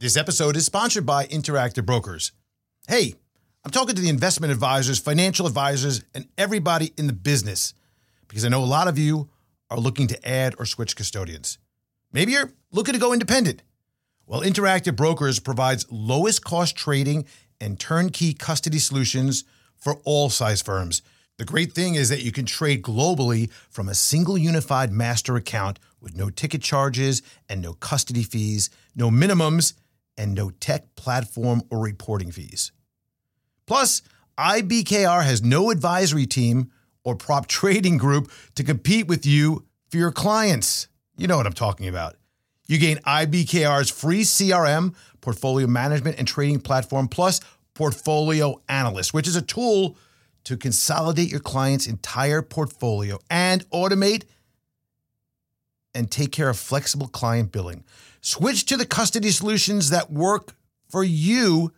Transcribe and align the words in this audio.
This 0.00 0.16
episode 0.16 0.56
is 0.56 0.64
sponsored 0.64 1.04
by 1.04 1.26
Interactive 1.26 1.84
Brokers. 1.84 2.30
Hey, 2.86 3.14
I'm 3.64 3.72
talking 3.72 3.96
to 3.96 4.00
the 4.00 4.08
investment 4.08 4.52
advisors, 4.52 5.00
financial 5.00 5.44
advisors, 5.44 6.04
and 6.14 6.28
everybody 6.38 6.92
in 6.96 7.08
the 7.08 7.12
business 7.12 7.74
because 8.28 8.44
I 8.44 8.48
know 8.48 8.62
a 8.62 8.64
lot 8.64 8.86
of 8.86 8.96
you 8.96 9.28
are 9.70 9.76
looking 9.76 10.06
to 10.06 10.28
add 10.28 10.54
or 10.56 10.66
switch 10.66 10.94
custodians. 10.94 11.58
Maybe 12.12 12.30
you're 12.30 12.52
looking 12.70 12.94
to 12.94 13.00
go 13.00 13.12
independent. 13.12 13.64
Well, 14.24 14.42
Interactive 14.42 14.94
Brokers 14.94 15.40
provides 15.40 15.84
lowest 15.90 16.44
cost 16.44 16.76
trading 16.76 17.24
and 17.60 17.80
turnkey 17.80 18.34
custody 18.34 18.78
solutions 18.78 19.42
for 19.74 19.96
all 20.04 20.30
size 20.30 20.62
firms. 20.62 21.02
The 21.38 21.44
great 21.44 21.72
thing 21.72 21.96
is 21.96 22.08
that 22.10 22.22
you 22.22 22.30
can 22.30 22.46
trade 22.46 22.84
globally 22.84 23.50
from 23.68 23.88
a 23.88 23.96
single 23.96 24.38
unified 24.38 24.92
master 24.92 25.34
account 25.34 25.80
with 26.00 26.14
no 26.14 26.30
ticket 26.30 26.62
charges 26.62 27.20
and 27.48 27.60
no 27.60 27.72
custody 27.72 28.22
fees, 28.22 28.70
no 28.94 29.10
minimums, 29.10 29.72
and 30.18 30.34
no 30.34 30.50
tech 30.50 30.94
platform 30.96 31.62
or 31.70 31.78
reporting 31.78 32.30
fees. 32.30 32.72
Plus, 33.66 34.02
IBKR 34.36 35.24
has 35.24 35.42
no 35.42 35.70
advisory 35.70 36.26
team 36.26 36.70
or 37.04 37.14
prop 37.14 37.46
trading 37.58 37.96
group 37.96 38.30
to 38.56 38.64
compete 38.64 39.06
with 39.06 39.24
you 39.24 39.64
for 39.90 39.96
your 39.96 40.12
clients. 40.12 40.88
You 41.16 41.26
know 41.26 41.36
what 41.36 41.46
I'm 41.46 41.52
talking 41.52 41.88
about. 41.88 42.16
You 42.66 42.78
gain 42.78 42.98
IBKR's 42.98 43.90
free 43.90 44.22
CRM, 44.22 44.94
portfolio 45.20 45.66
management 45.66 46.18
and 46.18 46.28
trading 46.28 46.60
platform, 46.60 47.08
plus 47.08 47.40
Portfolio 47.74 48.60
Analyst, 48.68 49.14
which 49.14 49.26
is 49.26 49.36
a 49.36 49.42
tool 49.42 49.96
to 50.44 50.56
consolidate 50.56 51.30
your 51.30 51.40
client's 51.40 51.86
entire 51.86 52.42
portfolio 52.42 53.18
and 53.30 53.68
automate 53.70 54.24
and 55.98 56.10
take 56.10 56.32
care 56.32 56.48
of 56.48 56.58
flexible 56.58 57.08
client 57.08 57.52
billing. 57.52 57.84
Switch 58.20 58.64
to 58.66 58.76
the 58.76 58.86
custody 58.86 59.30
solutions 59.30 59.90
that 59.90 60.10
work 60.10 60.54
for 60.88 61.04
you 61.04 61.72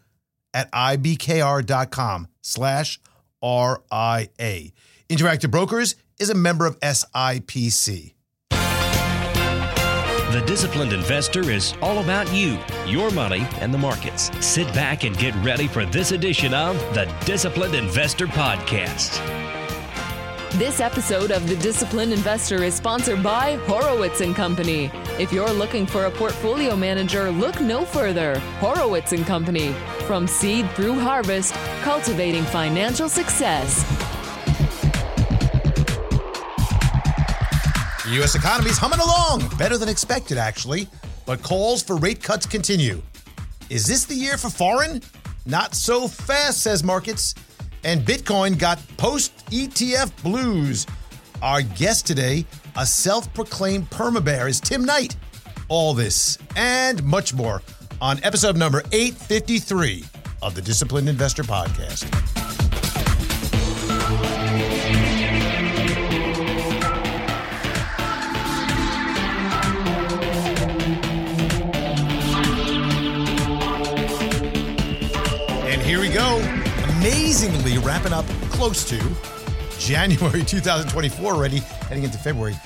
at 0.54 0.70
ibkr.com 0.72 2.28
slash 2.42 3.00
RIA. 3.42 4.70
Interactive 5.08 5.50
Brokers 5.50 5.96
is 6.18 6.30
a 6.30 6.34
member 6.34 6.66
of 6.66 6.78
SIPC. 6.80 8.14
The 10.30 10.44
Disciplined 10.46 10.92
Investor 10.92 11.50
is 11.50 11.74
all 11.82 11.98
about 11.98 12.32
you, 12.32 12.56
your 12.86 13.10
money, 13.10 13.44
and 13.54 13.74
the 13.74 13.78
markets. 13.78 14.30
Sit 14.38 14.68
back 14.68 15.02
and 15.02 15.18
get 15.18 15.34
ready 15.44 15.66
for 15.66 15.84
this 15.84 16.12
edition 16.12 16.54
of 16.54 16.76
the 16.94 17.12
Disciplined 17.24 17.74
Investor 17.74 18.28
Podcast. 18.28 19.59
This 20.54 20.80
episode 20.80 21.30
of 21.30 21.48
The 21.48 21.54
Disciplined 21.56 22.12
Investor 22.12 22.64
is 22.64 22.74
sponsored 22.74 23.22
by 23.22 23.54
Horowitz 23.66 24.20
and 24.20 24.34
Company. 24.34 24.90
If 25.16 25.32
you're 25.32 25.48
looking 25.48 25.86
for 25.86 26.06
a 26.06 26.10
portfolio 26.10 26.74
manager, 26.74 27.30
look 27.30 27.60
no 27.60 27.84
further. 27.84 28.36
Horowitz 28.58 29.12
and 29.12 29.24
Company. 29.24 29.72
From 30.08 30.26
seed 30.26 30.68
through 30.72 30.98
harvest, 30.98 31.54
cultivating 31.82 32.42
financial 32.42 33.08
success. 33.08 33.84
The 38.04 38.10
U.S. 38.16 38.34
economy 38.34 38.70
is 38.70 38.76
humming 38.76 38.98
along, 38.98 39.56
better 39.56 39.78
than 39.78 39.88
expected, 39.88 40.36
actually, 40.36 40.88
but 41.26 41.44
calls 41.44 41.80
for 41.80 41.96
rate 41.96 42.24
cuts 42.24 42.44
continue. 42.44 43.00
Is 43.70 43.86
this 43.86 44.04
the 44.04 44.16
year 44.16 44.36
for 44.36 44.50
foreign? 44.50 45.00
Not 45.46 45.76
so 45.76 46.08
fast, 46.08 46.60
says 46.60 46.82
markets. 46.82 47.36
And 47.84 48.02
Bitcoin 48.02 48.58
got 48.58 48.78
post 48.96 49.46
ETF 49.46 50.22
blues. 50.22 50.86
Our 51.42 51.62
guest 51.62 52.06
today, 52.06 52.44
a 52.76 52.84
self 52.84 53.32
proclaimed 53.34 53.88
perma 53.90 54.22
bear, 54.24 54.48
is 54.48 54.60
Tim 54.60 54.84
Knight. 54.84 55.16
All 55.68 55.94
this 55.94 56.36
and 56.56 57.02
much 57.04 57.32
more 57.32 57.62
on 58.00 58.22
episode 58.22 58.56
number 58.56 58.82
853 58.92 60.04
of 60.42 60.54
the 60.54 60.62
Disciplined 60.62 61.08
Investor 61.08 61.42
Podcast. 61.42 62.29
Amazingly 77.30 77.78
wrapping 77.78 78.12
up 78.12 78.26
close 78.50 78.84
to 78.88 78.98
January 79.78 80.42
2024 80.44 81.32
already, 81.32 81.58
heading 81.58 82.02
into 82.02 82.18
February. 82.18 82.56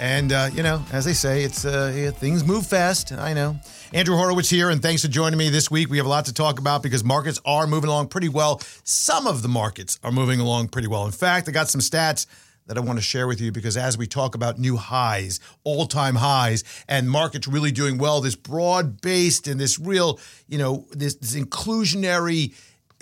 And, 0.00 0.32
uh, 0.32 0.48
you 0.54 0.62
know, 0.62 0.82
as 0.92 1.04
they 1.04 1.12
say, 1.12 1.42
it's 1.42 1.66
uh, 1.66 1.92
yeah, 1.94 2.10
things 2.10 2.42
move 2.42 2.66
fast. 2.66 3.12
I 3.12 3.34
know. 3.34 3.58
Andrew 3.92 4.16
Horowitz 4.16 4.48
here, 4.48 4.70
and 4.70 4.80
thanks 4.80 5.02
for 5.02 5.08
joining 5.08 5.36
me 5.36 5.50
this 5.50 5.70
week. 5.70 5.90
We 5.90 5.98
have 5.98 6.06
a 6.06 6.08
lot 6.08 6.24
to 6.24 6.32
talk 6.32 6.58
about 6.58 6.82
because 6.82 7.04
markets 7.04 7.38
are 7.44 7.66
moving 7.66 7.90
along 7.90 8.08
pretty 8.08 8.30
well. 8.30 8.62
Some 8.82 9.26
of 9.26 9.42
the 9.42 9.48
markets 9.48 10.00
are 10.02 10.10
moving 10.10 10.40
along 10.40 10.68
pretty 10.68 10.88
well. 10.88 11.04
In 11.04 11.12
fact, 11.12 11.46
I 11.46 11.52
got 11.52 11.68
some 11.68 11.82
stats 11.82 12.24
that 12.66 12.78
I 12.78 12.80
want 12.80 12.98
to 12.98 13.02
share 13.02 13.26
with 13.26 13.42
you 13.42 13.52
because 13.52 13.76
as 13.76 13.98
we 13.98 14.06
talk 14.06 14.34
about 14.34 14.58
new 14.58 14.78
highs, 14.78 15.38
all 15.64 15.84
time 15.84 16.14
highs, 16.14 16.64
and 16.88 17.10
markets 17.10 17.46
really 17.46 17.72
doing 17.72 17.98
well, 17.98 18.22
this 18.22 18.36
broad 18.36 19.02
based 19.02 19.48
and 19.48 19.60
this 19.60 19.78
real, 19.78 20.18
you 20.48 20.56
know, 20.56 20.86
this, 20.92 21.14
this 21.16 21.36
inclusionary 21.36 22.54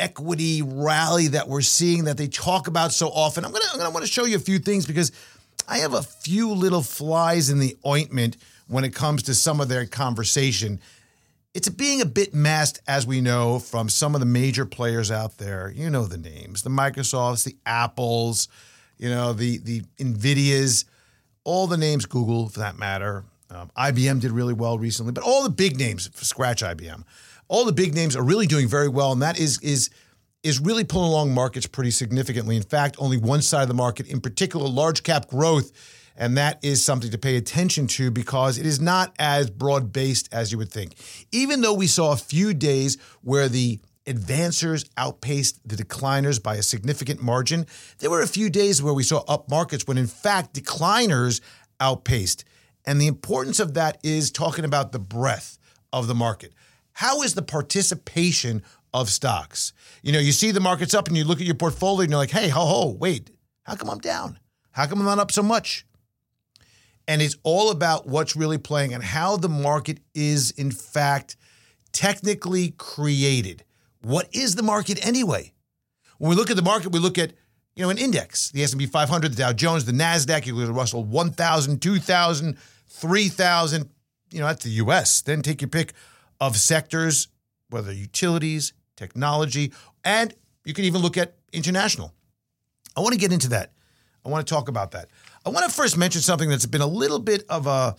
equity 0.02 0.62
rally 0.62 1.28
that 1.28 1.48
we're 1.48 1.60
seeing 1.60 2.04
that 2.04 2.16
they 2.16 2.26
talk 2.26 2.66
about 2.66 2.92
so 2.92 3.08
often. 3.08 3.44
I'm 3.44 3.52
gonna, 3.52 3.64
I'm 3.72 3.78
gonna 3.78 3.90
want 3.90 4.04
to 4.04 4.10
show 4.10 4.24
you 4.24 4.36
a 4.36 4.40
few 4.40 4.58
things 4.58 4.84
because 4.84 5.12
I 5.68 5.78
have 5.78 5.94
a 5.94 6.02
few 6.02 6.50
little 6.50 6.82
flies 6.82 7.50
in 7.50 7.60
the 7.60 7.76
ointment 7.86 8.36
when 8.66 8.84
it 8.84 8.94
comes 8.94 9.22
to 9.24 9.34
some 9.34 9.60
of 9.60 9.68
their 9.68 9.86
conversation. 9.86 10.80
It's 11.54 11.68
being 11.68 12.00
a 12.00 12.06
bit 12.06 12.34
masked, 12.34 12.80
as 12.88 13.06
we 13.06 13.20
know, 13.20 13.58
from 13.60 13.88
some 13.88 14.14
of 14.14 14.20
the 14.20 14.26
major 14.26 14.66
players 14.66 15.10
out 15.10 15.38
there. 15.38 15.70
You 15.74 15.88
know 15.88 16.06
the 16.06 16.18
names, 16.18 16.62
the 16.62 16.70
Microsofts, 16.70 17.44
the 17.44 17.56
Apples, 17.64 18.48
you 18.98 19.08
know, 19.08 19.32
the 19.32 19.58
the 19.58 19.82
Nvidias, 19.98 20.84
all 21.44 21.68
the 21.68 21.76
names, 21.76 22.06
Google 22.06 22.48
for 22.48 22.60
that 22.60 22.76
matter. 22.76 23.24
Um, 23.50 23.70
IBM 23.76 24.20
did 24.20 24.32
really 24.32 24.54
well 24.54 24.78
recently, 24.78 25.12
but 25.12 25.22
all 25.22 25.42
the 25.42 25.50
big 25.50 25.78
names, 25.78 26.10
scratch 26.14 26.62
IBM, 26.62 27.04
all 27.48 27.64
the 27.64 27.72
big 27.72 27.94
names 27.94 28.16
are 28.16 28.22
really 28.22 28.46
doing 28.46 28.68
very 28.68 28.88
well, 28.88 29.12
and 29.12 29.22
that 29.22 29.38
is 29.38 29.58
is 29.60 29.90
is 30.42 30.58
really 30.60 30.84
pulling 30.84 31.10
along 31.10 31.32
markets 31.32 31.66
pretty 31.66 31.90
significantly. 31.90 32.56
In 32.56 32.62
fact, 32.62 32.96
only 32.98 33.16
one 33.16 33.42
side 33.42 33.62
of 33.62 33.68
the 33.68 33.74
market, 33.74 34.08
in 34.08 34.20
particular, 34.20 34.68
large 34.68 35.02
cap 35.02 35.28
growth, 35.28 35.70
and 36.16 36.36
that 36.36 36.58
is 36.62 36.84
something 36.84 37.10
to 37.10 37.18
pay 37.18 37.36
attention 37.36 37.86
to 37.88 38.10
because 38.10 38.58
it 38.58 38.66
is 38.66 38.80
not 38.80 39.14
as 39.18 39.50
broad 39.50 39.92
based 39.92 40.28
as 40.32 40.50
you 40.50 40.58
would 40.58 40.70
think. 40.70 40.94
Even 41.30 41.60
though 41.60 41.74
we 41.74 41.86
saw 41.86 42.12
a 42.12 42.16
few 42.16 42.54
days 42.54 42.98
where 43.22 43.48
the 43.48 43.80
advancers 44.06 44.88
outpaced 44.96 45.66
the 45.66 45.76
decliners 45.76 46.42
by 46.42 46.56
a 46.56 46.62
significant 46.62 47.22
margin. 47.22 47.66
There 47.98 48.10
were 48.10 48.22
a 48.22 48.26
few 48.26 48.50
days 48.50 48.82
where 48.82 48.94
we 48.94 49.02
saw 49.02 49.22
up 49.28 49.48
markets 49.48 49.86
when, 49.86 49.98
in 49.98 50.06
fact, 50.06 50.54
decliners 50.54 51.40
outpaced. 51.80 52.44
And 52.84 53.00
the 53.00 53.06
importance 53.06 53.60
of 53.60 53.74
that 53.74 53.98
is 54.02 54.30
talking 54.30 54.64
about 54.64 54.92
the 54.92 54.98
breadth 54.98 55.58
of 55.92 56.08
the 56.08 56.14
market. 56.14 56.52
How 56.92 57.22
is 57.22 57.34
the 57.34 57.42
participation 57.42 58.62
of 58.92 59.08
stocks? 59.08 59.72
You 60.02 60.12
know, 60.12 60.18
you 60.18 60.32
see 60.32 60.50
the 60.50 60.60
markets 60.60 60.94
up 60.94 61.08
and 61.08 61.16
you 61.16 61.24
look 61.24 61.40
at 61.40 61.46
your 61.46 61.54
portfolio 61.54 62.02
and 62.02 62.10
you're 62.10 62.18
like, 62.18 62.30
hey, 62.30 62.48
ho, 62.48 62.64
ho, 62.64 62.96
wait, 62.98 63.30
how 63.64 63.76
come 63.76 63.90
I'm 63.90 63.98
down? 63.98 64.38
How 64.72 64.86
come 64.86 65.00
I'm 65.00 65.06
not 65.06 65.18
up 65.18 65.32
so 65.32 65.42
much? 65.42 65.86
And 67.08 67.20
it's 67.20 67.36
all 67.42 67.70
about 67.70 68.06
what's 68.06 68.36
really 68.36 68.58
playing 68.58 68.94
and 68.94 69.02
how 69.02 69.36
the 69.36 69.48
market 69.48 70.00
is, 70.14 70.50
in 70.52 70.70
fact, 70.70 71.36
technically 71.92 72.70
created. 72.78 73.64
What 74.02 74.28
is 74.32 74.54
the 74.54 74.62
market 74.62 75.04
anyway? 75.06 75.52
When 76.18 76.30
we 76.30 76.36
look 76.36 76.50
at 76.50 76.56
the 76.56 76.62
market, 76.62 76.92
we 76.92 76.98
look 76.98 77.18
at 77.18 77.32
you 77.74 77.82
know 77.82 77.90
an 77.90 77.98
index, 77.98 78.50
the 78.50 78.62
S&P 78.62 78.86
500, 78.86 79.32
the 79.32 79.36
Dow 79.36 79.52
Jones, 79.52 79.84
the 79.84 79.92
Nasdaq, 79.92 80.46
you 80.46 80.54
look 80.54 80.64
at 80.64 80.66
the 80.66 80.72
Russell 80.72 81.04
1000, 81.04 81.80
2000, 81.80 82.58
3000, 82.88 83.90
you 84.30 84.40
know, 84.40 84.46
that's 84.46 84.64
the 84.64 84.70
US. 84.70 85.22
Then 85.22 85.42
take 85.42 85.60
your 85.60 85.68
pick 85.68 85.92
of 86.42 86.56
sectors, 86.56 87.28
whether 87.70 87.92
utilities, 87.92 88.72
technology, 88.96 89.72
and 90.04 90.34
you 90.64 90.74
can 90.74 90.84
even 90.84 91.00
look 91.00 91.16
at 91.16 91.36
international. 91.52 92.12
I 92.96 93.00
want 93.00 93.12
to 93.12 93.18
get 93.18 93.32
into 93.32 93.50
that. 93.50 93.70
I 94.26 94.28
want 94.28 94.44
to 94.44 94.52
talk 94.52 94.68
about 94.68 94.90
that. 94.90 95.08
I 95.46 95.50
want 95.50 95.64
to 95.70 95.72
first 95.72 95.96
mention 95.96 96.20
something 96.20 96.48
that's 96.48 96.66
been 96.66 96.80
a 96.80 96.86
little 96.86 97.20
bit 97.20 97.44
of 97.48 97.66
a 97.68 97.96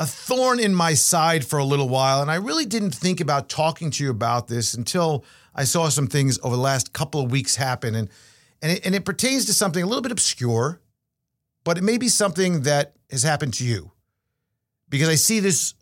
a 0.00 0.06
thorn 0.06 0.60
in 0.60 0.72
my 0.72 0.94
side 0.94 1.44
for 1.44 1.58
a 1.58 1.64
little 1.64 1.88
while, 1.88 2.22
and 2.22 2.30
I 2.30 2.36
really 2.36 2.64
didn't 2.64 2.94
think 2.94 3.20
about 3.20 3.48
talking 3.48 3.90
to 3.90 4.04
you 4.04 4.10
about 4.10 4.46
this 4.46 4.74
until 4.74 5.24
I 5.52 5.64
saw 5.64 5.88
some 5.88 6.06
things 6.06 6.38
over 6.44 6.54
the 6.54 6.62
last 6.62 6.92
couple 6.92 7.20
of 7.20 7.32
weeks 7.32 7.56
happen, 7.56 7.96
and 7.96 8.08
and 8.62 8.70
it, 8.70 8.86
and 8.86 8.94
it 8.94 9.04
pertains 9.04 9.46
to 9.46 9.52
something 9.52 9.82
a 9.82 9.86
little 9.86 10.02
bit 10.02 10.12
obscure, 10.12 10.80
but 11.64 11.76
it 11.76 11.82
may 11.82 11.98
be 11.98 12.08
something 12.08 12.62
that 12.62 12.94
has 13.10 13.24
happened 13.24 13.54
to 13.54 13.64
you, 13.64 13.90
because 14.88 15.08
I 15.08 15.16
see 15.16 15.40
this 15.40 15.74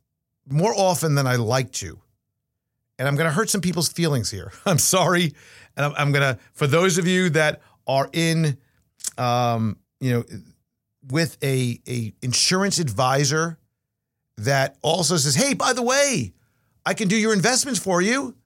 more 0.48 0.74
often 0.76 1.14
than 1.14 1.26
I 1.26 1.36
like 1.36 1.72
to, 1.72 2.00
and 2.98 3.06
I'm 3.06 3.16
going 3.16 3.28
to 3.28 3.32
hurt 3.32 3.50
some 3.50 3.60
people's 3.60 3.88
feelings 3.88 4.30
here. 4.30 4.52
I'm 4.66 4.78
sorry, 4.78 5.34
and 5.76 5.86
I'm, 5.86 5.94
I'm 5.96 6.12
going 6.12 6.34
to 6.34 6.40
for 6.52 6.66
those 6.66 6.98
of 6.98 7.06
you 7.06 7.30
that 7.30 7.60
are 7.86 8.08
in, 8.12 8.58
um, 9.18 9.78
you 10.00 10.12
know, 10.12 10.24
with 11.08 11.36
a 11.42 11.80
a 11.88 12.12
insurance 12.22 12.78
advisor 12.78 13.58
that 14.38 14.76
also 14.82 15.16
says, 15.16 15.34
"Hey, 15.34 15.54
by 15.54 15.72
the 15.72 15.82
way, 15.82 16.32
I 16.84 16.94
can 16.94 17.08
do 17.08 17.16
your 17.16 17.32
investments 17.32 17.80
for 17.80 18.00
you 18.00 18.36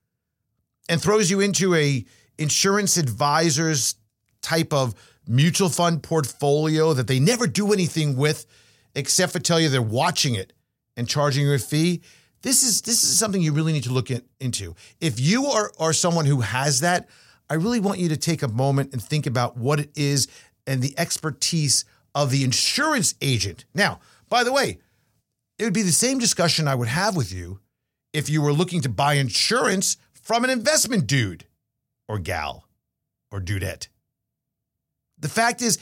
and 0.88 1.00
throws 1.00 1.30
you 1.30 1.40
into 1.40 1.74
a 1.74 2.04
insurance 2.38 2.96
advisors 2.96 3.96
type 4.42 4.72
of 4.72 4.94
mutual 5.26 5.68
fund 5.68 6.02
portfolio 6.02 6.94
that 6.94 7.06
they 7.06 7.20
never 7.20 7.46
do 7.46 7.72
anything 7.72 8.16
with 8.16 8.46
except 8.94 9.32
for 9.32 9.38
tell 9.38 9.60
you 9.60 9.68
they're 9.68 9.82
watching 9.82 10.34
it 10.34 10.52
and 11.00 11.08
charging 11.08 11.46
you 11.46 11.54
a 11.54 11.58
fee. 11.58 12.02
This 12.42 12.62
is 12.62 12.82
this 12.82 13.02
is 13.02 13.18
something 13.18 13.40
you 13.40 13.54
really 13.54 13.72
need 13.72 13.84
to 13.84 13.92
look 13.92 14.10
at, 14.10 14.22
into. 14.38 14.76
If 15.00 15.18
you 15.18 15.46
are 15.46 15.72
are 15.78 15.94
someone 15.94 16.26
who 16.26 16.42
has 16.42 16.80
that, 16.80 17.08
I 17.48 17.54
really 17.54 17.80
want 17.80 18.00
you 18.00 18.10
to 18.10 18.18
take 18.18 18.42
a 18.42 18.48
moment 18.48 18.92
and 18.92 19.02
think 19.02 19.26
about 19.26 19.56
what 19.56 19.80
it 19.80 19.90
is 19.96 20.28
and 20.66 20.82
the 20.82 20.94
expertise 20.98 21.86
of 22.14 22.30
the 22.30 22.44
insurance 22.44 23.14
agent. 23.22 23.64
Now, 23.74 24.00
by 24.28 24.44
the 24.44 24.52
way, 24.52 24.78
it 25.58 25.64
would 25.64 25.72
be 25.72 25.82
the 25.82 25.90
same 25.90 26.18
discussion 26.18 26.68
I 26.68 26.74
would 26.74 26.88
have 26.88 27.16
with 27.16 27.32
you 27.32 27.60
if 28.12 28.28
you 28.28 28.42
were 28.42 28.52
looking 28.52 28.82
to 28.82 28.90
buy 28.90 29.14
insurance 29.14 29.96
from 30.12 30.44
an 30.44 30.50
investment 30.50 31.06
dude 31.06 31.46
or 32.08 32.18
gal 32.18 32.66
or 33.32 33.40
dudette. 33.40 33.88
The 35.18 35.30
fact 35.30 35.62
is, 35.62 35.78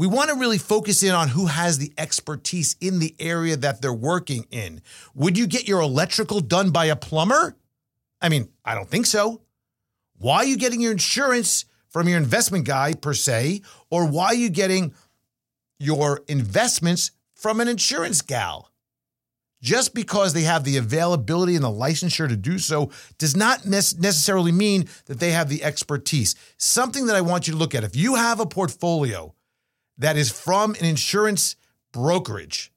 we 0.00 0.06
want 0.06 0.30
to 0.30 0.36
really 0.36 0.56
focus 0.56 1.02
in 1.02 1.10
on 1.10 1.28
who 1.28 1.44
has 1.44 1.76
the 1.76 1.92
expertise 1.98 2.74
in 2.80 3.00
the 3.00 3.14
area 3.20 3.54
that 3.54 3.82
they're 3.82 3.92
working 3.92 4.46
in. 4.50 4.80
Would 5.14 5.36
you 5.36 5.46
get 5.46 5.68
your 5.68 5.82
electrical 5.82 6.40
done 6.40 6.70
by 6.70 6.86
a 6.86 6.96
plumber? 6.96 7.54
I 8.18 8.30
mean, 8.30 8.48
I 8.64 8.74
don't 8.74 8.88
think 8.88 9.04
so. 9.04 9.42
Why 10.16 10.36
are 10.36 10.46
you 10.46 10.56
getting 10.56 10.80
your 10.80 10.92
insurance 10.92 11.66
from 11.90 12.08
your 12.08 12.16
investment 12.16 12.64
guy 12.64 12.94
per 12.94 13.12
se, 13.12 13.60
or 13.90 14.06
why 14.06 14.28
are 14.28 14.34
you 14.34 14.48
getting 14.48 14.94
your 15.78 16.22
investments 16.28 17.10
from 17.34 17.60
an 17.60 17.68
insurance 17.68 18.22
gal? 18.22 18.70
Just 19.60 19.92
because 19.92 20.32
they 20.32 20.44
have 20.44 20.64
the 20.64 20.78
availability 20.78 21.56
and 21.56 21.64
the 21.64 21.68
licensure 21.68 22.26
to 22.26 22.36
do 22.36 22.58
so 22.58 22.90
does 23.18 23.36
not 23.36 23.66
necessarily 23.66 24.52
mean 24.52 24.88
that 25.04 25.20
they 25.20 25.32
have 25.32 25.50
the 25.50 25.62
expertise. 25.62 26.34
Something 26.56 27.04
that 27.04 27.16
I 27.16 27.20
want 27.20 27.46
you 27.46 27.52
to 27.52 27.58
look 27.58 27.74
at 27.74 27.84
if 27.84 27.94
you 27.94 28.14
have 28.14 28.40
a 28.40 28.46
portfolio 28.46 29.34
that 30.00 30.16
is 30.16 30.30
from 30.30 30.74
an 30.74 30.84
insurance 30.84 31.56
brokerage, 31.92 32.72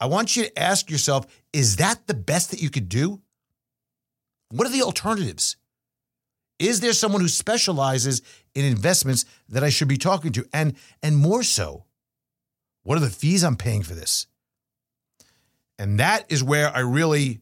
I 0.00 0.06
want 0.06 0.34
you 0.34 0.44
to 0.44 0.58
ask 0.58 0.90
yourself 0.90 1.26
is 1.52 1.76
that 1.76 2.06
the 2.06 2.14
best 2.14 2.50
that 2.50 2.62
you 2.62 2.70
could 2.70 2.88
do? 2.88 3.20
What 4.50 4.66
are 4.66 4.72
the 4.72 4.82
alternatives? 4.82 5.56
Is 6.58 6.80
there 6.80 6.92
someone 6.92 7.20
who 7.20 7.28
specializes 7.28 8.22
in 8.54 8.64
investments 8.64 9.24
that 9.48 9.64
I 9.64 9.70
should 9.70 9.88
be 9.88 9.96
talking 9.96 10.32
to? 10.32 10.46
And, 10.52 10.76
and 11.02 11.16
more 11.16 11.42
so, 11.42 11.84
what 12.82 12.96
are 12.96 13.00
the 13.00 13.10
fees 13.10 13.44
I'm 13.44 13.56
paying 13.56 13.82
for 13.82 13.94
this? 13.94 14.26
And 15.78 16.00
that 16.00 16.26
is 16.30 16.42
where 16.42 16.74
I 16.74 16.80
really 16.80 17.40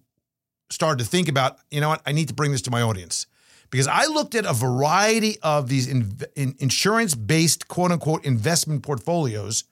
started 0.70 1.02
to 1.02 1.08
think 1.08 1.28
about, 1.28 1.58
you 1.70 1.80
know 1.80 1.88
what, 1.88 2.02
I 2.06 2.12
need 2.12 2.28
to 2.28 2.34
bring 2.34 2.52
this 2.52 2.62
to 2.62 2.70
my 2.70 2.82
audience. 2.82 3.26
Because 3.70 3.87
I 3.87 4.06
looked 4.06 4.35
at 4.35 4.47
a 4.47 4.53
variety 4.53 5.38
of 5.43 5.69
these 5.69 5.87
in, 5.87 6.19
in 6.37 6.55
insurance 6.59 7.15
based, 7.15 7.69
quote 7.69 7.93
unquote, 7.93 8.25
investment 8.25 8.82
portfolios, 8.82 9.65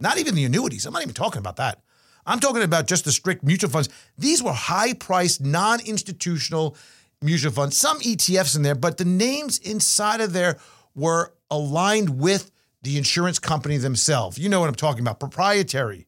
not 0.00 0.18
even 0.18 0.34
the 0.34 0.44
annuities. 0.44 0.84
I'm 0.84 0.92
not 0.92 1.02
even 1.02 1.14
talking 1.14 1.38
about 1.38 1.56
that. 1.56 1.82
I'm 2.26 2.40
talking 2.40 2.62
about 2.62 2.88
just 2.88 3.04
the 3.04 3.12
strict 3.12 3.44
mutual 3.44 3.70
funds. 3.70 3.88
These 4.18 4.42
were 4.42 4.52
high 4.52 4.94
priced, 4.94 5.40
non 5.40 5.80
institutional 5.80 6.76
mutual 7.22 7.52
funds, 7.52 7.76
some 7.76 8.00
ETFs 8.00 8.56
in 8.56 8.62
there, 8.62 8.74
but 8.74 8.98
the 8.98 9.04
names 9.04 9.58
inside 9.58 10.20
of 10.20 10.32
there 10.32 10.58
were 10.94 11.32
aligned 11.50 12.18
with 12.18 12.50
the 12.82 12.98
insurance 12.98 13.38
company 13.38 13.76
themselves. 13.76 14.38
You 14.38 14.48
know 14.48 14.60
what 14.60 14.68
I'm 14.68 14.74
talking 14.74 15.00
about 15.00 15.20
proprietary 15.20 16.06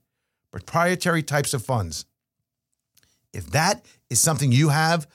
proprietary 0.51 1.23
types 1.23 1.55
of 1.55 1.65
funds. 1.65 2.07
If 3.33 3.51
that 3.51 3.85
is 4.11 4.21
something 4.21 4.51
you 4.53 4.71
have, 4.71 5.07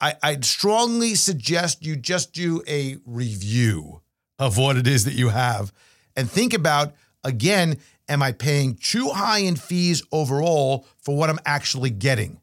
I, 0.00 0.14
I'd 0.22 0.44
strongly 0.44 1.14
suggest 1.14 1.84
you 1.84 1.96
just 1.96 2.32
do 2.32 2.62
a 2.68 2.96
review 3.04 4.02
of 4.38 4.58
what 4.58 4.76
it 4.76 4.86
is 4.86 5.04
that 5.04 5.14
you 5.14 5.30
have 5.30 5.72
and 6.14 6.30
think 6.30 6.52
about 6.52 6.94
again, 7.24 7.78
am 8.08 8.22
I 8.22 8.32
paying 8.32 8.74
too 8.76 9.08
high 9.08 9.40
in 9.40 9.56
fees 9.56 10.02
overall 10.12 10.86
for 10.98 11.16
what 11.16 11.30
I'm 11.30 11.40
actually 11.44 11.90
getting? 11.90 12.40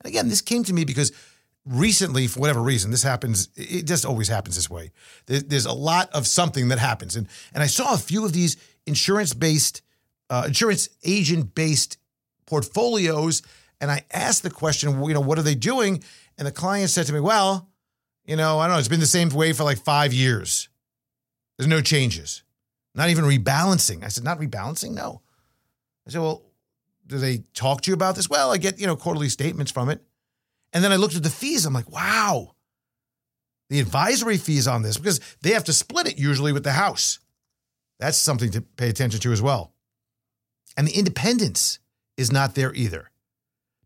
And 0.00 0.10
again, 0.10 0.28
this 0.28 0.40
came 0.40 0.64
to 0.64 0.72
me 0.72 0.84
because 0.84 1.12
recently, 1.66 2.26
for 2.26 2.40
whatever 2.40 2.62
reason, 2.62 2.90
this 2.90 3.02
happens. 3.02 3.48
It 3.56 3.86
just 3.86 4.04
always 4.04 4.28
happens 4.28 4.56
this 4.56 4.70
way. 4.70 4.92
There's 5.26 5.66
a 5.66 5.72
lot 5.72 6.10
of 6.12 6.26
something 6.26 6.68
that 6.68 6.78
happens, 6.78 7.16
and 7.16 7.26
and 7.52 7.62
I 7.62 7.66
saw 7.66 7.94
a 7.94 7.98
few 7.98 8.24
of 8.24 8.32
these 8.32 8.56
insurance 8.86 9.34
based 9.34 9.82
uh, 10.30 10.44
insurance 10.46 10.88
agent 11.04 11.54
based 11.54 11.98
portfolios. 12.46 13.42
And 13.80 13.90
I 13.90 14.04
asked 14.12 14.44
the 14.44 14.50
question, 14.50 15.02
you 15.02 15.12
know, 15.12 15.20
what 15.20 15.38
are 15.38 15.42
they 15.42 15.56
doing? 15.56 16.02
And 16.38 16.46
the 16.46 16.52
client 16.52 16.90
said 16.90 17.06
to 17.06 17.12
me, 17.12 17.20
well, 17.20 17.68
you 18.24 18.36
know, 18.36 18.58
I 18.58 18.66
don't 18.66 18.74
know, 18.74 18.78
it's 18.78 18.88
been 18.88 19.00
the 19.00 19.06
same 19.06 19.28
way 19.28 19.52
for 19.52 19.64
like 19.64 19.78
five 19.78 20.12
years. 20.12 20.68
There's 21.56 21.68
no 21.68 21.80
changes, 21.80 22.42
not 22.94 23.10
even 23.10 23.24
rebalancing. 23.24 24.02
I 24.02 24.08
said, 24.08 24.24
not 24.24 24.40
rebalancing? 24.40 24.92
No. 24.92 25.22
I 26.06 26.10
said, 26.10 26.20
well, 26.20 26.42
do 27.06 27.18
they 27.18 27.44
talk 27.54 27.82
to 27.82 27.90
you 27.90 27.94
about 27.94 28.16
this? 28.16 28.28
Well, 28.28 28.50
I 28.50 28.56
get, 28.56 28.80
you 28.80 28.86
know, 28.86 28.96
quarterly 28.96 29.28
statements 29.28 29.70
from 29.70 29.88
it. 29.88 30.02
And 30.72 30.82
then 30.82 30.90
I 30.90 30.96
looked 30.96 31.14
at 31.14 31.22
the 31.22 31.30
fees. 31.30 31.64
I'm 31.64 31.74
like, 31.74 31.90
wow, 31.90 32.54
the 33.70 33.78
advisory 33.78 34.36
fees 34.36 34.66
on 34.66 34.82
this, 34.82 34.96
because 34.96 35.20
they 35.42 35.52
have 35.52 35.64
to 35.64 35.72
split 35.72 36.08
it 36.08 36.18
usually 36.18 36.52
with 36.52 36.64
the 36.64 36.72
house. 36.72 37.20
That's 38.00 38.18
something 38.18 38.50
to 38.50 38.60
pay 38.60 38.88
attention 38.88 39.20
to 39.20 39.32
as 39.32 39.40
well. 39.40 39.72
And 40.76 40.88
the 40.88 40.98
independence 40.98 41.78
is 42.16 42.32
not 42.32 42.54
there 42.54 42.74
either. 42.74 43.10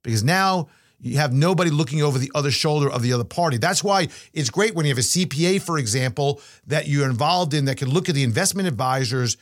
Because 0.03 0.25
now 0.25 0.69
you 1.01 1.19
have 1.19 1.33
nobody 1.33 1.71
looking 1.71 2.03
over 2.03 2.19
the 2.19 2.31
other 2.35 2.51
shoulder 2.51 2.91
of 2.91 3.03
the 3.03 3.13
other 3.13 3.25
party. 3.25 3.57
That's 3.57 3.85
why 3.85 4.09
it's 4.33 4.51
great 4.51 4.75
when 4.75 4.85
you 4.85 4.91
have 4.91 4.99
a 4.99 5.03
CPA, 5.03 5.63
for 5.63 5.79
example, 5.79 6.41
that 6.67 6.89
you're 6.89 7.09
involved 7.09 7.55
in 7.55 7.67
that 7.67 7.77
can 7.77 7.89
look 7.89 8.09
at 8.09 8.15
the 8.15 8.25
investment 8.25 8.67
advisor's 8.67 9.37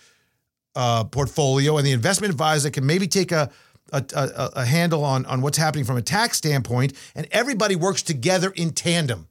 uh, 0.74 1.04
portfolio 1.04 1.78
and 1.78 1.86
the 1.86 1.92
investment 1.92 2.30
advisor 2.30 2.70
can 2.70 2.84
maybe 2.84 3.08
take 3.08 3.32
a, 3.32 3.50
a, 3.92 4.04
a, 4.14 4.50
a 4.56 4.64
handle 4.66 5.04
on, 5.04 5.24
on 5.26 5.40
what's 5.40 5.56
happening 5.56 5.84
from 5.84 5.96
a 5.96 6.02
tax 6.02 6.36
standpoint, 6.36 6.92
and 7.14 7.26
everybody 7.32 7.74
works 7.74 8.02
together 8.02 8.52
in 8.54 8.70
tandem. 8.70 9.28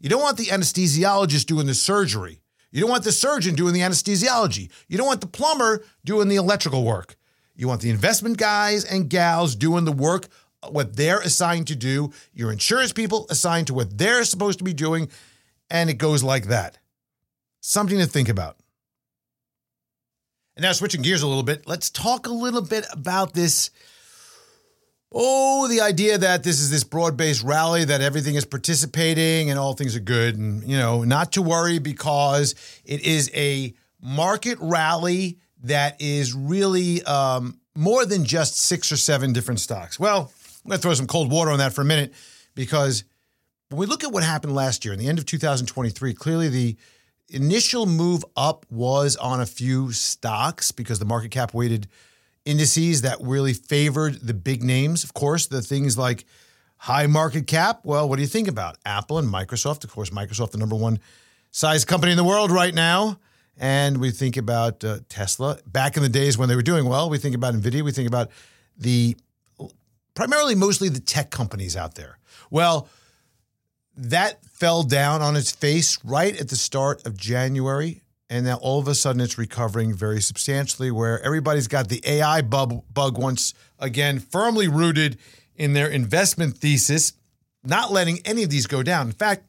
You 0.00 0.08
don't 0.08 0.22
want 0.22 0.36
the 0.36 0.46
anesthesiologist 0.46 1.46
doing 1.46 1.66
the 1.66 1.74
surgery. 1.74 2.40
You 2.72 2.80
don't 2.80 2.90
want 2.90 3.04
the 3.04 3.12
surgeon 3.12 3.54
doing 3.54 3.72
the 3.72 3.80
anesthesiology. 3.80 4.70
You 4.88 4.98
don't 4.98 5.06
want 5.06 5.20
the 5.20 5.26
plumber 5.26 5.84
doing 6.04 6.28
the 6.28 6.36
electrical 6.36 6.84
work. 6.84 7.16
You 7.54 7.68
want 7.68 7.80
the 7.80 7.90
investment 7.90 8.36
guys 8.36 8.84
and 8.84 9.08
gals 9.08 9.54
doing 9.56 9.84
the 9.84 9.92
work, 9.92 10.28
what 10.68 10.96
they're 10.96 11.20
assigned 11.20 11.68
to 11.68 11.76
do, 11.76 12.12
your 12.32 12.52
insurance 12.52 12.92
people 12.92 13.26
assigned 13.30 13.68
to 13.68 13.74
what 13.74 13.96
they're 13.98 14.24
supposed 14.24 14.58
to 14.58 14.64
be 14.64 14.74
doing, 14.74 15.08
and 15.70 15.90
it 15.90 15.94
goes 15.94 16.22
like 16.22 16.46
that. 16.46 16.78
Something 17.60 17.98
to 17.98 18.06
think 18.06 18.28
about. 18.28 18.56
And 20.56 20.62
now, 20.62 20.72
switching 20.72 21.02
gears 21.02 21.22
a 21.22 21.26
little 21.26 21.42
bit, 21.42 21.66
let's 21.66 21.90
talk 21.90 22.26
a 22.26 22.32
little 22.32 22.62
bit 22.62 22.86
about 22.92 23.34
this 23.34 23.70
oh, 25.12 25.66
the 25.68 25.80
idea 25.80 26.18
that 26.18 26.42
this 26.42 26.60
is 26.60 26.70
this 26.70 26.84
broad 26.84 27.16
based 27.16 27.42
rally, 27.42 27.84
that 27.84 28.00
everything 28.00 28.34
is 28.34 28.44
participating 28.44 29.50
and 29.50 29.58
all 29.58 29.72
things 29.72 29.96
are 29.96 30.00
good. 30.00 30.36
And, 30.36 30.62
you 30.64 30.76
know, 30.76 31.04
not 31.04 31.32
to 31.32 31.42
worry 31.42 31.78
because 31.78 32.54
it 32.84 33.00
is 33.00 33.30
a 33.34 33.74
market 34.00 34.58
rally 34.60 35.38
that 35.64 36.00
is 36.00 36.34
really 36.34 37.02
um, 37.04 37.58
more 37.74 38.04
than 38.04 38.24
just 38.24 38.58
six 38.58 38.92
or 38.92 38.96
seven 38.96 39.32
different 39.32 39.60
stocks. 39.60 39.98
Well, 39.98 40.30
I'm 40.66 40.70
going 40.70 40.78
to 40.78 40.82
throw 40.82 40.94
some 40.94 41.06
cold 41.06 41.30
water 41.30 41.52
on 41.52 41.60
that 41.60 41.72
for 41.74 41.82
a 41.82 41.84
minute 41.84 42.12
because 42.56 43.04
when 43.68 43.78
we 43.78 43.86
look 43.86 44.02
at 44.02 44.10
what 44.10 44.24
happened 44.24 44.52
last 44.52 44.84
year 44.84 44.92
in 44.92 44.98
the 44.98 45.06
end 45.06 45.20
of 45.20 45.24
2023, 45.24 46.12
clearly 46.12 46.48
the 46.48 46.76
initial 47.28 47.86
move 47.86 48.24
up 48.36 48.66
was 48.68 49.14
on 49.14 49.40
a 49.40 49.46
few 49.46 49.92
stocks 49.92 50.72
because 50.72 50.98
the 50.98 51.04
market 51.04 51.30
cap 51.30 51.54
weighted 51.54 51.86
indices 52.44 53.02
that 53.02 53.16
really 53.20 53.52
favored 53.52 54.14
the 54.26 54.34
big 54.34 54.64
names. 54.64 55.04
Of 55.04 55.14
course, 55.14 55.46
the 55.46 55.62
things 55.62 55.96
like 55.96 56.24
high 56.78 57.06
market 57.06 57.46
cap. 57.46 57.82
Well, 57.84 58.08
what 58.08 58.16
do 58.16 58.22
you 58.22 58.28
think 58.28 58.48
about 58.48 58.76
Apple 58.84 59.18
and 59.18 59.28
Microsoft? 59.28 59.84
Of 59.84 59.92
course, 59.92 60.10
Microsoft, 60.10 60.50
the 60.50 60.58
number 60.58 60.74
one 60.74 60.98
size 61.52 61.84
company 61.84 62.10
in 62.10 62.16
the 62.16 62.24
world 62.24 62.50
right 62.50 62.74
now. 62.74 63.20
And 63.56 63.98
we 63.98 64.10
think 64.10 64.36
about 64.36 64.82
uh, 64.82 64.98
Tesla. 65.08 65.58
Back 65.64 65.96
in 65.96 66.02
the 66.02 66.08
days 66.08 66.36
when 66.36 66.48
they 66.48 66.56
were 66.56 66.62
doing 66.62 66.86
well, 66.88 67.08
we 67.08 67.18
think 67.18 67.36
about 67.36 67.54
Nvidia. 67.54 67.82
We 67.82 67.92
think 67.92 68.08
about 68.08 68.32
the 68.76 69.16
primarily, 70.16 70.56
mostly 70.56 70.88
the 70.88 70.98
tech 70.98 71.30
companies 71.30 71.76
out 71.76 71.94
there. 71.94 72.18
Well, 72.50 72.88
that 73.96 74.44
fell 74.44 74.82
down 74.82 75.22
on 75.22 75.36
its 75.36 75.52
face 75.52 75.98
right 76.02 76.38
at 76.40 76.48
the 76.48 76.56
start 76.56 77.06
of 77.06 77.16
January. 77.16 78.02
And 78.28 78.44
now 78.44 78.56
all 78.56 78.80
of 78.80 78.88
a 78.88 78.94
sudden 78.96 79.20
it's 79.20 79.38
recovering 79.38 79.94
very 79.94 80.20
substantially, 80.20 80.90
where 80.90 81.22
everybody's 81.22 81.68
got 81.68 81.88
the 81.88 82.02
AI 82.04 82.42
bug, 82.42 82.82
bug 82.92 83.16
once 83.16 83.54
again 83.78 84.18
firmly 84.18 84.66
rooted 84.66 85.18
in 85.54 85.74
their 85.74 85.88
investment 85.88 86.58
thesis, 86.58 87.12
not 87.62 87.92
letting 87.92 88.18
any 88.24 88.42
of 88.42 88.50
these 88.50 88.66
go 88.66 88.82
down. 88.82 89.06
In 89.06 89.12
fact, 89.12 89.44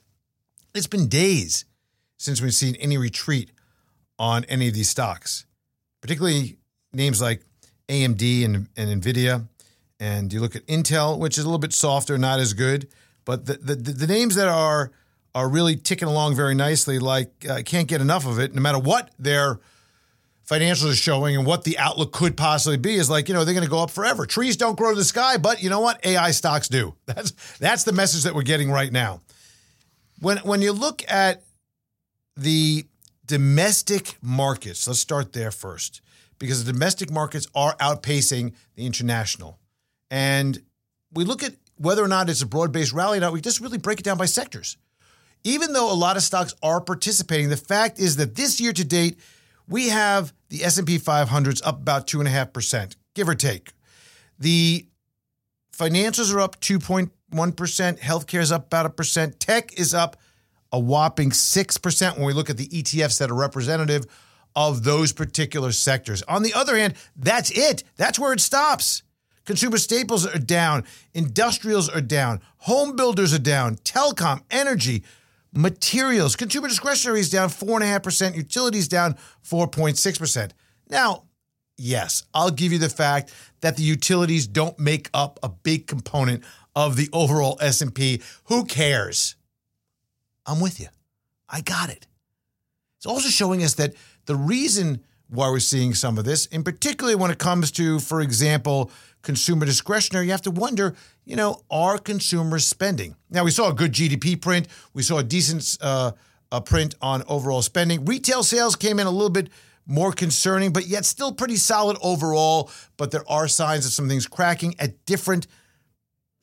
it's 0.75 0.85
been 0.85 1.07
days 1.07 1.65
since 2.17 2.39
we've 2.39 2.53
seen 2.53 2.75
any 2.75 2.97
retreat 2.97 3.51
on 4.19 4.43
any 4.45 4.67
of 4.67 4.75
these 4.75 4.89
stocks, 4.89 5.45
particularly 6.01 6.57
names 6.93 7.19
like 7.19 7.41
AMD 7.89 8.45
and, 8.45 8.67
and 8.77 9.01
NVIDIA 9.01 9.47
and 9.99 10.31
you 10.31 10.39
look 10.39 10.55
at 10.55 10.65
Intel, 10.67 11.17
which 11.17 11.37
is 11.37 11.43
a 11.43 11.47
little 11.47 11.59
bit 11.59 11.73
softer, 11.73 12.17
not 12.17 12.39
as 12.39 12.53
good. 12.53 12.87
But 13.25 13.45
the 13.45 13.53
the, 13.55 13.75
the 13.75 14.07
names 14.07 14.35
that 14.35 14.47
are 14.47 14.91
are 15.35 15.49
really 15.49 15.75
ticking 15.75 16.07
along 16.07 16.35
very 16.35 16.55
nicely, 16.55 16.99
like 16.99 17.45
I 17.47 17.59
uh, 17.59 17.61
can't 17.61 17.87
get 17.87 18.01
enough 18.01 18.25
of 18.25 18.39
it, 18.39 18.55
no 18.55 18.61
matter 18.61 18.79
what 18.79 19.11
their 19.19 19.59
financials 20.47 20.91
are 20.91 20.95
showing 20.95 21.35
and 21.35 21.45
what 21.45 21.63
the 21.63 21.77
outlook 21.77 22.13
could 22.13 22.37
possibly 22.37 22.77
be 22.77 22.95
is 22.95 23.09
like, 23.09 23.27
you 23.27 23.33
know, 23.33 23.43
they're 23.43 23.53
going 23.53 23.65
to 23.65 23.69
go 23.69 23.83
up 23.83 23.91
forever. 23.91 24.25
Trees 24.25 24.55
don't 24.55 24.77
grow 24.77 24.91
to 24.91 24.95
the 24.95 25.03
sky, 25.03 25.37
but 25.37 25.61
you 25.61 25.69
know 25.69 25.81
what? 25.81 26.03
AI 26.05 26.31
stocks 26.31 26.69
do. 26.69 26.95
That's 27.05 27.31
that's 27.59 27.83
the 27.83 27.91
message 27.91 28.23
that 28.23 28.33
we're 28.33 28.43
getting 28.43 28.71
right 28.71 28.91
now. 28.91 29.21
When 30.19 30.37
when 30.39 30.61
you 30.61 30.71
look 30.71 31.03
at 31.11 31.43
the 32.35 32.85
domestic 33.25 34.17
markets, 34.21 34.87
let's 34.87 34.99
start 34.99 35.33
there 35.33 35.51
first 35.51 36.01
because 36.39 36.63
the 36.63 36.71
domestic 36.71 37.11
markets 37.11 37.47
are 37.53 37.75
outpacing 37.77 38.53
the 38.75 38.85
international. 38.85 39.59
And 40.09 40.57
we 41.13 41.23
look 41.23 41.43
at 41.43 41.53
whether 41.75 42.03
or 42.03 42.07
not 42.07 42.29
it's 42.29 42.41
a 42.41 42.45
broad-based 42.45 42.93
rally 42.93 43.17
or 43.17 43.21
not, 43.21 43.33
we 43.33 43.41
just 43.41 43.59
really 43.59 43.77
break 43.77 43.99
it 43.99 44.03
down 44.03 44.17
by 44.17 44.25
sectors. 44.25 44.77
Even 45.43 45.73
though 45.73 45.91
a 45.91 45.93
lot 45.93 46.17
of 46.17 46.23
stocks 46.23 46.55
are 46.63 46.81
participating, 46.81 47.49
the 47.49 47.57
fact 47.57 47.99
is 47.99 48.15
that 48.17 48.35
this 48.35 48.59
year 48.59 48.73
to 48.73 48.83
date, 48.83 49.19
we 49.67 49.89
have 49.89 50.33
the 50.49 50.63
S&P 50.63 50.97
500's 50.97 51.61
up 51.61 51.81
about 51.81 52.07
2.5%, 52.07 52.95
give 53.13 53.29
or 53.29 53.35
take. 53.35 53.71
The 54.39 54.87
financials 55.75 56.33
are 56.33 56.39
up 56.39 56.59
2.1%, 56.59 57.09
healthcare 57.99 58.39
is 58.39 58.51
up 58.51 58.67
about 58.67 58.85
a 58.85 58.89
percent, 58.89 59.39
tech 59.39 59.77
is 59.79 59.93
up 59.93 60.17
a 60.71 60.79
whopping 60.79 61.29
6% 61.29 62.17
when 62.17 62.25
we 62.25 62.33
look 62.33 62.49
at 62.49 62.57
the 62.57 62.67
ETFs 62.67 63.19
that 63.19 63.31
are 63.31 63.35
representative 63.35 64.05
of 64.55 64.83
those 64.83 65.13
particular 65.13 65.71
sectors. 65.71 66.23
On 66.23 66.43
the 66.43 66.53
other 66.53 66.75
hand, 66.75 66.95
that's 67.15 67.51
it. 67.51 67.83
That's 67.95 68.17
where 68.17 68.33
it 68.33 68.39
stops. 68.39 69.03
Consumer 69.47 69.77
staples 69.77 70.27
are 70.27 70.37
down, 70.37 70.83
industrials 71.13 71.87
are 71.87 72.01
down, 72.01 72.41
home 72.57 72.97
builders 72.97 73.33
are 73.33 73.39
down, 73.39 73.77
telecom, 73.77 74.41
energy, 74.51 75.03
materials, 75.53 76.35
consumer 76.35 76.67
discretionary 76.67 77.21
is 77.21 77.29
down 77.29 77.47
4.5%, 77.47 78.35
utilities 78.35 78.89
down 78.89 79.15
4.6%. 79.45 80.51
Now, 80.89 81.23
yes, 81.77 82.23
I'll 82.33 82.51
give 82.51 82.73
you 82.73 82.77
the 82.77 82.89
fact 82.89 83.33
that 83.61 83.77
the 83.77 83.83
utilities 83.83 84.47
don't 84.47 84.77
make 84.77 85.09
up 85.13 85.39
a 85.41 85.47
big 85.47 85.87
component 85.87 86.43
of 86.75 86.97
the 86.97 87.07
overall 87.13 87.57
S&P. 87.61 88.21
Who 88.45 88.65
cares? 88.65 89.37
I'm 90.45 90.59
with 90.59 90.77
you. 90.77 90.87
I 91.47 91.61
got 91.61 91.89
it. 91.89 92.05
It's 92.97 93.05
also 93.05 93.29
showing 93.29 93.63
us 93.63 93.75
that 93.75 93.93
the 94.25 94.35
reason 94.35 95.05
why 95.29 95.49
we're 95.49 95.59
seeing 95.59 95.93
some 95.93 96.17
of 96.17 96.25
this, 96.25 96.47
and 96.51 96.63
particularly 96.63 97.15
when 97.15 97.31
it 97.31 97.37
comes 97.37 97.71
to, 97.71 97.99
for 97.99 98.21
example, 98.21 98.91
consumer 99.21 99.65
discretionary, 99.65 100.25
you 100.25 100.31
have 100.31 100.41
to 100.43 100.51
wonder, 100.51 100.95
you 101.25 101.35
know, 101.35 101.61
are 101.69 101.97
consumers 101.97 102.65
spending? 102.65 103.15
Now, 103.29 103.43
we 103.43 103.51
saw 103.51 103.69
a 103.69 103.73
good 103.73 103.91
GDP 103.91 104.39
print. 104.39 104.67
We 104.93 105.03
saw 105.03 105.17
a 105.17 105.23
decent 105.23 105.77
uh, 105.81 106.13
a 106.51 106.61
print 106.61 106.95
on 107.01 107.23
overall 107.27 107.61
spending. 107.61 108.05
Retail 108.05 108.43
sales 108.43 108.75
came 108.75 108.99
in 108.99 109.07
a 109.07 109.11
little 109.11 109.29
bit 109.29 109.49
more 109.85 110.11
concerning, 110.11 110.71
but 110.71 110.87
yet 110.87 111.05
still 111.05 111.33
pretty 111.33 111.57
solid 111.57 111.97
overall. 112.01 112.71
But 112.95 113.11
there 113.11 113.29
are 113.29 113.47
signs 113.47 113.85
of 113.85 113.91
some 113.91 114.07
things 114.07 114.27
cracking 114.27 114.75
at 114.79 115.05
different 115.05 115.47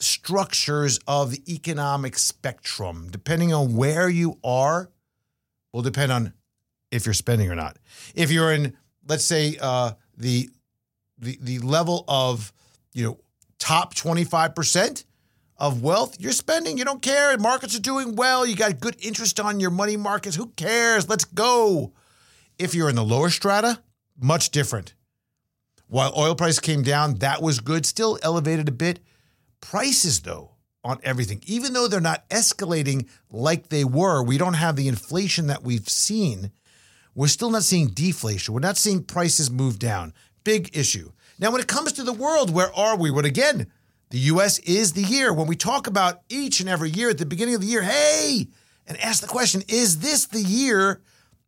structures 0.00 0.99
of 1.07 1.31
the 1.31 1.43
economic 1.53 2.19
spectrum. 2.19 3.09
Depending 3.11 3.53
on 3.53 3.76
where 3.76 4.09
you 4.09 4.38
are, 4.45 4.91
will 5.73 5.83
depend 5.83 6.12
on 6.12 6.33
if 6.91 7.07
you're 7.07 7.14
spending 7.14 7.50
or 7.50 7.55
not. 7.55 7.79
If 8.14 8.31
you're 8.31 8.53
in, 8.53 8.76
let's 9.07 9.25
say, 9.25 9.57
uh, 9.61 9.93
the 10.17 10.50
the 11.19 11.38
the 11.41 11.59
level 11.61 12.05
of 12.09 12.53
you 12.93 13.05
know 13.05 13.19
top 13.59 13.95
25% 13.95 15.05
of 15.57 15.83
wealth, 15.83 16.21
you're 16.21 16.33
spending, 16.33 16.76
you 16.76 16.85
don't 16.85 17.00
care. 17.00 17.37
Markets 17.38 17.76
are 17.76 17.81
doing 17.81 18.17
well. 18.17 18.45
You 18.45 18.57
got 18.57 18.81
good 18.81 18.97
interest 19.05 19.41
on 19.41 19.61
your 19.61 19.71
money 19.71 19.97
markets. 19.97 20.37
Who 20.37 20.49
cares? 20.49 21.09
Let's 21.09 21.25
go. 21.25 21.93
If 22.59 22.75
you're 22.75 22.91
in 22.91 22.97
the 22.97 23.05
lower 23.05 23.31
strata, 23.31 23.81
much 24.21 24.50
different. 24.50 24.95
While 25.87 26.12
oil 26.17 26.35
price 26.35 26.59
came 26.59 26.83
down, 26.83 27.17
that 27.17 27.43
was 27.43 27.61
good, 27.61 27.87
still 27.87 28.19
elevated 28.23 28.69
a 28.69 28.73
bit. 28.73 29.00
Prices, 29.61 30.21
though, 30.21 30.53
on 30.83 30.99
everything, 31.03 31.43
even 31.47 31.73
though 31.73 31.88
they're 31.88 32.00
not 32.00 32.29
escalating 32.31 33.09
like 33.31 33.69
they 33.69 33.85
were, 33.85 34.23
we 34.23 34.38
don't 34.38 34.55
have 34.55 34.76
the 34.76 34.88
inflation 34.88 35.47
that 35.47 35.62
we've 35.62 35.88
seen 35.88 36.50
we're 37.14 37.28
still 37.28 37.50
not 37.50 37.62
seeing 37.62 37.88
deflation. 37.88 38.54
We're 38.54 38.61
not 38.61 38.76
seeing 38.76 39.04
prices 39.04 39.50
move 39.50 39.78
down. 39.78 40.12
Big 40.42 40.76
issue. 40.76 41.12
Now, 41.38 41.50
when 41.50 41.61
it 41.61 41.66
comes 41.68 41.92
to 41.94 42.02
the 42.02 42.12
world, 42.12 42.52
where 42.52 42.73
are 42.75 42.97
we? 42.97 43.11
Well, 43.11 43.25
again, 43.25 43.66
the 44.11 44.18
US 44.18 44.59
is 44.61 44.92
the 44.92 45.02
year. 45.02 45.33
When 45.33 45.47
we 45.47 45.56
talk 45.56 45.87
about 45.87 46.21
each 46.28 46.61
and 46.61 46.68
every 46.68 46.90
year 46.90 47.11
at 47.11 47.18
the 47.18 47.26
beginning 47.26 47.54
of 47.54 47.61
the 47.61 47.66
year, 47.66 47.83
hey, 47.83 48.49
and 48.87 49.00
ask 49.00 49.21
the 49.21 49.26
question 49.26 49.62
is 49.68 50.00
this 50.00 50.26
the 50.26 50.42
year 50.42 51.00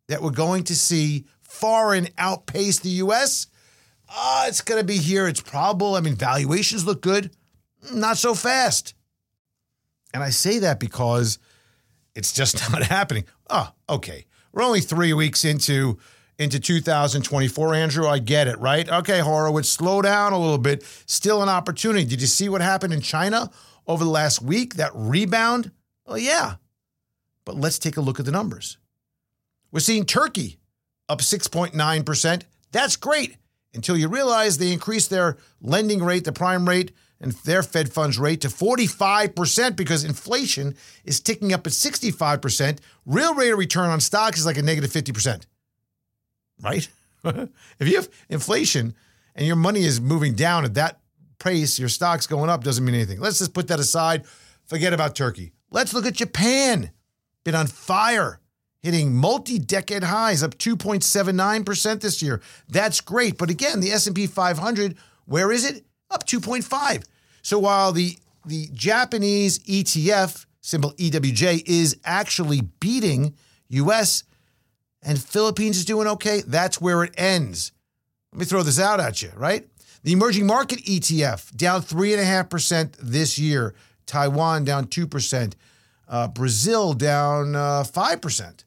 that 0.07 0.21
we're 0.21 0.31
going 0.31 0.63
to 0.65 0.75
see 0.75 1.25
foreign 1.41 2.07
outpace 2.17 2.79
the 2.79 2.89
US? 2.89 3.47
Uh, 4.09 4.45
it's 4.47 4.61
going 4.61 4.79
to 4.79 4.85
be 4.85 4.97
here. 4.97 5.27
It's 5.27 5.41
probable. 5.41 5.95
I 5.95 6.01
mean, 6.01 6.15
valuations 6.15 6.85
look 6.85 7.01
good, 7.01 7.31
not 7.93 8.17
so 8.17 8.33
fast. 8.33 8.93
And 10.13 10.23
I 10.23 10.29
say 10.29 10.59
that 10.59 10.79
because 10.79 11.39
it's 12.15 12.31
just 12.31 12.71
not 12.71 12.83
happening. 12.83 13.25
Oh, 13.49 13.71
okay. 13.89 14.25
We're 14.57 14.63
only 14.63 14.81
three 14.81 15.13
weeks 15.13 15.45
into 15.45 15.99
into 16.39 16.59
2024, 16.59 17.75
Andrew. 17.75 18.07
I 18.07 18.17
get 18.17 18.47
it, 18.47 18.57
right? 18.57 18.89
Okay, 18.89 19.19
Horowitz, 19.19 19.69
slow 19.69 20.01
down 20.01 20.33
a 20.33 20.39
little 20.39 20.57
bit. 20.57 20.83
Still 21.05 21.43
an 21.43 21.47
opportunity. 21.47 22.05
Did 22.05 22.21
you 22.21 22.27
see 22.27 22.49
what 22.49 22.61
happened 22.61 22.91
in 22.91 23.01
China 23.01 23.51
over 23.85 24.03
the 24.03 24.09
last 24.09 24.41
week? 24.41 24.73
That 24.73 24.89
rebound? 24.95 25.69
Well, 26.07 26.17
yeah. 26.17 26.55
But 27.45 27.57
let's 27.57 27.77
take 27.77 27.97
a 27.97 28.01
look 28.01 28.19
at 28.19 28.25
the 28.25 28.31
numbers. 28.31 28.79
We're 29.71 29.79
seeing 29.79 30.05
Turkey 30.05 30.57
up 31.07 31.19
6.9%. 31.19 32.41
That's 32.71 32.95
great 32.95 33.37
until 33.77 33.95
you 33.95 34.09
realize 34.09 34.57
they 34.57 34.73
increased 34.73 35.09
their 35.09 35.37
lending 35.61 36.03
rate, 36.03 36.25
the 36.25 36.33
prime 36.33 36.67
rate, 36.67 36.91
and 37.21 37.31
their 37.31 37.63
Fed 37.63 37.91
funds 37.91 38.19
rate 38.19 38.41
to 38.41 38.49
45% 38.49 39.75
because 39.75 40.03
inflation 40.03 40.75
is 41.05 41.19
ticking 41.19 41.53
up 41.53 41.65
at 41.65 41.73
65%. 41.73 42.79
Real 43.05 43.33
rate 43.33 43.51
of 43.51 43.57
return 43.57 43.89
on 43.89 43.99
stocks 44.01 44.39
is 44.39 44.45
like 44.45 44.57
a 44.57 44.61
negative 44.61 44.91
50%. 44.91 45.45
Right? 46.61 46.89
if 47.23 47.87
you 47.87 47.95
have 47.95 48.09
inflation 48.29 48.93
and 49.35 49.47
your 49.47 49.55
money 49.55 49.83
is 49.83 50.01
moving 50.01 50.33
down 50.33 50.65
at 50.65 50.73
that 50.73 50.99
pace, 51.39 51.79
your 51.79 51.89
stock's 51.89 52.27
going 52.27 52.49
up 52.49 52.63
doesn't 52.63 52.83
mean 52.83 52.95
anything. 52.95 53.19
Let's 53.19 53.39
just 53.39 53.53
put 53.53 53.67
that 53.69 53.79
aside. 53.79 54.25
Forget 54.65 54.93
about 54.93 55.15
Turkey. 55.15 55.53
Let's 55.71 55.93
look 55.93 56.05
at 56.05 56.13
Japan. 56.13 56.91
Been 57.43 57.55
on 57.55 57.67
fire, 57.67 58.39
hitting 58.81 59.15
multi-decade 59.15 60.03
highs, 60.03 60.43
up 60.43 60.55
2.79% 60.57 62.01
this 62.01 62.21
year. 62.21 62.41
That's 62.69 63.01
great. 63.01 63.37
But 63.37 63.49
again, 63.49 63.79
the 63.79 63.91
S&P 63.91 64.27
500, 64.27 64.95
where 65.25 65.51
is 65.51 65.65
it? 65.65 65.83
up 66.09 66.25
2.5. 66.25 67.05
So 67.41 67.59
while 67.59 67.91
the 67.91 68.17
the 68.45 68.69
Japanese 68.73 69.59
ETF 69.59 70.45
symbol 70.61 70.93
EWJ 70.93 71.63
is 71.67 71.97
actually 72.05 72.61
beating 72.79 73.33
US 73.69 74.23
and 75.01 75.21
Philippines 75.21 75.77
is 75.77 75.85
doing 75.85 76.07
okay, 76.07 76.41
that's 76.47 76.79
where 76.79 77.03
it 77.03 77.13
ends. 77.17 77.73
Let 78.31 78.39
me 78.39 78.45
throw 78.45 78.63
this 78.63 78.79
out 78.79 78.99
at 79.01 79.21
you, 79.21 79.31
right? 79.35 79.67
The 80.03 80.13
emerging 80.13 80.47
market 80.47 80.79
ETF 80.85 81.55
down 81.57 81.81
3.5% 81.81 82.95
this 83.01 83.37
year. 83.37 83.73
Taiwan 84.05 84.63
down 84.63 84.87
2%. 84.87 85.53
Uh, 86.07 86.27
Brazil 86.29 86.93
down 86.93 87.55
uh, 87.55 87.83
5%. 87.83 88.63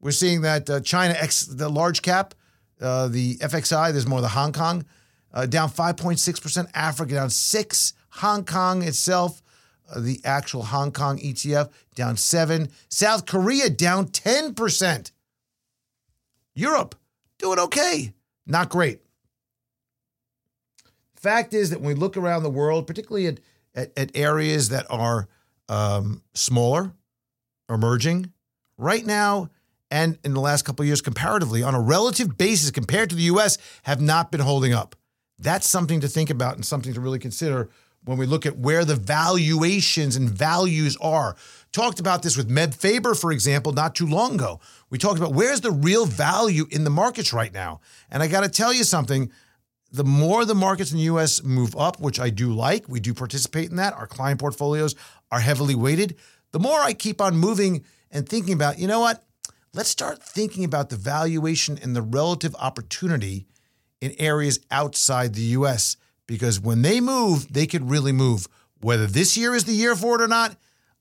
We're 0.00 0.10
seeing 0.12 0.42
that 0.42 0.68
uh, 0.68 0.80
China, 0.80 1.14
X, 1.18 1.46
the 1.46 1.68
large 1.68 2.02
cap, 2.02 2.34
uh, 2.80 3.08
the 3.08 3.36
FXI, 3.36 3.92
there's 3.92 4.06
more 4.06 4.20
the 4.20 4.28
Hong 4.28 4.52
Kong, 4.52 4.84
uh, 5.32 5.46
down 5.46 5.68
5.6%. 5.68 6.70
Africa 6.74 7.14
down 7.14 7.30
6 7.30 7.92
Hong 8.10 8.44
Kong 8.44 8.82
itself, 8.82 9.42
uh, 9.90 10.00
the 10.00 10.20
actual 10.24 10.62
Hong 10.64 10.92
Kong 10.92 11.18
ETF, 11.18 11.70
down 11.94 12.16
7 12.16 12.68
South 12.88 13.26
Korea 13.26 13.70
down 13.70 14.08
10%. 14.08 15.10
Europe 16.54 16.94
doing 17.38 17.58
okay, 17.58 18.14
not 18.46 18.68
great. 18.68 19.00
Fact 21.16 21.54
is 21.54 21.70
that 21.70 21.80
when 21.80 21.88
we 21.88 21.94
look 21.94 22.16
around 22.16 22.42
the 22.42 22.50
world, 22.50 22.86
particularly 22.86 23.26
at, 23.26 23.40
at, 23.74 23.92
at 23.98 24.16
areas 24.16 24.68
that 24.70 24.86
are 24.90 25.28
um, 25.68 26.22
smaller, 26.34 26.92
emerging, 27.68 28.32
right 28.78 29.04
now, 29.04 29.50
and 29.90 30.18
in 30.24 30.34
the 30.34 30.40
last 30.40 30.64
couple 30.64 30.82
of 30.82 30.86
years 30.86 31.00
comparatively 31.00 31.62
on 31.62 31.74
a 31.74 31.80
relative 31.80 32.36
basis 32.36 32.70
compared 32.70 33.10
to 33.10 33.16
the 33.16 33.22
US 33.24 33.58
have 33.84 34.00
not 34.00 34.30
been 34.30 34.40
holding 34.40 34.72
up. 34.72 34.96
That's 35.38 35.68
something 35.68 36.00
to 36.00 36.08
think 36.08 36.30
about 36.30 36.54
and 36.54 36.64
something 36.64 36.94
to 36.94 37.00
really 37.00 37.18
consider 37.18 37.68
when 38.04 38.18
we 38.18 38.26
look 38.26 38.46
at 38.46 38.56
where 38.56 38.84
the 38.84 38.96
valuations 38.96 40.16
and 40.16 40.30
values 40.30 40.96
are. 41.00 41.36
Talked 41.72 42.00
about 42.00 42.22
this 42.22 42.36
with 42.36 42.48
Meb 42.48 42.74
Faber, 42.74 43.14
for 43.14 43.32
example, 43.32 43.72
not 43.72 43.94
too 43.94 44.06
long 44.06 44.36
ago. 44.36 44.60
We 44.90 44.98
talked 44.98 45.18
about 45.18 45.34
where's 45.34 45.60
the 45.60 45.72
real 45.72 46.06
value 46.06 46.66
in 46.70 46.84
the 46.84 46.90
markets 46.90 47.32
right 47.32 47.52
now. 47.52 47.80
And 48.10 48.22
I 48.22 48.28
got 48.28 48.44
to 48.44 48.48
tell 48.48 48.72
you 48.72 48.84
something 48.84 49.30
the 49.92 50.04
more 50.04 50.44
the 50.44 50.54
markets 50.54 50.92
in 50.92 50.98
the 50.98 51.04
US 51.04 51.42
move 51.42 51.76
up, 51.76 52.00
which 52.00 52.20
I 52.20 52.30
do 52.30 52.52
like, 52.52 52.88
we 52.88 53.00
do 53.00 53.12
participate 53.12 53.70
in 53.70 53.76
that. 53.76 53.94
Our 53.94 54.06
client 54.06 54.40
portfolios 54.40 54.94
are 55.30 55.40
heavily 55.40 55.74
weighted. 55.74 56.16
The 56.52 56.60
more 56.60 56.80
I 56.80 56.92
keep 56.92 57.20
on 57.20 57.36
moving 57.36 57.84
and 58.10 58.28
thinking 58.28 58.54
about, 58.54 58.78
you 58.78 58.86
know 58.86 59.00
what? 59.00 59.25
Let's 59.76 59.90
start 59.90 60.22
thinking 60.22 60.64
about 60.64 60.88
the 60.88 60.96
valuation 60.96 61.78
and 61.82 61.94
the 61.94 62.00
relative 62.00 62.56
opportunity 62.58 63.46
in 64.00 64.14
areas 64.18 64.58
outside 64.70 65.34
the 65.34 65.52
US 65.58 65.98
because 66.26 66.58
when 66.58 66.80
they 66.80 66.98
move, 66.98 67.52
they 67.52 67.66
could 67.66 67.90
really 67.90 68.12
move. 68.12 68.48
Whether 68.80 69.06
this 69.06 69.36
year 69.36 69.54
is 69.54 69.64
the 69.64 69.74
year 69.74 69.94
for 69.94 70.14
it 70.14 70.24
or 70.24 70.28
not, 70.28 70.56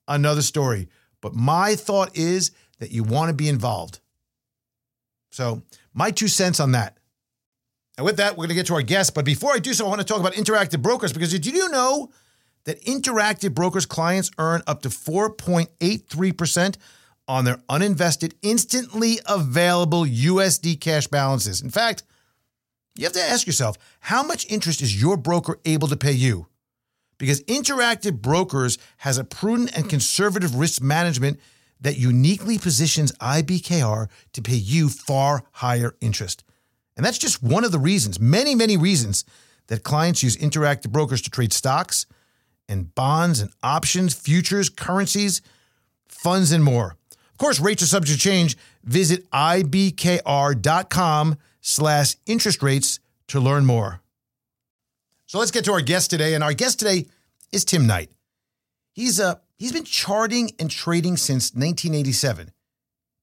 another 0.10 0.42
story. 0.42 0.90
But 1.22 1.34
my 1.34 1.76
thought 1.76 2.18
is 2.18 2.52
that 2.80 2.92
you 2.92 3.04
want 3.04 3.30
to 3.30 3.34
be 3.34 3.48
involved. 3.48 4.02
So, 5.32 5.62
my 5.94 6.12
two 6.12 6.28
cents 6.28 6.60
on 6.60 6.74
that. 6.74 6.98
And 7.98 8.04
with 8.04 8.18
that, 8.18 8.34
we're 8.34 8.48
going 8.48 8.50
to 8.50 8.56
get 8.56 8.66
to 8.68 8.74
our 8.74 8.82
guest. 8.82 9.16
But 9.16 9.24
before 9.24 9.54
I 9.54 9.60
do 9.60 9.74
so, 9.74 9.86
I 9.86 9.90
want 9.90 10.02
to 10.02 10.06
talk 10.06 10.20
about 10.20 10.34
Interactive 10.34 10.82
Brokers 10.82 11.14
because 11.14 11.32
did 11.32 11.46
you 11.46 11.70
know 11.70 12.12
that 12.66 12.84
Interactive 12.84 13.54
Brokers 13.54 13.86
clients 13.86 14.32
earn 14.38 14.64
up 14.68 14.82
to 14.82 14.90
4.83% 14.90 16.76
on 17.28 17.46
their 17.46 17.58
uninvested, 17.70 18.34
instantly 18.42 19.20
available 19.26 20.04
USD 20.04 20.80
cash 20.80 21.08
balances? 21.08 21.62
In 21.62 21.70
fact, 21.70 22.04
you 22.96 23.04
have 23.04 23.14
to 23.14 23.22
ask 23.22 23.46
yourself 23.46 23.78
how 24.00 24.24
much 24.24 24.50
interest 24.50 24.82
is 24.82 25.00
your 25.00 25.18
broker 25.18 25.60
able 25.66 25.88
to 25.88 25.98
pay 25.98 26.14
you? 26.14 26.48
Because 27.18 27.44
Interactive 27.44 28.22
Brokers 28.22 28.78
has 28.98 29.18
a 29.18 29.24
prudent 29.24 29.76
and 29.78 29.90
conservative 29.90 30.56
risk 30.56 30.82
management 30.82 31.40
that 31.82 31.98
uniquely 31.98 32.58
positions 32.58 33.12
IBKR 33.14 34.08
to 34.34 34.42
pay 34.42 34.56
you 34.56 34.90
far 34.90 35.44
higher 35.52 35.96
interest. 36.02 36.44
And 36.98 37.06
that's 37.06 37.18
just 37.18 37.44
one 37.44 37.64
of 37.64 37.72
the 37.72 37.80
reasons, 37.80 38.20
many, 38.20 38.56
many 38.56 38.78
reasons, 38.78 39.26
that 39.68 39.84
clients 39.84 40.24
use 40.24 40.38
Interactive 40.38 40.92
Brokers 40.92 41.22
to 41.24 41.30
trade 41.30 41.52
stocks 41.52 42.06
and 42.70 42.94
bonds 42.96 43.42
and 43.42 43.52
options, 43.62 44.14
futures, 44.14 44.70
currencies, 44.70 45.42
funds, 46.08 46.52
and 46.52 46.64
more. 46.64 46.96
Of 47.36 47.40
course, 47.40 47.60
rates 47.60 47.84
are 47.84 47.88
subject 47.88 48.18
to 48.18 48.30
change. 48.30 48.56
Visit 48.86 49.30
ibkr.com 49.32 49.76
slash 51.60 52.16
interest 52.26 52.64
rates 52.64 53.02
to 53.28 53.42
learn 53.42 53.66
more. 53.66 54.00
So 55.26 55.40
let's 55.40 55.52
get 55.52 55.66
to 55.66 55.74
our 55.74 55.82
guest 55.82 56.10
today. 56.10 56.34
And 56.34 56.42
our 56.42 56.54
guest 56.54 56.80
today 56.80 57.08
is 57.52 57.66
Tim 57.66 57.88
Knight. 57.88 58.10
He's, 58.94 59.20
uh, 59.20 59.36
he's 59.58 59.74
been 59.74 59.84
charting 59.84 60.52
and 60.60 60.72
trading 60.72 61.18
since 61.18 61.52
1987. 61.54 62.52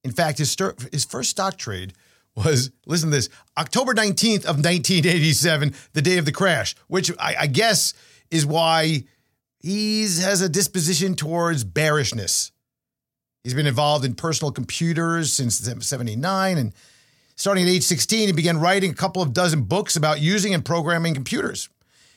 In 0.05 0.11
fact, 0.11 0.37
his, 0.37 0.51
stir- 0.51 0.77
his 0.93 1.07
first 1.07 1.31
stock 1.31 1.57
trade 1.57 1.95
was, 2.37 2.71
listen 2.85 3.09
to 3.09 3.17
this, 3.17 3.31
October 3.57 3.95
19th 3.95 4.45
of 4.45 4.63
1987, 4.63 5.73
the 5.95 6.03
day 6.03 6.19
of 6.19 6.27
the 6.27 6.33
crash, 6.33 6.75
which 6.87 7.11
I, 7.19 7.35
I 7.41 7.47
guess 7.47 7.95
is 8.31 8.45
why 8.45 9.05
he 9.61 10.03
has 10.03 10.43
a 10.43 10.51
disposition 10.51 11.15
towards 11.15 11.65
bearishness. 11.65 12.53
He's 13.45 13.55
been 13.55 13.67
involved 13.67 14.05
in 14.05 14.15
personal 14.15 14.53
computers 14.53 15.33
since 15.33 15.57
79 15.57 16.59
and 16.59 16.73
starting 17.35 17.65
at 17.65 17.71
age 17.71 17.83
16, 17.83 18.29
he 18.29 18.33
began 18.33 18.61
writing 18.61 18.93
a 18.93 18.95
couple 18.95 19.21
of 19.21 19.33
dozen 19.33 19.63
books 19.63 19.97
about 19.97 20.21
using 20.21 20.55
and 20.55 20.65
programming 20.65 21.15
computers. 21.15 21.69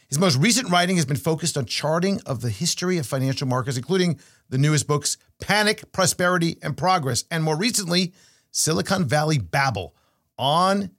His 0.07 0.19
most 0.19 0.37
recent 0.37 0.69
writing 0.69 0.97
has 0.97 1.05
been 1.05 1.17
focused 1.17 1.57
on 1.57 1.65
charting 1.65 2.21
of 2.27 2.41
the 2.41 2.51
history 2.51 2.99
of 2.99 3.07
financial 3.07 3.47
markets, 3.47 3.75
including 3.75 4.19
the 4.49 4.59
newest 4.59 4.85
books, 4.85 5.17
Panic, 5.41 5.91
Prosperity, 5.91 6.57
and 6.61 6.77
Progress, 6.77 7.23
and 7.31 7.43
more 7.43 7.57
recently, 7.57 8.13
Silicon 8.51 9.05
Valley 9.05 9.39
Babble 9.39 9.95
On 10.37 10.91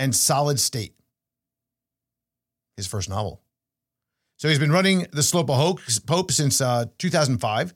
and 0.00 0.16
Solid 0.16 0.58
State, 0.58 0.94
his 2.76 2.88
first 2.88 3.08
novel. 3.08 3.40
So 4.36 4.48
he's 4.48 4.58
been 4.58 4.72
running 4.72 5.06
The 5.12 5.22
Slope 5.22 5.50
of 5.50 5.80
Hope 6.08 6.32
since 6.32 6.60
uh, 6.60 6.86
2005 6.98 7.72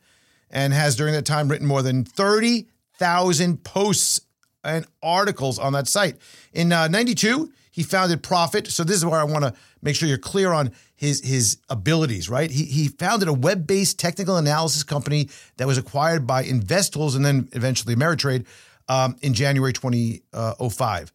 and 0.54 0.72
has 0.72 0.96
during 0.96 1.12
that 1.12 1.26
time 1.26 1.48
written 1.48 1.66
more 1.66 1.82
than 1.82 2.04
30,000 2.04 3.62
posts 3.64 4.20
and 4.62 4.86
articles 5.02 5.58
on 5.58 5.74
that 5.74 5.88
site. 5.88 6.16
In 6.54 6.72
uh, 6.72 6.88
92, 6.88 7.52
he 7.70 7.82
founded 7.82 8.22
Prophet. 8.22 8.68
So 8.68 8.84
this 8.84 8.96
is 8.96 9.04
where 9.04 9.20
I 9.20 9.24
want 9.24 9.44
to 9.44 9.52
make 9.82 9.96
sure 9.96 10.08
you're 10.08 10.16
clear 10.16 10.52
on 10.52 10.70
his 10.94 11.20
his 11.20 11.58
abilities, 11.68 12.30
right? 12.30 12.50
He 12.50 12.64
he 12.64 12.88
founded 12.88 13.28
a 13.28 13.32
web-based 13.32 13.98
technical 13.98 14.36
analysis 14.36 14.84
company 14.84 15.28
that 15.56 15.66
was 15.66 15.76
acquired 15.76 16.24
by 16.26 16.44
Investools 16.44 17.16
and 17.16 17.24
then 17.24 17.48
eventually 17.52 17.94
Ameritrade 17.96 18.46
um, 18.88 19.16
in 19.22 19.34
January 19.34 19.72
2005. 19.72 21.12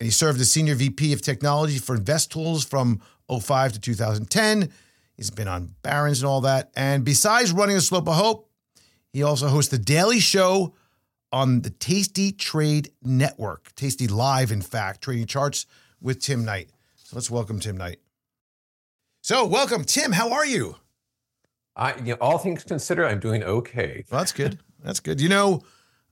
And 0.00 0.06
he 0.06 0.12
served 0.12 0.40
as 0.40 0.52
senior 0.52 0.76
VP 0.76 1.12
of 1.12 1.20
technology 1.20 1.78
for 1.78 1.98
Investools 1.98 2.64
from 2.66 3.02
05 3.28 3.72
to 3.72 3.80
2010. 3.80 4.70
He's 5.16 5.30
been 5.30 5.48
on 5.48 5.74
Barron's 5.82 6.20
and 6.20 6.28
all 6.28 6.42
that. 6.42 6.70
And 6.76 7.04
besides 7.04 7.50
running 7.50 7.74
the 7.74 7.82
Slope 7.82 8.06
of 8.06 8.14
Hope, 8.14 8.47
he 9.12 9.22
also 9.22 9.48
hosts 9.48 9.70
the 9.70 9.78
Daily 9.78 10.20
Show 10.20 10.74
on 11.32 11.62
the 11.62 11.70
Tasty 11.70 12.32
Trade 12.32 12.90
Network, 13.02 13.74
Tasty 13.74 14.06
Live, 14.06 14.50
in 14.50 14.62
fact, 14.62 15.02
trading 15.02 15.26
charts 15.26 15.66
with 16.00 16.20
Tim 16.20 16.44
Knight. 16.44 16.70
So 16.96 17.16
let's 17.16 17.30
welcome 17.30 17.60
Tim 17.60 17.76
Knight. 17.76 17.98
So, 19.20 19.44
welcome, 19.44 19.84
Tim. 19.84 20.12
How 20.12 20.32
are 20.32 20.46
you? 20.46 20.76
I, 21.76 21.94
you 21.96 22.12
know, 22.12 22.16
all 22.20 22.38
things 22.38 22.64
considered, 22.64 23.06
I'm 23.06 23.20
doing 23.20 23.42
okay. 23.42 24.04
Well, 24.10 24.20
that's 24.20 24.32
good. 24.32 24.58
That's 24.82 25.00
good. 25.00 25.20
You 25.20 25.28
know, 25.28 25.62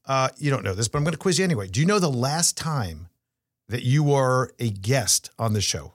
uh, 0.07 0.29
you 0.39 0.51
don't 0.51 0.65
know 0.65 0.75
this, 0.75 0.89
but 0.89 0.99
I'm 0.99 1.05
going 1.05 1.13
to 1.13 1.19
quiz 1.19 1.39
you 1.39 1.45
anyway. 1.45 1.69
Do 1.69 1.81
you 1.81 1.87
know 1.87 1.99
the 1.99 2.11
last 2.11 2.57
time 2.57 3.09
that 3.69 3.83
you 3.83 4.03
were 4.05 4.53
a 4.59 4.71
guest 4.71 5.31
on 5.39 5.53
the 5.53 5.61
show? 5.61 5.93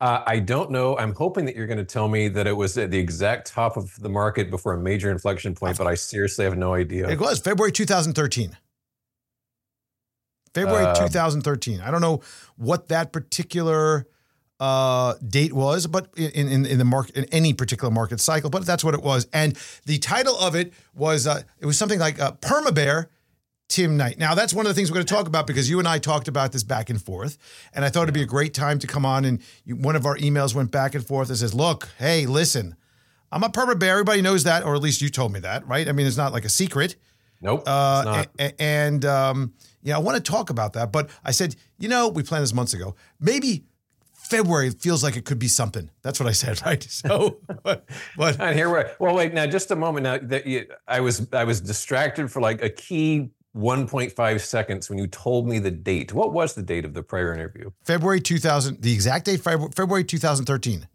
Uh, 0.00 0.22
I 0.26 0.38
don't 0.38 0.70
know. 0.70 0.96
I'm 0.96 1.14
hoping 1.14 1.44
that 1.46 1.56
you're 1.56 1.66
going 1.66 1.78
to 1.78 1.84
tell 1.84 2.08
me 2.08 2.28
that 2.28 2.46
it 2.46 2.52
was 2.52 2.78
at 2.78 2.90
the 2.90 2.98
exact 2.98 3.48
top 3.48 3.76
of 3.76 3.98
the 4.00 4.08
market 4.08 4.48
before 4.50 4.74
a 4.74 4.78
major 4.78 5.10
inflection 5.10 5.54
point, 5.54 5.76
but 5.76 5.88
I 5.88 5.94
seriously 5.94 6.44
have 6.44 6.56
no 6.56 6.74
idea. 6.74 7.08
It 7.08 7.18
was 7.18 7.40
February 7.40 7.72
2013. 7.72 8.56
February 10.54 10.84
uh, 10.84 10.94
2013. 10.94 11.80
I 11.80 11.90
don't 11.90 12.00
know 12.00 12.20
what 12.56 12.88
that 12.88 13.12
particular 13.12 14.06
uh, 14.60 15.14
date 15.26 15.52
was, 15.52 15.86
but 15.86 16.08
in, 16.16 16.48
in, 16.48 16.66
in 16.66 16.78
the 16.78 16.84
market, 16.84 17.16
in 17.16 17.24
any 17.26 17.52
particular 17.52 17.92
market 17.92 18.20
cycle, 18.20 18.50
but 18.50 18.64
that's 18.66 18.84
what 18.84 18.94
it 18.94 19.02
was. 19.02 19.26
And 19.32 19.56
the 19.84 19.98
title 19.98 20.36
of 20.38 20.54
it 20.54 20.72
was, 20.94 21.26
uh, 21.26 21.42
it 21.58 21.66
was 21.66 21.76
something 21.76 21.98
like 21.98 22.20
uh, 22.20 22.32
Perma 22.32 22.74
Bear 22.74 23.08
Tim 23.68 23.96
Knight. 23.98 24.18
Now, 24.18 24.34
that's 24.34 24.54
one 24.54 24.64
of 24.64 24.70
the 24.70 24.74
things 24.74 24.90
we're 24.90 24.94
going 24.94 25.06
to 25.06 25.14
talk 25.14 25.26
about 25.26 25.46
because 25.46 25.68
you 25.68 25.78
and 25.78 25.86
I 25.86 25.98
talked 25.98 26.26
about 26.26 26.52
this 26.52 26.62
back 26.62 26.88
and 26.88 27.00
forth. 27.00 27.36
And 27.74 27.84
I 27.84 27.90
thought 27.90 28.04
it'd 28.04 28.14
be 28.14 28.22
a 28.22 28.26
great 28.26 28.54
time 28.54 28.78
to 28.78 28.86
come 28.86 29.04
on. 29.04 29.24
And 29.26 29.40
you, 29.64 29.76
one 29.76 29.94
of 29.94 30.06
our 30.06 30.16
emails 30.16 30.54
went 30.54 30.70
back 30.70 30.94
and 30.94 31.06
forth 31.06 31.28
and 31.28 31.36
says, 31.36 31.54
Look, 31.54 31.88
hey, 31.98 32.24
listen, 32.26 32.76
I'm 33.30 33.42
a 33.44 33.50
perma 33.50 33.78
bear. 33.78 33.92
Everybody 33.92 34.22
knows 34.22 34.44
that, 34.44 34.64
or 34.64 34.74
at 34.74 34.80
least 34.80 35.02
you 35.02 35.10
told 35.10 35.32
me 35.32 35.40
that, 35.40 35.66
right? 35.68 35.86
I 35.86 35.92
mean, 35.92 36.06
it's 36.06 36.16
not 36.16 36.32
like 36.32 36.46
a 36.46 36.48
secret. 36.48 36.96
Nope. 37.42 37.64
Uh, 37.66 38.24
a- 38.38 38.60
and, 38.60 39.04
um, 39.04 39.52
yeah, 39.82 39.96
I 39.96 39.98
want 40.00 40.16
to 40.16 40.22
talk 40.32 40.48
about 40.50 40.72
that. 40.72 40.90
But 40.90 41.10
I 41.24 41.30
said, 41.30 41.54
you 41.78 41.88
know, 41.88 42.08
we 42.08 42.22
planned 42.22 42.42
this 42.42 42.54
months 42.54 42.72
ago. 42.72 42.96
Maybe 43.20 43.64
February 44.14 44.70
feels 44.70 45.04
like 45.04 45.16
it 45.16 45.24
could 45.24 45.38
be 45.38 45.46
something. 45.48 45.90
That's 46.02 46.18
what 46.18 46.28
I 46.28 46.32
said, 46.32 46.60
right? 46.66 46.82
So, 46.82 47.38
but, 47.62 47.84
but 48.16 48.40
and 48.40 48.56
here 48.56 48.70
we're. 48.70 48.90
Well, 48.98 49.14
wait. 49.14 49.34
Now, 49.34 49.46
just 49.46 49.70
a 49.70 49.76
moment. 49.76 50.04
Now 50.04 50.18
that 50.18 50.46
you, 50.46 50.66
I 50.88 51.00
was, 51.00 51.28
I 51.32 51.44
was 51.44 51.60
distracted 51.60 52.32
for 52.32 52.40
like 52.40 52.62
a 52.62 52.70
key 52.70 53.30
1.5 53.58 54.40
seconds 54.40 54.88
when 54.88 54.98
you 54.98 55.06
told 55.08 55.48
me 55.48 55.58
the 55.58 55.70
date. 55.70 56.12
What 56.12 56.32
was 56.32 56.54
the 56.54 56.62
date 56.62 56.84
of 56.84 56.94
the 56.94 57.02
prior 57.02 57.34
interview? 57.34 57.70
February 57.84 58.20
2000, 58.20 58.80
the 58.80 58.92
exact 58.92 59.24
date, 59.24 59.40
February 59.40 60.04
2013. 60.04 60.86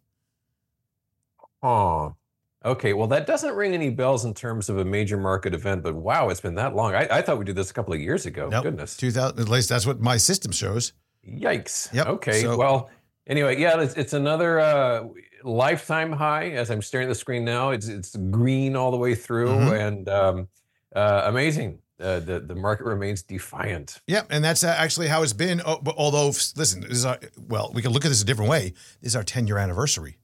Oh, 1.61 2.15
okay. 2.63 2.93
Well, 2.93 3.07
that 3.07 3.27
doesn't 3.27 3.53
ring 3.53 3.73
any 3.73 3.89
bells 3.89 4.23
in 4.23 4.33
terms 4.33 4.69
of 4.69 4.77
a 4.77 4.85
major 4.85 5.17
market 5.17 5.53
event, 5.53 5.83
but 5.83 5.93
wow, 5.93 6.29
it's 6.29 6.39
been 6.39 6.55
that 6.55 6.73
long. 6.73 6.95
I, 6.95 7.07
I 7.11 7.21
thought 7.21 7.37
we 7.37 7.45
did 7.45 7.57
this 7.57 7.69
a 7.69 7.73
couple 7.73 7.93
of 7.93 7.99
years 7.99 8.25
ago. 8.25 8.47
Nope. 8.47 8.63
Goodness. 8.63 8.95
2000, 8.95 9.39
at 9.39 9.49
least 9.49 9.67
that's 9.67 9.85
what 9.85 9.99
my 9.99 10.15
system 10.15 10.53
shows. 10.53 10.93
Yikes. 11.27 11.93
Yep. 11.93 12.07
Okay. 12.07 12.41
So, 12.41 12.57
well, 12.57 12.89
anyway, 13.27 13.59
yeah, 13.59 13.79
it's, 13.81 13.95
it's 13.95 14.13
another 14.13 14.61
uh, 14.61 15.07
lifetime 15.43 16.13
high. 16.13 16.51
As 16.51 16.71
I'm 16.71 16.81
staring 16.81 17.07
at 17.07 17.09
the 17.09 17.15
screen 17.15 17.43
now, 17.43 17.71
it's 17.71 17.87
it's 17.87 18.15
green 18.15 18.75
all 18.75 18.91
the 18.91 18.97
way 18.97 19.15
through, 19.15 19.47
mm-hmm. 19.47 19.73
and 19.73 20.09
um, 20.09 20.47
uh, 20.93 21.23
amazing 21.25 21.79
uh, 22.03 22.19
the 22.19 22.39
the 22.39 22.55
market 22.55 22.85
remains 22.85 23.23
defiant. 23.23 24.01
Yeah, 24.07 24.23
and 24.29 24.43
that's 24.43 24.63
uh, 24.63 24.75
actually 24.77 25.07
how 25.07 25.23
it's 25.23 25.33
been. 25.33 25.61
Oh, 25.65 25.79
but 25.81 25.95
although, 25.97 26.27
listen, 26.27 26.81
this 26.81 26.91
is 26.91 27.05
our, 27.05 27.17
well, 27.47 27.71
we 27.73 27.81
can 27.81 27.91
look 27.91 28.05
at 28.05 28.09
this 28.09 28.21
a 28.21 28.25
different 28.25 28.51
way. 28.51 28.73
This 29.01 29.11
is 29.11 29.15
our 29.15 29.23
ten 29.23 29.47
year 29.47 29.57
anniversary 29.57 30.17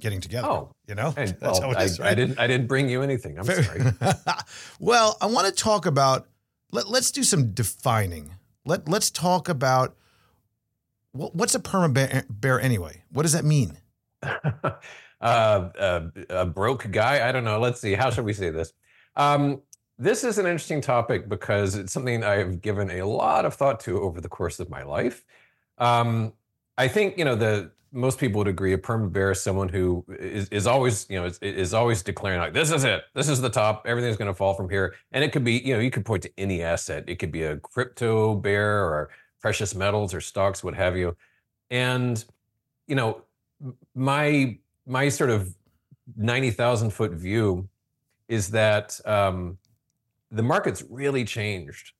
getting 0.00 0.20
together. 0.20 0.48
Oh, 0.48 0.72
you 0.86 0.94
know, 0.94 1.14
and, 1.16 1.28
that's 1.40 1.60
well, 1.60 1.72
how 1.72 1.80
it 1.80 1.84
is. 1.84 2.00
I, 2.00 2.04
right? 2.04 2.12
I 2.12 2.14
didn't. 2.14 2.38
I 2.38 2.46
didn't 2.46 2.66
bring 2.66 2.88
you 2.88 3.02
anything. 3.02 3.38
I'm 3.38 3.44
sorry. 3.44 3.82
well, 4.80 5.16
I 5.20 5.26
want 5.26 5.46
to 5.46 5.52
talk 5.52 5.86
about. 5.86 6.26
Let, 6.72 6.88
let's 6.88 7.10
do 7.10 7.22
some 7.22 7.52
defining. 7.52 8.32
Let 8.64 8.88
Let's 8.88 9.10
talk 9.10 9.48
about 9.48 9.96
what's 11.12 11.54
a 11.54 11.60
perma 11.60 11.92
bear, 11.92 12.24
bear 12.28 12.60
anyway. 12.60 13.02
What 13.10 13.22
does 13.22 13.32
that 13.32 13.44
mean? 13.44 13.78
uh, 14.22 14.74
uh, 15.20 16.08
a 16.28 16.46
broke 16.46 16.90
guy. 16.90 17.26
I 17.28 17.32
don't 17.32 17.44
know. 17.44 17.60
Let's 17.60 17.80
see. 17.80 17.94
How 17.94 18.10
should 18.10 18.24
we 18.24 18.32
say 18.32 18.50
this? 18.50 18.72
Um, 19.14 19.62
this 19.98 20.24
is 20.24 20.38
an 20.38 20.46
interesting 20.46 20.80
topic 20.80 21.28
because 21.28 21.74
it's 21.74 21.92
something 21.92 22.22
I 22.22 22.36
have 22.36 22.60
given 22.60 22.90
a 22.90 23.02
lot 23.02 23.44
of 23.44 23.54
thought 23.54 23.80
to 23.80 24.00
over 24.00 24.20
the 24.20 24.28
course 24.28 24.60
of 24.60 24.68
my 24.68 24.82
life. 24.82 25.24
Um, 25.78 26.32
I 26.76 26.88
think 26.88 27.16
you 27.16 27.24
know 27.24 27.34
the 27.34 27.70
most 27.92 28.18
people 28.18 28.38
would 28.38 28.48
agree 28.48 28.74
a 28.74 28.78
perma 28.78 29.10
bear 29.10 29.30
is 29.30 29.40
someone 29.40 29.68
who 29.68 30.04
is, 30.08 30.48
is 30.50 30.66
always 30.66 31.06
you 31.08 31.18
know 31.18 31.26
is, 31.26 31.38
is 31.38 31.72
always 31.72 32.02
declaring 32.02 32.40
like 32.40 32.52
this 32.52 32.70
is 32.70 32.84
it. 32.84 33.04
This 33.14 33.28
is 33.28 33.40
the 33.40 33.48
top. 33.48 33.86
Everything's 33.86 34.16
going 34.16 34.30
to 34.30 34.34
fall 34.34 34.54
from 34.54 34.68
here. 34.68 34.94
And 35.12 35.24
it 35.24 35.32
could 35.32 35.44
be 35.44 35.54
you 35.58 35.74
know 35.74 35.80
you 35.80 35.90
could 35.90 36.04
point 36.04 36.22
to 36.24 36.30
any 36.36 36.62
asset. 36.62 37.04
It 37.06 37.16
could 37.16 37.32
be 37.32 37.44
a 37.44 37.56
crypto 37.56 38.34
bear 38.34 38.84
or 38.84 39.10
precious 39.40 39.74
metals 39.74 40.12
or 40.12 40.20
stocks 40.20 40.62
what 40.62 40.74
have 40.74 40.96
you. 40.96 41.16
And 41.70 42.22
you 42.86 42.96
know 42.96 43.22
my 43.94 44.58
my 44.86 45.08
sort 45.08 45.30
of 45.30 45.54
90,000 46.16 46.90
foot 46.90 47.12
view 47.12 47.68
is 48.28 48.50
that 48.50 49.00
um, 49.04 49.58
the 50.30 50.42
market's 50.42 50.82
really 50.88 51.24
changed 51.24 51.92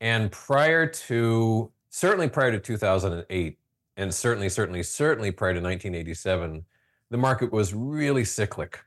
and 0.00 0.32
prior 0.32 0.86
to 0.86 1.70
certainly 1.90 2.28
prior 2.28 2.50
to 2.50 2.58
2008 2.58 3.58
and 3.96 4.12
certainly, 4.12 4.48
certainly, 4.48 4.82
certainly 4.82 5.30
prior 5.30 5.52
to 5.52 5.60
1987, 5.60 6.64
the 7.10 7.16
market 7.16 7.52
was 7.52 7.74
really 7.74 8.24
cyclic. 8.24 8.80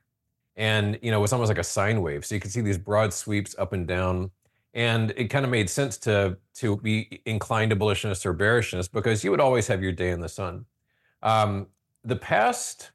And, 0.56 0.98
you 1.00 1.10
know, 1.10 1.18
it 1.18 1.20
was 1.22 1.32
almost 1.32 1.48
like 1.48 1.58
a 1.58 1.64
sine 1.64 2.02
wave. 2.02 2.26
So 2.26 2.34
you 2.34 2.40
could 2.40 2.50
see 2.50 2.60
these 2.60 2.78
broad 2.78 3.12
sweeps 3.12 3.54
up 3.58 3.72
and 3.72 3.86
down. 3.86 4.30
And 4.74 5.12
it 5.16 5.28
kind 5.28 5.44
of 5.44 5.50
made 5.50 5.70
sense 5.70 5.96
to, 5.98 6.36
to 6.56 6.76
be 6.78 7.22
inclined 7.24 7.70
to 7.70 7.76
bullishness 7.76 8.26
or 8.26 8.32
bearishness 8.32 8.88
because 8.88 9.24
you 9.24 9.30
would 9.30 9.40
always 9.40 9.66
have 9.68 9.82
your 9.82 9.92
day 9.92 10.10
in 10.10 10.20
the 10.20 10.28
sun. 10.28 10.66
Um, 11.22 11.68
the 12.04 12.16
past, 12.16 12.90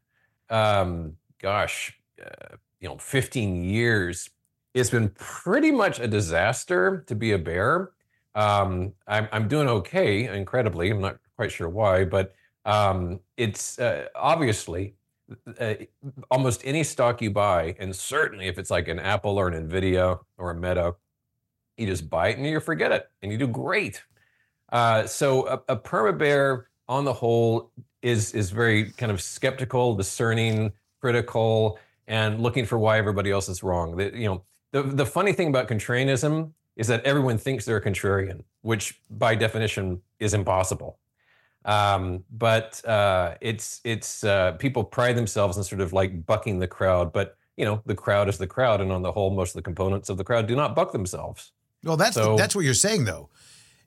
um, 0.49 1.15
gosh, 1.39 1.97
uh, 2.23 2.55
you 2.79 2.87
know, 2.87 2.97
15 2.97 3.63
years, 3.63 4.29
it's 4.73 4.89
been 4.89 5.09
pretty 5.09 5.71
much 5.71 5.99
a 5.99 6.07
disaster 6.07 7.03
to 7.07 7.15
be 7.15 7.31
a 7.33 7.37
bear. 7.37 7.91
Um, 8.35 8.93
I'm, 9.07 9.27
I'm 9.31 9.47
doing 9.47 9.67
okay, 9.67 10.27
incredibly. 10.27 10.91
I'm 10.91 11.01
not 11.01 11.17
quite 11.35 11.51
sure 11.51 11.69
why, 11.69 12.05
but 12.05 12.33
um, 12.65 13.19
it's 13.35 13.79
uh, 13.79 14.07
obviously 14.15 14.95
uh, 15.59 15.73
almost 16.29 16.61
any 16.63 16.83
stock 16.83 17.21
you 17.21 17.31
buy, 17.31 17.75
and 17.79 17.95
certainly 17.95 18.47
if 18.47 18.57
it's 18.57 18.69
like 18.69 18.87
an 18.87 18.99
Apple 18.99 19.37
or 19.37 19.47
an 19.47 19.69
Nvidia 19.69 20.19
or 20.37 20.51
a 20.51 20.55
Meta, 20.55 20.95
you 21.77 21.87
just 21.87 22.09
buy 22.09 22.29
it 22.29 22.37
and 22.37 22.45
you 22.45 22.59
forget 22.59 22.91
it, 22.91 23.09
and 23.21 23.31
you 23.31 23.37
do 23.37 23.47
great. 23.47 24.03
Uh, 24.71 25.05
so 25.05 25.47
a, 25.47 25.73
a 25.73 25.75
perma 25.75 26.17
bear, 26.17 26.67
on 26.87 27.05
the 27.05 27.13
whole, 27.13 27.71
is 28.01 28.33
is 28.33 28.51
very 28.51 28.91
kind 28.91 29.11
of 29.11 29.21
skeptical, 29.21 29.95
discerning, 29.95 30.71
critical, 30.99 31.79
and 32.07 32.41
looking 32.41 32.65
for 32.65 32.77
why 32.77 32.97
everybody 32.97 33.31
else 33.31 33.49
is 33.49 33.63
wrong. 33.63 33.95
The, 33.95 34.11
you 34.13 34.27
know, 34.27 34.43
the 34.71 34.83
the 34.83 35.05
funny 35.05 35.33
thing 35.33 35.47
about 35.47 35.67
contrarianism 35.67 36.51
is 36.75 36.87
that 36.87 37.03
everyone 37.03 37.37
thinks 37.37 37.65
they're 37.65 37.77
a 37.77 37.83
contrarian, 37.83 38.43
which 38.61 38.99
by 39.09 39.35
definition 39.35 40.01
is 40.19 40.33
impossible. 40.33 40.97
Um, 41.65 42.23
but 42.31 42.83
uh, 42.85 43.35
it's 43.41 43.81
it's 43.83 44.23
uh, 44.23 44.53
people 44.53 44.83
pride 44.83 45.15
themselves 45.15 45.57
in 45.57 45.63
sort 45.63 45.81
of 45.81 45.93
like 45.93 46.25
bucking 46.25 46.59
the 46.59 46.67
crowd, 46.67 47.13
but 47.13 47.37
you 47.57 47.65
know 47.65 47.81
the 47.85 47.95
crowd 47.95 48.29
is 48.29 48.37
the 48.37 48.47
crowd, 48.47 48.81
and 48.81 48.91
on 48.91 49.01
the 49.01 49.11
whole, 49.11 49.29
most 49.29 49.49
of 49.49 49.55
the 49.55 49.61
components 49.61 50.09
of 50.09 50.17
the 50.17 50.23
crowd 50.23 50.47
do 50.47 50.55
not 50.55 50.75
buck 50.75 50.91
themselves. 50.91 51.51
Well, 51.83 51.97
that's 51.97 52.15
so, 52.15 52.35
that's 52.35 52.55
what 52.55 52.65
you're 52.65 52.73
saying, 52.73 53.05
though. 53.05 53.29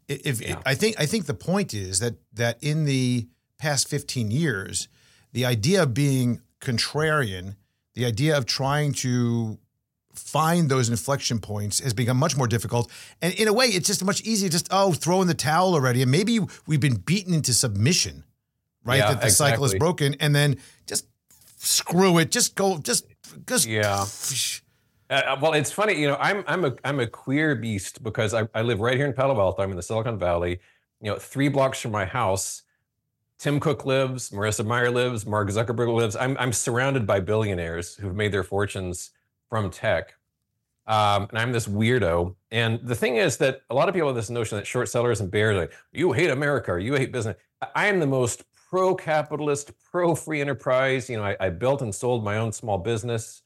If, 0.07 0.41
yeah. 0.41 0.61
I 0.67 0.75
think 0.75 0.97
I 1.01 1.07
think 1.07 1.27
the 1.27 1.35
point 1.35 1.73
is 1.73 2.01
that 2.01 2.17
that 2.33 2.63
in 2.63 2.85
the 2.85 3.29
past 3.59 3.89
15 3.89 4.31
years, 4.31 4.89
the 5.33 5.47
idea 5.47 5.83
of 5.83 5.95
being 5.95 6.43
contrarian, 6.61 7.57
the 7.95 8.05
idea 8.05 8.37
of 8.37 8.45
trying 8.45 8.93
to 8.93 9.59
find 10.15 10.69
those 10.69 10.89
inflection 10.89 11.39
points 11.39 11.81
has 11.81 11.95
become 11.95 12.17
much 12.17 12.37
more 12.37 12.47
difficult. 12.47 12.91
And 13.21 13.35
in 13.35 13.49
a 13.49 13.53
way, 13.53 13.67
it's 13.67 13.87
just 13.87 14.05
much 14.05 14.21
easier 14.23 14.49
just, 14.49 14.69
oh, 14.71 14.93
throw 14.93 15.23
in 15.23 15.29
the 15.29 15.35
towel 15.35 15.75
already. 15.75 16.03
And 16.03 16.11
maybe 16.11 16.41
we've 16.67 16.81
been 16.81 16.97
beaten 16.97 17.35
into 17.35 17.53
submission, 17.55 18.25
right? 18.85 18.99
Yeah, 18.99 19.13
that 19.13 19.21
the 19.21 19.27
exactly. 19.27 19.53
cycle 19.53 19.65
is 19.65 19.75
broken. 19.75 20.17
And 20.21 20.35
then 20.35 20.57
just 20.87 21.07
screw 21.57 22.19
it. 22.19 22.31
Just 22.31 22.55
go, 22.55 22.79
just, 22.79 23.07
just. 23.47 23.67
Yeah. 23.67 24.07
Uh, 25.11 25.15
uh, 25.15 25.39
well, 25.41 25.53
it's 25.53 25.71
funny, 25.71 25.95
you 26.01 26.09
know. 26.09 26.17
I'm 26.19 26.45
I'm 26.47 26.65
a 26.65 26.75
I'm 26.83 26.99
a 26.99 27.07
queer 27.07 27.55
beast 27.55 28.03
because 28.03 28.33
I, 28.33 28.49
I 28.55 28.63
live 28.63 28.81
right 28.81 28.97
here 28.97 29.07
in 29.07 29.13
Palo 29.13 29.39
Alto. 29.39 29.63
I'm 29.63 29.71
in 29.71 29.77
the 29.77 29.83
Silicon 29.83 30.19
Valley. 30.19 30.61
You 31.01 31.11
know, 31.11 31.19
three 31.19 31.49
blocks 31.49 31.79
from 31.81 31.91
my 31.91 32.07
house, 32.07 32.63
Tim 33.39 33.61
Cook 33.61 33.85
lives, 33.85 34.31
Marissa 34.31 34.65
Mayer 34.67 34.91
lives, 34.91 35.27
Mark 35.27 35.49
Zuckerberg 35.51 35.95
lives. 35.95 36.17
I'm 36.17 36.37
I'm 36.39 36.53
surrounded 36.53 37.07
by 37.07 37.21
billionaires 37.21 37.97
who've 37.97 38.17
made 38.17 38.33
their 38.33 38.43
fortunes 38.43 39.11
from 39.55 39.71
tech. 39.71 40.15
Um, 40.89 41.29
and 41.31 41.39
I'm 41.39 41.53
this 41.53 41.69
weirdo. 41.69 42.35
And 42.51 42.81
the 42.83 42.97
thing 42.97 43.19
is 43.19 43.37
that 43.37 43.61
a 43.71 43.75
lot 43.75 43.89
of 43.89 43.95
people 43.95 44.09
have 44.09 44.17
this 44.17 44.31
notion 44.31 44.59
that 44.59 44.67
short 44.67 44.89
sellers 44.89 45.21
and 45.21 45.31
bears 45.31 45.57
like, 45.57 45.73
you 45.93 46.11
hate 46.11 46.31
America 46.31 46.73
or 46.73 46.81
you 46.81 46.95
hate 46.95 47.13
business. 47.13 47.37
I 47.73 47.87
am 47.87 48.01
the 48.01 48.07
most 48.09 48.43
pro-capitalist, 48.69 49.71
pro-free 49.93 50.41
enterprise. 50.41 51.09
You 51.09 51.19
know, 51.19 51.23
I, 51.23 51.37
I 51.39 51.51
built 51.51 51.83
and 51.83 51.95
sold 51.95 52.25
my 52.25 52.39
own 52.39 52.51
small 52.51 52.79
business. 52.79 53.43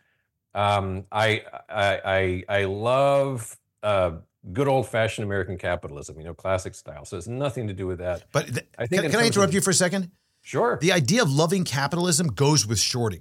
Um, 0.54 1.04
I, 1.12 1.42
I, 1.68 2.00
I, 2.48 2.60
I 2.60 2.64
love 2.64 3.58
uh, 3.82 4.12
good 4.54 4.66
old-fashioned 4.66 5.26
American 5.26 5.58
capitalism. 5.58 6.16
You 6.16 6.24
know, 6.24 6.32
classic 6.32 6.74
style. 6.74 7.04
So 7.04 7.18
it's 7.18 7.28
nothing 7.28 7.68
to 7.68 7.74
do 7.74 7.86
with 7.86 7.98
that. 7.98 8.24
But 8.32 8.46
th- 8.46 8.66
I 8.78 8.86
think 8.86 9.02
can, 9.02 9.10
can 9.10 9.20
I 9.20 9.26
interrupt 9.26 9.50
of, 9.50 9.54
you 9.54 9.60
for 9.60 9.70
a 9.72 9.74
second? 9.74 10.10
Sure. 10.40 10.78
The 10.80 10.92
idea 10.92 11.20
of 11.20 11.30
loving 11.30 11.64
capitalism 11.64 12.28
goes 12.28 12.66
with 12.66 12.78
shorting 12.78 13.20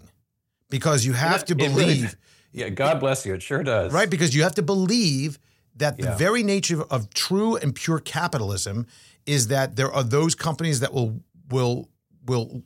because 0.69 1.06
you 1.06 1.12
have 1.12 1.43
to 1.43 1.54
believe. 1.54 1.76
Really, 1.76 2.08
yeah, 2.51 2.69
God 2.69 2.99
bless 2.99 3.25
you. 3.25 3.33
It 3.33 3.43
sure 3.43 3.63
does. 3.63 3.93
Right? 3.93 4.10
Because 4.10 4.36
you 4.36 4.43
have 4.43 4.55
to 4.55 4.62
believe 4.62 5.39
that 5.75 5.97
the 5.97 6.12
very 6.13 6.43
nature 6.43 6.83
of 6.83 7.13
true 7.13 7.55
and 7.55 7.73
pure 7.75 7.99
capitalism 7.99 8.88
is 9.25 9.47
that 9.47 9.75
there 9.75 9.91
are 9.91 10.03
those 10.03 10.33
companies 10.36 10.79
that 10.79 10.93
will 10.93 11.21
will 11.49 11.89
will 12.25 12.63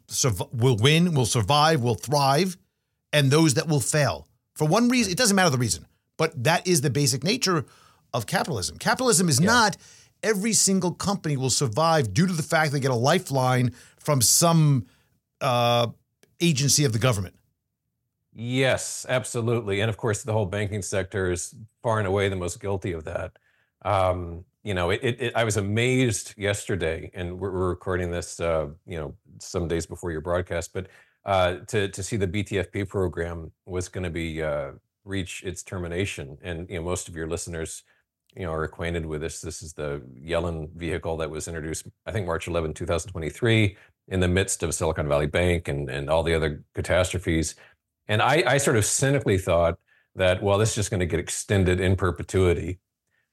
will 0.54 0.78
win, 0.78 1.13
will 1.13 1.26
survive, 1.26 1.82
will 1.82 1.96
thrive, 1.96 2.58
and 3.12 3.30
those 3.32 3.56
that 3.56 3.67
will 3.67 3.80
fail. 3.80 4.28
For 4.56 4.65
one 4.67 4.89
reason, 4.89 5.12
it 5.12 5.17
doesn't 5.17 5.36
matter 5.36 5.50
the 5.50 5.58
reason, 5.58 5.86
but 6.17 6.44
that 6.44 6.67
is 6.67 6.82
the 6.82 6.89
basic 6.89 7.24
nature 7.24 7.65
of 8.13 8.26
capitalism. 8.28 8.78
Capitalism 8.78 9.30
is 9.30 9.39
yeah. 9.39 9.48
not 9.48 9.78
every 10.24 10.54
single 10.54 10.91
company 10.91 11.36
will 11.36 11.50
survive 11.50 12.13
due 12.13 12.28
to 12.28 12.34
the 12.34 12.44
fact 12.44 12.72
they 12.72 12.80
get 12.80 12.91
a 12.91 12.96
lifeline 12.96 13.74
from 13.98 14.22
some 14.22 14.86
uh, 15.39 15.88
agency 16.39 16.86
of 16.86 16.94
the 16.94 17.00
government. 17.00 17.36
Yes, 18.34 19.06
absolutely. 19.10 19.82
And 19.82 19.89
of 19.89 19.98
course, 19.98 20.24
the 20.24 20.32
whole 20.32 20.46
banking 20.46 20.82
sector 20.82 21.32
is 21.32 21.54
far 21.84 22.00
and 22.00 22.08
away 22.08 22.30
the 22.30 22.36
most 22.36 22.62
guilty 22.62 22.94
of 22.94 23.04
that. 23.04 23.34
Um, 23.84 24.46
you 24.63 24.74
know, 24.74 24.91
it, 24.91 25.00
it, 25.04 25.22
it, 25.22 25.36
I 25.36 25.44
was 25.44 25.58
amazed 25.58 26.36
yesterday, 26.38 27.12
and 27.13 27.39
we're, 27.39 27.52
we're 27.52 27.70
recording 27.70 28.12
this, 28.12 28.39
uh, 28.39 28.67
you 28.86 28.98
know, 28.98 29.15
some 29.39 29.67
days 29.67 29.86
before 29.86 30.12
your 30.12 30.22
broadcast, 30.22 30.72
but 30.74 30.88
uh, 31.26 31.58
to 31.67 31.88
to 31.89 32.04
see 32.04 32.15
the 32.17 32.28
BTFP 32.28 32.88
program 32.88 33.52
was 33.65 33.89
going 33.89 34.04
to 34.04 34.10
be 34.10 34.41
uh, 34.41 34.72
reach 35.04 35.44
its 35.44 35.63
termination, 35.63 36.38
and 36.44 36.70
you 36.70 36.76
know, 36.78 36.84
most 36.84 37.08
of 37.10 37.15
your 37.15 37.28
listeners, 37.28 37.84
you 38.36 38.44
know, 38.44 38.52
are 38.54 38.63
acquainted 38.63 39.06
with 39.06 39.22
this. 39.22 39.41
This 39.41 39.62
is 39.63 39.74
the 39.74 40.02
Yellen 40.20 40.72
vehicle 40.76 41.17
that 41.17 41.30
was 41.30 41.48
introduced, 41.48 41.88
I 42.06 42.12
think, 42.12 42.28
March 42.28 42.48
11, 42.48 42.74
2023, 42.76 43.78
in 44.10 44.20
the 44.20 44.28
midst 44.28 44.63
of 44.63 44.74
Silicon 44.74 45.08
Valley 45.08 45.28
Bank 45.28 45.67
and 45.67 45.89
and 45.89 46.10
all 46.10 46.24
the 46.24 46.34
other 46.36 46.63
catastrophes. 46.76 47.56
And 48.12 48.21
I, 48.21 48.43
I 48.45 48.58
sort 48.58 48.76
of 48.76 48.84
cynically 48.84 49.38
thought 49.38 49.80
that, 50.15 50.43
well, 50.43 50.58
this 50.58 50.71
is 50.71 50.76
just 50.76 50.91
going 50.91 51.00
to 51.00 51.06
get 51.06 51.21
extended 51.21 51.80
in 51.80 51.95
perpetuity. 51.95 52.80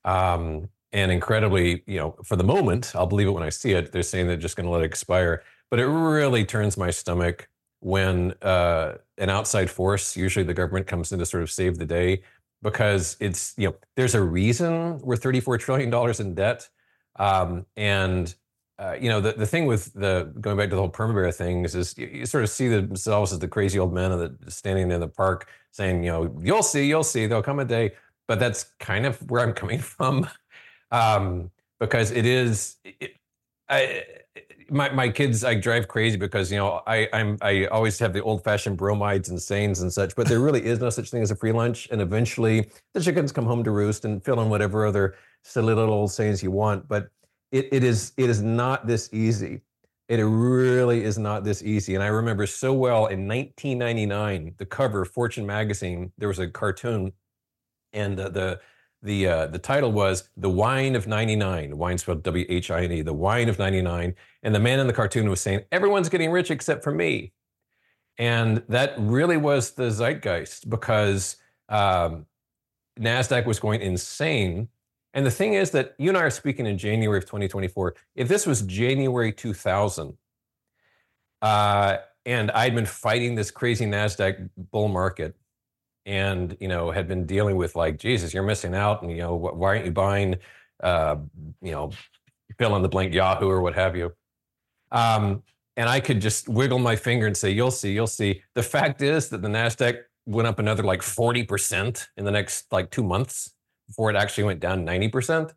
Um, 0.05 0.69
and 0.93 1.11
incredibly, 1.11 1.83
you 1.89 1.99
know, 1.99 2.15
for 2.23 2.37
the 2.37 2.45
moment, 2.45 2.93
I'll 2.95 3.05
believe 3.09 3.27
it 3.27 3.33
when 3.33 3.43
I 3.43 3.49
see 3.49 3.73
it. 3.73 3.91
They're 3.91 4.05
saying 4.05 4.29
they're 4.29 4.37
just 4.37 4.55
going 4.55 4.67
to 4.67 4.71
let 4.71 4.83
it 4.83 4.85
expire. 4.85 5.43
But 5.69 5.81
it 5.81 5.87
really 5.87 6.45
turns 6.45 6.77
my 6.77 6.91
stomach 6.91 7.49
when 7.81 8.35
uh, 8.41 8.95
an 9.19 9.31
outside 9.31 9.69
force, 9.69 10.17
usually 10.17 10.45
the 10.45 10.55
government, 10.55 10.87
comes 10.87 11.11
in 11.11 11.19
to 11.19 11.27
sort 11.27 11.43
of 11.43 11.51
save 11.51 11.77
the 11.77 11.85
day 11.85 12.23
because 12.63 13.17
it's, 13.19 13.55
you 13.57 13.71
know, 13.71 13.75
there's 13.97 14.15
a 14.15 14.23
reason 14.23 15.01
we're 15.01 15.17
$34 15.17 15.59
trillion 15.59 15.93
in 16.21 16.35
debt. 16.37 16.69
Um, 17.19 17.67
and 17.77 18.33
uh, 18.79 18.97
you 19.01 19.09
know, 19.09 19.21
the, 19.21 19.33
the 19.33 19.47
thing 19.47 19.67
with 19.67 19.93
the 19.95 20.33
going 20.41 20.57
back 20.57 20.69
to 20.71 20.77
the 20.77 20.81
whole 20.81 20.91
perma 20.91 21.35
thing 21.35 21.65
is, 21.65 21.75
is 21.75 21.99
you, 21.99 22.07
you, 22.07 22.27
sort 22.27 22.45
of 22.45 22.51
see 22.51 22.69
themselves 22.69 23.33
as 23.33 23.41
the 23.41 23.49
crazy 23.49 23.79
old 23.79 23.93
men 23.93 24.11
the, 24.11 24.51
standing 24.51 24.91
in 24.91 25.01
the 25.01 25.09
park 25.09 25.49
saying, 25.73 26.05
you 26.05 26.11
know, 26.13 26.35
you'll 26.41 26.63
see, 26.63 26.87
you'll 26.87 27.03
see, 27.03 27.27
there'll 27.27 27.43
come 27.43 27.59
a 27.59 27.65
day. 27.65 27.93
But 28.29 28.39
that's 28.39 28.73
kind 28.79 29.05
of 29.05 29.19
where 29.31 29.43
I'm 29.43 29.53
coming 29.53 29.79
from, 29.97 30.29
um, 30.91 31.51
because 31.81 32.11
it 32.11 32.27
is. 32.27 32.77
It, 32.85 33.17
I, 33.71 34.05
my, 34.71 34.91
my 34.91 35.09
kids, 35.09 35.45
I 35.45 35.55
drive 35.55 35.89
crazy 35.89 36.17
because 36.17 36.53
you 36.53 36.59
know 36.59 36.83
I 36.87 37.09
I'm 37.13 37.39
I 37.41 37.67
always 37.67 37.99
have 37.99 38.13
the 38.13 38.23
old 38.23 38.45
fashioned 38.45 38.77
bromides 38.77 39.31
and 39.31 39.41
sayings 39.41 39.81
and 39.81 39.93
such, 39.93 40.15
but 40.15 40.29
there 40.29 40.41
really 40.41 40.65
is 40.65 40.79
no 40.79 40.91
such 40.91 41.11
thing 41.11 41.23
as 41.23 41.31
a 41.31 41.37
free 41.37 41.53
lunch. 41.53 41.89
And 41.91 42.01
eventually, 42.01 42.71
the 42.95 43.01
chickens 43.01 43.33
come 43.33 43.47
home 43.47 43.65
to 43.65 43.71
roost 43.71 44.05
and 44.05 44.23
fill 44.23 44.41
in 44.41 44.51
whatever 44.51 44.87
other 44.87 45.17
silly 45.43 45.75
little 45.75 46.07
sayings 46.07 46.43
you 46.43 46.51
want. 46.51 46.87
But 46.87 47.09
it, 47.53 47.69
it 47.73 47.85
is 47.85 48.13
it 48.17 48.31
is 48.31 48.43
not 48.43 48.87
this 48.87 49.09
easy. 49.13 49.63
It 50.09 50.23
really 50.23 51.05
is 51.05 51.19
not 51.19 51.45
this 51.45 51.63
easy. 51.63 51.95
And 51.95 52.03
I 52.03 52.07
remember 52.07 52.47
so 52.47 52.73
well 52.73 53.07
in 53.07 53.29
1999, 53.29 54.55
the 54.57 54.65
cover 54.65 55.03
of 55.03 55.11
Fortune 55.11 55.47
magazine, 55.47 56.13
there 56.17 56.29
was 56.29 56.39
a 56.39 56.49
cartoon, 56.49 57.13
and 57.93 58.19
the 58.19 58.31
the, 58.31 58.61
the 59.03 59.29
uh, 59.29 59.47
the 59.49 59.59
title 59.59 59.93
was 59.93 60.29
"The 60.37 60.49
Whine 60.49 60.97
of 60.97 61.07
'99." 61.07 61.77
Whine 61.77 61.99
spelled 61.99 62.23
W 62.23 62.47
H 62.49 62.71
I 62.71 62.85
N 62.85 62.93
E. 62.93 63.03
The 63.03 63.13
Whine 63.13 63.49
of 63.49 63.59
'99, 63.59 64.15
and 64.43 64.55
the 64.55 64.61
man 64.61 64.81
in 64.81 64.87
the 64.87 64.93
cartoon 64.93 65.29
was 65.29 65.41
saying, 65.41 65.61
"Everyone's 65.73 66.09
getting 66.09 66.31
rich 66.31 66.51
except 66.51 66.83
for 66.83 66.93
me," 66.93 67.33
and 68.17 68.63
that 68.69 68.95
really 68.99 69.37
was 69.37 69.73
the 69.73 69.91
zeitgeist 69.91 70.69
because 70.71 71.37
um, 71.69 72.27
Nasdaq 72.99 73.47
was 73.47 73.61
going 73.61 73.81
insane. 73.81 74.69
And 75.15 75.25
the 75.25 75.31
thing 75.31 75.55
is 75.55 75.71
that 75.71 75.95
you 75.99 76.11
and 76.11 76.19
I 76.19 76.23
are 76.23 76.31
speaking 76.31 76.67
in 76.67 76.77
January 76.77 77.19
of 77.19 77.25
2024. 77.25 77.95
If 78.15 78.29
this 78.29 78.47
was 78.47 78.63
January 78.63 79.33
2000, 79.33 80.17
uh, 81.41 81.97
and 82.27 82.51
I'd 82.51 82.75
been 82.75 82.87
fighting 82.87 83.35
this 83.35 83.51
crazy 83.51 83.87
Nasdaq 83.87 84.51
bull 84.71 84.89
market, 84.89 85.35
and 86.05 86.57
you 86.61 86.69
know 86.69 86.91
had 86.91 87.09
been 87.09 87.27
dealing 87.27 87.57
with 87.57 87.75
like 87.77 87.99
Jesus, 87.99 88.35
you're 88.35 88.43
missing 88.43 88.75
out, 88.75 89.03
and 89.03 89.11
you 89.11 89.19
know 89.19 89.35
why 89.35 89.69
aren't 89.69 89.87
you 89.87 89.93
buying, 89.93 90.37
uh, 90.83 91.17
you 91.63 91.73
know, 91.73 91.91
fill 92.59 92.77
in 92.77 92.83
the 92.83 92.89
blank 92.89 93.15
Yahoo 93.15 93.49
or 93.49 93.63
what 93.63 93.75
have 93.75 93.97
you. 93.97 94.13
Um, 94.91 95.43
and 95.77 95.89
I 95.89 96.01
could 96.01 96.21
just 96.21 96.49
wiggle 96.49 96.79
my 96.79 96.97
finger 96.97 97.27
and 97.27 97.37
say, 97.37 97.51
"You'll 97.51 97.71
see, 97.71 97.93
you'll 97.93 98.07
see." 98.07 98.43
The 98.55 98.63
fact 98.63 99.01
is 99.01 99.31
that 99.31 99.43
the 99.43 99.49
Nasdaq 99.49 100.03
went 100.27 100.49
up 100.49 100.59
another 100.59 100.83
like 100.83 101.03
forty 101.03 101.45
percent 101.45 102.09
in 102.17 102.25
the 102.25 102.31
next 102.31 102.67
like 102.73 102.91
two 102.91 103.05
months 103.05 103.55
before 103.89 104.11
it 104.11 104.17
actually 104.17 104.45
went 104.45 104.61
down 104.61 104.85
ninety 104.85 105.09
percent. 105.09 105.53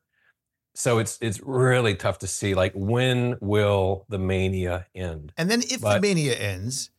So 0.73 0.99
it's 0.99 1.17
it's 1.21 1.39
really 1.41 1.95
tough 1.95 2.19
to 2.19 2.27
see 2.27 2.55
like 2.55 2.71
when 2.73 3.37
will 3.41 4.05
the 4.09 4.17
mania 4.17 4.87
end? 4.95 5.33
And 5.37 5.51
then 5.51 5.61
if 5.61 5.81
But- 5.81 5.95
the 5.95 6.01
mania 6.01 6.33
ends 6.35 6.89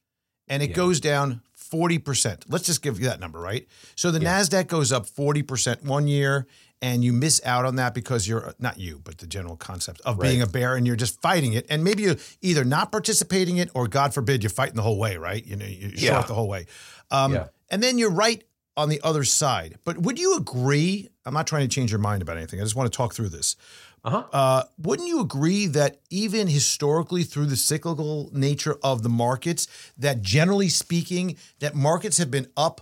and 0.49 0.63
it 0.63 0.71
Yeah. 0.71 0.77
goes 0.77 1.01
down 1.01 1.41
40%, 1.57 2.45
let's 2.49 2.67
just 2.67 2.83
give 2.83 2.99
you 3.01 3.07
that 3.07 3.19
number, 3.19 3.41
right? 3.41 3.67
So 3.97 4.11
the 4.11 4.21
Yeah. 4.21 4.41
NASDAQ 4.41 4.67
goes 4.69 4.93
up 4.93 5.07
40% 5.07 5.83
one 5.85 6.07
year 6.07 6.47
and 6.83 7.03
you 7.03 7.15
miss 7.15 7.41
out 7.47 7.65
on 7.65 7.77
that 7.77 7.95
because 7.95 8.29
you're 8.29 8.55
not 8.59 8.79
you, 8.79 9.01
but 9.03 9.17
the 9.19 9.27
general 9.27 9.57
concept 9.57 10.03
of 10.05 10.19
being 10.21 10.43
a 10.43 10.47
bear 10.47 10.77
and 10.77 10.87
you're 10.87 10.97
just 10.97 11.23
fighting 11.23 11.55
it. 11.55 11.65
And 11.71 11.83
maybe 11.83 12.03
you're 12.03 12.17
either 12.43 12.65
not 12.65 12.93
participating 12.93 13.57
in 13.57 13.69
it 13.69 13.71
or 13.75 13.89
God 13.89 14.13
forbid 14.13 14.43
you're 14.43 14.51
fighting 14.51 14.75
the 14.77 14.83
whole 14.83 14.99
way, 14.99 15.17
right? 15.17 15.43
You 15.47 15.57
know, 15.57 15.65
you're 15.65 15.91
Yeah. 15.93 16.11
short 16.15 16.27
the 16.27 16.35
whole 16.35 16.49
way. 16.49 16.67
Um, 17.11 17.33
Yeah. 17.33 17.47
And 17.71 17.83
then 17.83 17.97
you're 17.97 18.11
right 18.11 18.45
on 18.77 18.89
the 18.89 19.01
other 19.03 19.25
side. 19.25 19.79
But 19.85 19.99
would 19.99 20.19
you 20.19 20.37
agree? 20.37 21.09
I'm 21.25 21.35
not 21.35 21.47
trying 21.47 21.69
to 21.69 21.75
change 21.75 21.91
your 21.91 22.01
mind 22.01 22.23
about 22.23 22.37
anything. 22.37 22.61
I 22.61 22.65
just 22.65 22.77
want 22.77 22.91
to 22.91 22.97
talk 22.97 23.15
through 23.15 23.29
this. 23.29 23.57
Uh-huh. 24.05 24.25
Uh, 24.33 24.65
wouldn't 24.79 25.09
you 25.09 25.21
agree 25.21 25.67
that 25.67 26.01
even 26.11 26.49
historically, 26.49 27.23
through 27.23 27.47
the 27.47 27.57
cyclical 27.57 28.31
nature 28.33 28.77
of 28.83 29.03
the 29.03 29.09
markets, 29.09 29.69
that 29.97 30.23
generally 30.23 30.69
speaking, 30.69 31.37
that 31.61 31.75
markets 31.75 32.19
have 32.19 32.31
been 32.31 32.49
up? 32.57 32.81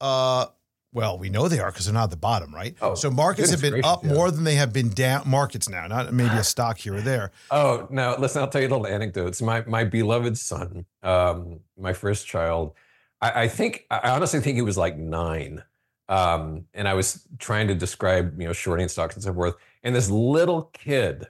Uh, 0.00 0.46
well, 0.94 1.18
we 1.18 1.28
know 1.28 1.48
they 1.48 1.58
are 1.58 1.70
because 1.70 1.86
they're 1.86 1.94
not 1.94 2.04
at 2.04 2.10
the 2.10 2.16
bottom, 2.16 2.54
right? 2.54 2.76
Oh, 2.80 2.94
so 2.94 3.10
markets 3.10 3.50
have 3.50 3.60
been 3.60 3.72
goodness 3.72 3.92
up 3.92 4.04
yeah. 4.04 4.12
more 4.12 4.30
than 4.30 4.44
they 4.44 4.54
have 4.54 4.72
been 4.72 4.90
down. 4.90 5.28
Markets 5.28 5.68
now, 5.68 5.86
not 5.88 6.14
maybe 6.14 6.36
a 6.36 6.44
stock 6.44 6.78
here 6.78 6.94
or 6.94 7.00
there. 7.00 7.32
Oh 7.50 7.88
no! 7.90 8.14
Listen, 8.16 8.42
I'll 8.42 8.48
tell 8.48 8.62
you 8.62 8.68
a 8.68 8.70
little 8.70 8.86
anecdotes. 8.86 9.42
My 9.42 9.64
my 9.66 9.82
beloved 9.82 10.38
son, 10.38 10.86
um, 11.02 11.58
my 11.76 11.92
first 11.92 12.28
child, 12.28 12.74
I, 13.24 13.44
I 13.44 13.48
think 13.48 13.86
I 13.90 14.10
honestly 14.10 14.40
think 14.40 14.56
he 14.56 14.62
was 14.62 14.76
like 14.76 14.98
nine, 14.98 15.62
um, 16.10 16.66
and 16.74 16.86
I 16.86 16.92
was 16.92 17.26
trying 17.38 17.68
to 17.68 17.74
describe 17.74 18.38
you 18.38 18.46
know 18.46 18.52
shorting 18.52 18.88
stocks 18.88 19.14
and 19.14 19.24
so 19.24 19.32
forth, 19.32 19.54
and 19.82 19.94
this 19.94 20.10
little 20.10 20.64
kid 20.74 21.26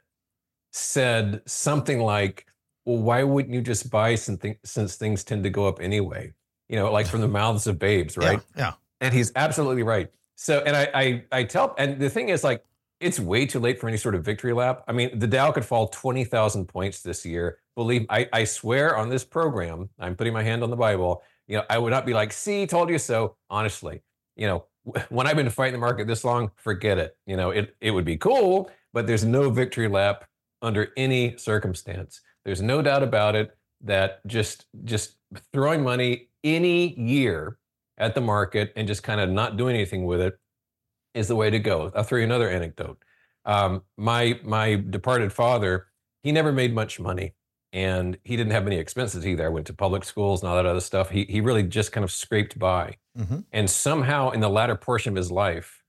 said 0.73 1.43
something 1.47 2.01
like, 2.01 2.47
"Well, 2.85 2.99
why 2.99 3.23
wouldn't 3.23 3.55
you 3.55 3.61
just 3.61 3.91
buy 3.91 4.17
something 4.17 4.57
since 4.65 4.97
things 4.97 5.23
tend 5.23 5.45
to 5.45 5.51
go 5.51 5.69
up 5.69 5.81
anyway?" 5.81 6.33
You 6.69 6.77
know, 6.77 6.91
like 6.91 7.07
from 7.07 7.21
the 7.21 7.29
mouths 7.41 7.69
of 7.69 7.79
babes, 7.79 8.17
right? 8.17 8.41
Yeah, 8.57 8.63
yeah. 8.63 8.73
And 9.01 9.15
he's 9.15 9.31
absolutely 9.37 9.85
right. 9.85 10.11
So, 10.37 10.65
and 10.67 10.75
I, 10.75 10.89
I, 10.95 11.25
I 11.31 11.45
tell, 11.45 11.77
and 11.79 12.01
the 12.01 12.11
thing 12.11 12.31
is, 12.31 12.43
like, 12.43 12.65
it's 12.99 13.21
way 13.21 13.47
too 13.47 13.61
late 13.61 13.79
for 13.79 13.87
any 13.87 13.97
sort 13.97 14.17
of 14.17 14.25
victory 14.25 14.53
lap. 14.53 14.83
I 14.89 14.93
mean, 14.93 15.17
the 15.17 15.29
Dow 15.29 15.53
could 15.53 15.65
fall 15.65 15.89
twenty 15.89 16.25
thousand 16.25 16.67
points 16.67 17.03
this 17.03 17.25
year. 17.25 17.59
Believe, 17.77 18.07
I, 18.11 18.29
I 18.33 18.45
swear 18.45 18.97
on 18.97 19.11
this 19.11 19.25
program, 19.25 19.91
I'm 20.01 20.17
putting 20.17 20.33
my 20.33 20.43
hand 20.43 20.65
on 20.65 20.71
the 20.71 20.77
Bible. 20.77 21.23
You 21.47 21.59
know, 21.59 21.65
I 21.69 21.79
would 21.79 21.91
not 21.91 22.07
be 22.07 22.15
like, 22.15 22.33
"See, 22.33 22.67
told 22.67 22.91
you 22.91 22.99
so." 22.99 23.37
Honestly, 23.51 24.03
you 24.37 24.47
know, 24.47 24.65
when 25.09 25.27
I've 25.27 25.37
been 25.37 25.51
fighting 25.51 25.75
the 25.75 25.79
market 25.79 26.07
this 26.07 26.25
long, 26.25 26.51
forget 26.57 26.99
it. 26.99 27.17
You 27.27 27.37
know, 27.37 27.51
it 27.51 27.77
it 27.81 27.91
would 27.91 28.05
be 28.05 28.17
cool, 28.17 28.71
but 28.93 29.07
there's 29.07 29.25
no 29.25 29.51
victory 29.51 29.89
lap 29.89 30.25
under 30.63 30.93
any 30.97 31.37
circumstance. 31.37 32.21
There's 32.45 32.63
no 32.63 32.83
doubt 32.83 33.03
about 33.03 33.35
it 33.35 33.57
that 33.83 34.27
just 34.27 34.67
just 34.85 35.17
throwing 35.53 35.83
money 35.83 36.29
any 36.43 36.99
year 36.99 37.59
at 37.99 38.15
the 38.15 38.21
market 38.21 38.73
and 38.77 38.89
just 38.89 39.03
kind 39.03 39.21
of 39.21 39.31
not 39.31 39.57
doing 39.57 39.75
anything 39.75 40.05
with 40.05 40.21
it 40.21 40.39
is 41.15 41.29
the 41.29 41.37
way 41.37 41.51
to 41.51 41.59
go. 41.59 41.91
I'll 41.95 42.03
throw 42.03 42.19
you 42.19 42.25
another 42.25 42.49
anecdote. 42.49 42.99
Um, 43.45 43.83
my 43.97 44.39
my 44.43 44.77
departed 44.91 45.33
father, 45.33 45.87
he 46.23 46.33
never 46.33 46.53
made 46.53 46.75
much 46.75 46.99
money, 46.99 47.35
and 47.75 48.17
he 48.25 48.37
didn't 48.37 48.53
have 48.53 48.65
many 48.65 48.77
expenses 48.79 49.27
either. 49.27 49.45
I 49.45 49.49
went 49.51 49.67
to 49.67 49.75
public 49.75 50.05
schools 50.05 50.41
and 50.43 50.49
all 50.49 50.57
that 50.57 50.65
other 50.65 50.81
stuff. 50.81 51.11
He 51.11 51.25
he 51.25 51.43
really 51.43 51.65
just 51.65 51.93
kind 51.93 52.05
of 52.05 52.11
scraped 52.11 52.59
by, 52.59 52.97
hmm 53.17 53.41
and 53.53 53.69
somehow 53.69 54.31
in 54.31 54.41
the 54.41 54.49
latter 54.49 54.77
portion 54.77 55.13
of 55.13 55.17
his 55.17 55.31
life, 55.31 55.83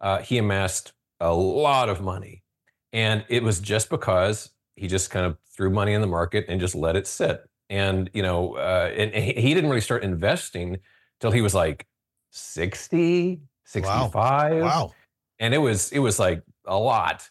uh, 0.00 0.18
he 0.18 0.36
amassed 0.38 0.92
a 1.20 1.32
lot 1.32 1.88
of 1.88 2.00
money, 2.00 2.42
and 2.92 3.24
it 3.28 3.42
was 3.42 3.60
just 3.60 3.88
because 3.88 4.50
he 4.76 4.86
just 4.88 5.10
kind 5.10 5.24
of 5.26 5.38
threw 5.56 5.70
money 5.70 5.92
in 5.94 6.00
the 6.00 6.06
market 6.06 6.44
and 6.48 6.60
just 6.60 6.74
let 6.74 6.94
it 6.96 7.06
sit. 7.06 7.42
And 7.70 8.10
you 8.14 8.22
know, 8.22 8.54
uh, 8.56 8.90
and 8.96 9.14
he 9.14 9.32
he 9.40 9.54
didn't 9.54 9.70
really 9.70 9.80
start 9.80 10.02
investing 10.04 10.78
till 11.20 11.30
he 11.30 11.40
was 11.40 11.54
like 11.54 11.86
60, 12.30 13.40
65 13.64 14.62
Wow. 14.62 14.94
and 15.38 15.54
it 15.54 15.58
was 15.58 15.92
it 15.92 15.98
was 16.00 16.18
like 16.18 16.42
a 16.66 16.78
lot 16.78 17.28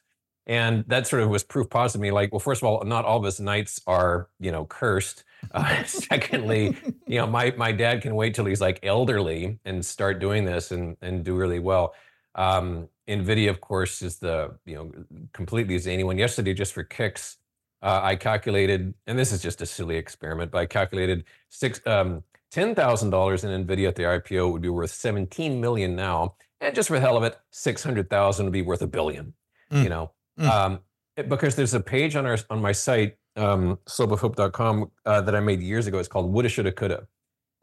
and 0.48 0.84
that 0.88 1.06
sort 1.06 1.22
of 1.22 1.30
was 1.30 1.44
proof 1.44 1.70
positive 1.70 2.00
to 2.00 2.04
me 2.04 2.12
like 2.12 2.32
well 2.32 2.40
first 2.40 2.62
of 2.64 2.68
all 2.68 2.84
not 2.84 3.06
all 3.06 3.18
of 3.20 3.26
us 3.26 3.40
knights 3.40 3.80
are 3.86 4.30
you 4.40 4.52
know 4.52 4.66
cursed 4.66 5.24
uh, 5.52 5.84
secondly 5.86 6.76
you 7.06 7.20
know 7.20 7.28
my 7.28 7.54
my 7.58 7.72
dad 7.72 8.02
can 8.02 8.16
wait 8.16 8.34
till 8.34 8.46
he's 8.46 8.62
like 8.62 8.80
elderly 8.84 9.60
and 9.66 9.86
start 9.86 10.20
doing 10.20 10.46
this 10.46 10.72
and 10.72 10.98
and 11.02 11.24
do 11.24 11.36
really 11.36 11.60
well 11.60 11.94
um 12.36 12.88
nvidia 13.08 13.50
of 13.50 13.62
course 13.62 14.02
is 14.02 14.18
the 14.20 14.58
you 14.66 14.76
know 14.76 14.92
completely 15.34 15.78
zany 15.78 16.04
one 16.04 16.18
yesterday 16.18 16.54
just 16.54 16.74
for 16.74 16.84
kicks 16.84 17.38
uh, 17.84 18.00
i 18.04 18.16
calculated 18.16 18.94
and 19.06 19.20
this 19.20 19.32
is 19.32 19.42
just 19.42 19.62
a 19.62 19.66
silly 19.66 19.98
experiment 19.98 20.50
but 20.52 20.60
i 20.60 20.66
calculated 20.66 21.24
six 21.50 21.80
um 21.86 22.24
$10,000 22.54 23.44
in 23.44 23.66
Nvidia 23.68 23.90
at 23.90 23.96
the 23.96 24.04
IPO 24.04 24.54
would 24.54 24.62
be 24.62 24.70
worth 24.70 24.92
17 24.92 25.60
million 25.60 25.98
now. 25.98 26.36
And 26.62 26.74
just 26.74 26.88
for 26.88 26.94
the 26.94 27.02
hell 27.02 27.18
of 27.18 27.24
it, 27.24 27.38
600,000 27.52 28.46
would 28.46 28.54
be 28.54 28.62
worth 28.62 28.82
a 28.82 28.88
billion, 28.88 29.34
Mm. 29.70 29.84
you 29.84 29.90
know. 29.90 30.12
Mm. 30.39 30.50
Um, 30.50 30.80
because 31.28 31.56
there's 31.56 31.73
a 31.73 31.80
page 31.80 32.15
on 32.15 32.26
our 32.26 32.38
on 32.50 32.62
my 32.62 32.71
site, 32.71 33.15
um, 33.36 33.80
slopeofhope.com, 33.88 34.91
uh, 35.06 35.21
that 35.21 35.36
I 35.36 35.39
made 35.39 35.62
years 35.62 35.88
ago. 35.88 35.97
It's 35.97 36.08
called 36.08 36.32
Woulda, 36.32 36.50
Shoulda, 36.50 36.71
Coulda. 36.71 37.08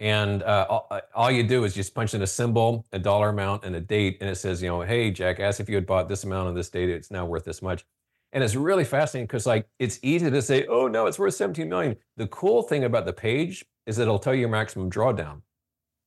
And 0.01 0.43
uh, 0.43 0.81
all, 1.15 1.31
you 1.31 1.45
do 1.45 1.63
is 1.63 1.73
just 1.73 1.95
punch 1.95 2.15
in 2.15 2.23
a 2.23 2.27
symbol, 2.27 2.85
a 2.93 2.99
dollar 2.99 3.29
amount, 3.29 3.65
and 3.65 3.77
a 3.77 3.81
date, 3.81 4.19
and 4.21 4.29
it 4.29 4.35
says, 4.35 4.61
you 4.61 4.69
know, 4.69 4.81
hey, 4.81 5.13
jackass, 5.13 5.61
if 5.61 5.69
you 5.69 5.77
had 5.77 5.87
bought 5.87 6.09
this 6.09 6.25
amount 6.25 6.49
on 6.49 6.55
this 6.55 6.69
date, 6.69 6.91
it's 6.91 7.13
now 7.13 7.25
worth 7.25 7.45
this 7.45 7.63
much. 7.63 7.85
And 8.33 8.43
it's 8.43 8.57
really 8.57 8.83
fascinating 8.83 9.27
because, 9.27 9.47
like, 9.47 9.69
it's 9.79 10.01
easy 10.03 10.29
to 10.29 10.43
say, 10.43 10.67
oh 10.67 10.89
no, 10.89 11.07
it's 11.07 11.21
worth 11.21 11.35
17 11.35 11.69
million. 11.69 11.97
The 12.17 12.27
cool 12.27 12.63
thing 12.63 12.83
about 12.83 13.07
the 13.07 13.13
page 13.13 13.65
is 13.87 13.97
that 13.97 14.03
it'll 14.03 14.19
tell 14.19 14.35
you 14.35 14.41
your 14.41 14.49
maximum 14.49 14.91
drawdown. 14.91 15.43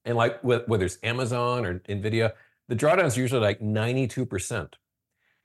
And 0.03 0.17
like 0.17 0.43
with, 0.43 0.67
whether 0.67 0.86
it's 0.86 0.97
Amazon 1.03 1.65
or 1.65 1.80
Nvidia, 1.80 2.34
the 2.67 2.75
drawdown 2.75 3.06
is 3.06 3.17
usually 3.17 3.41
like 3.41 3.62
92%. 3.62 4.73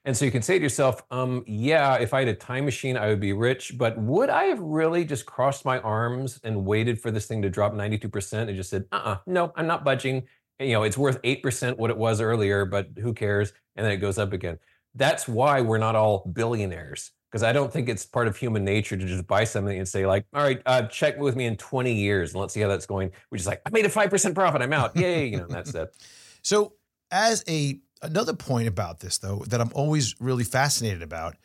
And 0.05 0.17
so 0.17 0.25
you 0.25 0.33
can 0.33 0.43
say 0.43 0.59
to 0.59 0.63
yourself, 0.63 1.03
um, 1.11 1.45
yeah, 1.47 1.95
if 1.97 2.13
I 2.13 2.21
had 2.21 2.29
a 2.29 2.35
time 2.35 2.65
machine, 2.65 2.97
I 2.97 3.07
would 3.07 3.21
be 3.21 3.33
rich, 3.33 3.79
but 3.79 3.97
would 3.99 4.31
I 4.31 4.45
have 4.45 4.59
really 4.59 5.05
just 5.05 5.27
crossed 5.27 5.65
my 5.65 5.79
arms 5.81 6.41
and 6.43 6.65
waited 6.67 7.01
for 7.01 7.13
this 7.13 7.27
thing 7.27 7.41
to 7.43 7.51
drop 7.51 7.73
92% 7.73 8.33
and 8.33 8.57
just 8.57 8.71
said, 8.71 8.85
uh-uh, 8.91 9.19
no, 9.27 9.53
I'm 9.55 9.69
not 9.69 9.85
budging. 9.85 10.25
And, 10.59 10.69
you 10.69 10.75
know, 10.75 10.83
it's 10.83 10.99
worth 10.99 11.23
8% 11.23 11.79
what 11.79 11.91
it 11.91 11.97
was 11.97 12.21
earlier, 12.21 12.65
but 12.65 12.89
who 13.01 13.15
cares? 13.15 13.53
And 13.77 13.87
then 13.87 13.93
it 13.93 13.99
goes 13.99 14.19
up 14.19 14.33
again. 14.33 14.59
That's 14.95 15.29
why 15.29 15.61
we're 15.61 15.79
not 15.79 15.95
all 15.95 16.29
billionaires 16.33 17.13
because 17.31 17.45
I 17.45 17.53
don't 17.53 17.73
think 17.73 17.89
it's 17.89 18.05
part 18.05 18.29
of 18.29 18.37
human 18.37 18.63
nature 18.65 18.97
to 18.97 19.07
just 19.07 19.27
buy 19.27 19.45
something 19.45 19.79
and 19.79 19.89
say 19.89 20.05
like, 20.05 20.27
all 20.35 20.43
right, 20.43 20.61
uh, 20.67 20.83
check 20.83 21.17
with 21.19 21.35
me 21.35 21.47
in 21.47 21.57
20 21.57 21.93
years 21.93 22.33
and 22.33 22.41
let's 22.41 22.53
see 22.53 22.61
how 22.61 22.69
that's 22.69 22.85
going. 22.85 23.11
Which 23.31 23.41
is 23.41 23.47
like, 23.47 23.63
I 23.65 23.71
made 23.71 23.87
a 23.87 23.89
5% 23.89 24.35
profit. 24.35 24.61
I'm 24.61 24.73
out. 24.73 24.95
Yay. 24.97 25.29
You 25.29 25.39
know, 25.39 25.47
that's 25.49 25.75
it. 25.75 25.95
So, 26.45 26.73
as 27.13 27.45
a 27.47 27.79
another 28.03 28.35
point 28.35 28.69
about 28.69 29.01
this, 29.01 29.19
though, 29.19 29.45
that 29.49 29.61
I'm 29.61 29.71
always 29.75 30.15
really 30.21 30.45
fascinated 30.45 31.03
about 31.03 31.37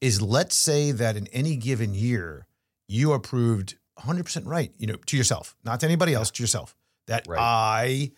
is 0.00 0.20
let's 0.20 0.54
say 0.56 0.90
that 0.92 1.16
in 1.16 1.26
any 1.28 1.56
given 1.56 1.94
year 1.94 2.46
you 2.88 3.12
are 3.12 3.18
proved 3.18 3.76
100% 4.00 4.46
right, 4.46 4.72
you 4.78 4.86
know, 4.86 4.96
to 5.06 5.16
yourself, 5.16 5.56
not 5.64 5.80
to 5.80 5.86
anybody 5.86 6.14
else, 6.14 6.30
to 6.32 6.42
yourself, 6.42 6.76
that 7.06 7.26
Right. 7.28 7.38
I 7.40 8.10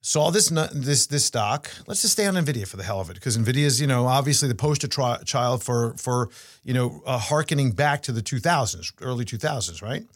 saw 0.00 0.30
this 0.30 0.48
this 0.72 1.06
this 1.06 1.24
stock. 1.24 1.70
Let's 1.86 2.02
just 2.02 2.12
stay 2.12 2.26
on 2.26 2.34
Nvidia 2.34 2.66
for 2.66 2.76
the 2.76 2.84
hell 2.84 3.00
of 3.00 3.10
it, 3.10 3.14
because 3.14 3.36
Nvidia 3.36 3.64
is 3.64 3.80
you 3.80 3.86
know 3.86 4.06
obviously 4.06 4.48
the 4.48 4.54
poster 4.54 4.86
tri- 4.88 5.18
child 5.24 5.62
for 5.64 5.94
for 5.96 6.28
you 6.62 6.74
know 6.74 7.02
uh, 7.06 7.18
harkening 7.18 7.72
back 7.72 8.02
to 8.02 8.12
the 8.12 8.22
2000s, 8.22 8.92
early 9.00 9.24
2000s, 9.24 9.82
right? 9.82 10.02
It 10.02 10.08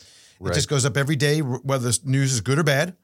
Right. 0.43 0.55
just 0.55 0.69
goes 0.71 0.87
up 0.87 0.97
every 0.97 1.17
day, 1.17 1.41
whether 1.41 1.91
the 1.91 1.99
news 2.05 2.33
is 2.33 2.41
good 2.41 2.59
or 2.59 2.63
bad 2.63 2.97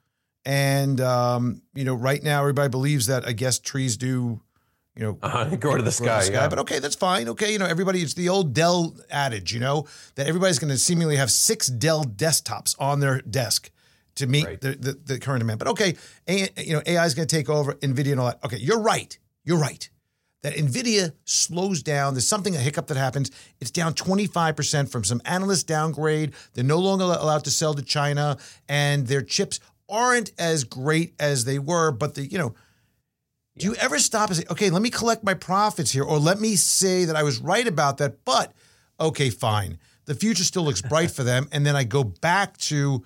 And 0.47 1.01
um, 1.01 1.61
you 1.75 1.85
know, 1.85 1.95
right 1.95 2.23
now 2.23 2.41
everybody 2.41 2.69
believes 2.69 3.07
that 3.07 3.27
I 3.27 3.33
guess 3.33 3.59
trees 3.59 3.97
do, 3.97 4.41
you 4.95 5.03
know, 5.03 5.19
uh-huh. 5.21 5.57
grow 5.57 5.77
to 5.77 5.83
the 5.83 5.91
sky. 5.91 6.29
yeah. 6.31 6.49
But 6.49 6.61
okay, 6.61 6.79
that's 6.79 6.95
fine. 6.95 7.29
Okay, 7.31 7.53
you 7.53 7.59
know, 7.59 7.67
everybody. 7.67 8.01
It's 8.01 8.15
the 8.15 8.29
old 8.29 8.55
Dell 8.55 8.97
adage, 9.11 9.53
you 9.53 9.59
know, 9.59 9.87
that 10.15 10.29
everybody's 10.29 10.61
going 10.61 10.71
to 10.71 10.79
seemingly 10.79 11.17
have 11.17 11.33
six 11.33 11.67
Dell 11.67 12.05
desktops 12.05 12.77
on 12.79 13.01
their 13.01 13.21
desk 13.23 13.71
to 14.15 14.29
meet 14.29 14.47
Right. 14.47 14.61
the, 14.61 14.77
the 14.77 14.93
the 15.05 15.19
current 15.19 15.41
demand. 15.41 15.59
But 15.59 15.67
okay, 15.69 15.97
A, 16.29 16.49
you 16.59 16.75
know, 16.75 16.83
AI 16.87 17.05
is 17.05 17.15
going 17.15 17.27
to 17.27 17.37
take 17.37 17.51
over 17.51 17.75
Nvidia 17.75 18.13
and 18.13 18.21
all 18.21 18.27
that. 18.27 18.45
Okay, 18.45 18.59
you're 18.59 18.81
right. 18.81 19.19
You're 19.45 19.59
right. 19.59 19.91
That 20.43 20.55
Nvidia 20.55 21.13
slows 21.25 21.83
down. 21.83 22.15
There's 22.15 22.27
something 22.27 22.55
a 22.55 22.61
hiccup 22.61 22.87
that 22.87 22.97
happens. 22.97 23.33
It's 23.61 23.73
down 23.73 23.95
25% 23.95 24.89
from 24.89 25.03
some 25.03 25.21
analyst 25.25 25.67
downgrade. 25.67 26.35
They're 26.55 26.63
no 26.63 26.79
longer 26.79 27.05
allowed 27.05 27.43
to 27.45 27.51
sell 27.51 27.75
to 27.75 27.83
China, 27.83 28.37
and 28.69 29.09
their 29.09 29.23
chips 29.23 29.59
aren't 29.89 30.33
as 30.39 30.65
great 30.65 31.15
as 31.21 31.45
they 31.45 31.59
were. 31.59 31.91
But 31.93 32.15
the 32.15 32.27
you 32.27 32.39
know, 32.39 32.55
do 33.59 33.67
you 33.67 33.75
ever 33.77 33.99
stop 33.99 34.29
and 34.29 34.37
say, 34.39 34.45
okay, 34.51 34.71
let 34.71 34.83
me 34.83 34.91
collect 34.91 35.25
my 35.25 35.35
profits 35.35 35.91
here, 35.93 36.05
or 36.05 36.19
let 36.19 36.41
me 36.41 36.57
say 36.57 37.05
that 37.07 37.17
I 37.17 37.23
was 37.23 37.39
right 37.39 37.67
about 37.67 37.99
that, 37.99 38.25
but 38.25 38.53
okay, 39.01 39.31
fine. 39.31 39.79
The 40.05 40.15
future 40.15 40.45
still 40.45 40.63
looks 40.65 40.83
bright 40.83 41.11
for 41.11 41.25
them, 41.25 41.49
and 41.53 41.67
then 41.67 41.75
I 41.75 41.83
go 41.85 42.05
back 42.05 42.57
to, 42.59 43.05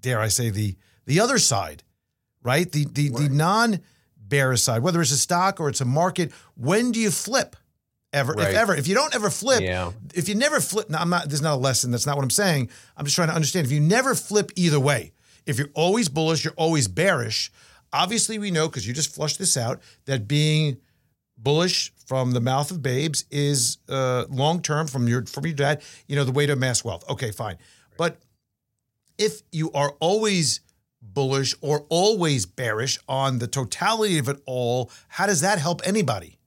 dare 0.00 0.20
I 0.20 0.28
say, 0.28 0.50
the 0.50 0.76
the 1.06 1.20
other 1.20 1.38
side, 1.38 1.82
right? 2.42 2.70
The 2.70 2.84
the 2.86 3.08
the 3.10 3.28
non 3.28 3.80
bearish 4.16 4.62
side, 4.62 4.82
whether 4.82 5.00
it's 5.02 5.12
a 5.12 5.18
stock 5.18 5.60
or 5.60 5.68
it's 5.68 5.80
a 5.80 5.84
market. 5.84 6.32
When 6.56 6.92
do 6.92 6.98
you 7.00 7.10
flip? 7.10 7.56
Ever, 8.12 8.32
Right. 8.32 8.50
if 8.50 8.54
ever, 8.54 8.76
if 8.76 8.86
you 8.86 8.94
don't 8.94 9.12
ever 9.12 9.28
flip, 9.28 9.60
Yeah. 9.60 9.90
if 10.14 10.28
you 10.28 10.36
never 10.36 10.60
flip, 10.60 10.88
now 10.88 11.00
I'm 11.00 11.10
not. 11.10 11.28
There's 11.28 11.42
not 11.42 11.54
a 11.54 11.56
lesson. 11.56 11.90
That's 11.90 12.06
not 12.06 12.14
what 12.16 12.22
I'm 12.22 12.30
saying. 12.30 12.70
I'm 12.96 13.04
just 13.04 13.16
trying 13.16 13.26
to 13.26 13.34
understand. 13.34 13.66
If 13.66 13.72
you 13.72 13.80
never 13.80 14.14
flip 14.14 14.52
either 14.54 14.78
way, 14.78 15.12
if 15.46 15.58
you're 15.58 15.70
always 15.74 16.08
bullish, 16.08 16.44
you're 16.44 16.54
always 16.56 16.88
bearish. 16.88 17.52
Obviously, 17.92 18.38
we 18.38 18.50
know 18.50 18.68
because 18.68 18.86
you 18.86 18.92
just 18.92 19.14
flushed 19.14 19.38
this 19.38 19.56
out 19.56 19.80
that 20.06 20.26
being 20.26 20.78
bullish 21.36 21.92
from 22.06 22.32
the 22.32 22.40
mouth 22.40 22.70
of 22.70 22.82
babes 22.82 23.24
is 23.30 23.78
uh, 23.88 24.24
long 24.28 24.62
term 24.62 24.86
from 24.86 25.08
your 25.08 25.24
from 25.26 25.46
your 25.46 25.54
dad. 25.54 25.82
You 26.06 26.16
know 26.16 26.24
the 26.24 26.32
way 26.32 26.46
to 26.46 26.54
amass 26.54 26.84
wealth. 26.84 27.08
Okay, 27.08 27.30
fine. 27.30 27.56
But 27.96 28.18
if 29.18 29.42
you 29.52 29.70
are 29.72 29.94
always 30.00 30.60
bullish 31.00 31.54
or 31.60 31.86
always 31.88 32.46
bearish 32.46 32.98
on 33.08 33.38
the 33.38 33.46
totality 33.46 34.18
of 34.18 34.28
it 34.28 34.40
all, 34.46 34.90
how 35.08 35.26
does 35.26 35.40
that 35.42 35.58
help 35.58 35.82
anybody? 35.84 36.38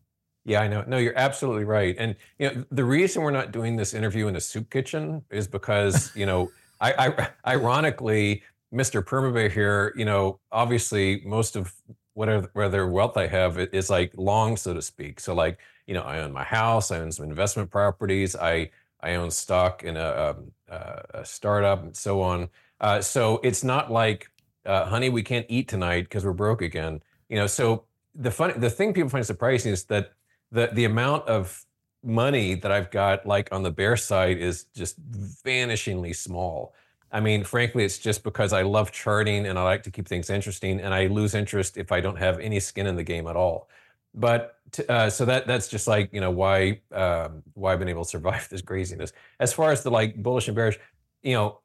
Yeah, 0.43 0.62
I 0.62 0.67
know. 0.67 0.83
No, 0.88 0.97
you're 0.97 1.17
absolutely 1.17 1.65
right. 1.65 1.95
And 1.99 2.15
you 2.39 2.49
know, 2.49 2.65
the 2.71 2.86
reason 2.86 3.21
we're 3.21 3.31
not 3.31 3.51
doing 3.51 3.75
this 3.75 3.93
interview 3.93 4.27
in 4.27 4.33
the 4.33 4.41
soup 4.41 4.69
kitchen 4.69 5.23
is 5.29 5.47
because 5.47 6.15
you 6.15 6.25
know, 6.25 6.51
I, 6.79 6.93
I 7.07 7.29
ironically, 7.55 8.43
Mr. 8.73 9.03
Permabear 9.03 9.51
here, 9.51 9.93
you 9.95 10.06
know, 10.06 10.39
obviously 10.51 11.21
most 11.25 11.56
of 11.56 11.73
whatever 12.13 12.49
whatever 12.53 12.88
wealth 12.88 13.15
I 13.17 13.27
have 13.27 13.58
is 13.60 13.89
like 13.89 14.12
long, 14.17 14.58
so 14.58 14.73
to 14.73 14.82
speak. 14.82 15.19
So 15.19 15.34
like, 15.34 15.60
you 15.86 15.93
know, 15.93 16.01
I 16.01 16.19
own 16.19 16.34
my 16.34 16.43
house, 16.43 16.91
I 16.91 16.99
own 16.99 17.12
some 17.12 17.25
investment 17.25 17.69
properties, 17.69 18.36
I 18.36 18.71
I 19.01 19.15
own 19.15 19.30
stock 19.32 19.84
in 19.84 19.95
a, 19.95 20.36
um, 20.38 20.51
uh, 20.69 21.01
a 21.13 21.25
startup, 21.25 21.84
and 21.84 21.95
so 21.95 22.21
on. 22.21 22.49
Uh, 22.82 22.99
so 23.01 23.39
it's 23.43 23.63
not 23.63 23.91
like, 23.91 24.30
uh, 24.65 24.86
honey, 24.86 25.10
we 25.10 25.21
can't 25.23 25.45
eat 25.49 25.67
tonight 25.67 26.01
because 26.03 26.25
we're 26.25 26.34
broke 26.34 26.62
again. 26.62 27.01
You 27.30 27.38
know, 27.38 27.47
so 27.47 27.86
the 28.15 28.32
fun, 28.32 28.60
the 28.60 28.69
thing 28.69 28.93
people 28.93 29.10
find 29.10 29.25
surprising 29.25 29.71
is 29.71 29.86
that 29.86 30.13
the 30.51 30.69
the 30.73 30.86
amount 30.86 31.27
of 31.27 31.65
money 32.03 32.56
that 32.56 32.71
I've 32.71 32.91
got 32.91 33.25
like 33.25 33.49
on 33.51 33.63
the 33.63 33.71
bear 33.71 33.97
side 33.97 34.38
is 34.38 34.65
just 34.75 34.99
vanishingly 35.10 36.15
small. 36.15 36.73
I 37.12 37.20
mean, 37.22 37.43
frankly, 37.43 37.86
it's 37.86 37.98
just 37.98 38.24
because 38.24 38.54
I 38.54 38.63
love 38.63 38.91
charting 38.91 39.48
and 39.48 39.58
I 39.58 39.63
like 39.63 39.84
to 39.84 39.91
keep 39.91 40.08
things 40.08 40.30
interesting, 40.30 40.80
and 40.82 40.93
I 40.93 41.08
lose 41.08 41.36
interest 41.36 41.78
if 41.78 41.91
I 41.91 42.02
don't 42.02 42.17
have 42.17 42.39
any 42.39 42.60
skin 42.60 42.88
in 42.88 42.96
the 42.96 43.04
game 43.04 43.28
at 43.28 43.36
all. 43.36 43.70
But 44.13 44.58
t- 44.72 44.86
uh, 44.88 45.10
so 45.10 45.26
that 45.26 45.48
that's 45.48 45.67
just 45.67 45.88
like 45.88 46.12
you 46.13 46.20
know 46.22 46.32
why 46.32 46.82
um, 46.91 47.43
why 47.54 47.74
I've 47.74 47.80
been 47.80 47.88
able 47.88 48.04
to 48.04 48.10
survive 48.10 48.48
this 48.52 48.62
craziness. 48.62 49.13
As 49.39 49.54
far 49.54 49.72
as 49.72 49.84
the 49.84 49.91
like 49.91 50.22
bullish 50.22 50.48
and 50.48 50.56
bearish, 50.56 50.80
you 51.24 51.34
know, 51.34 51.60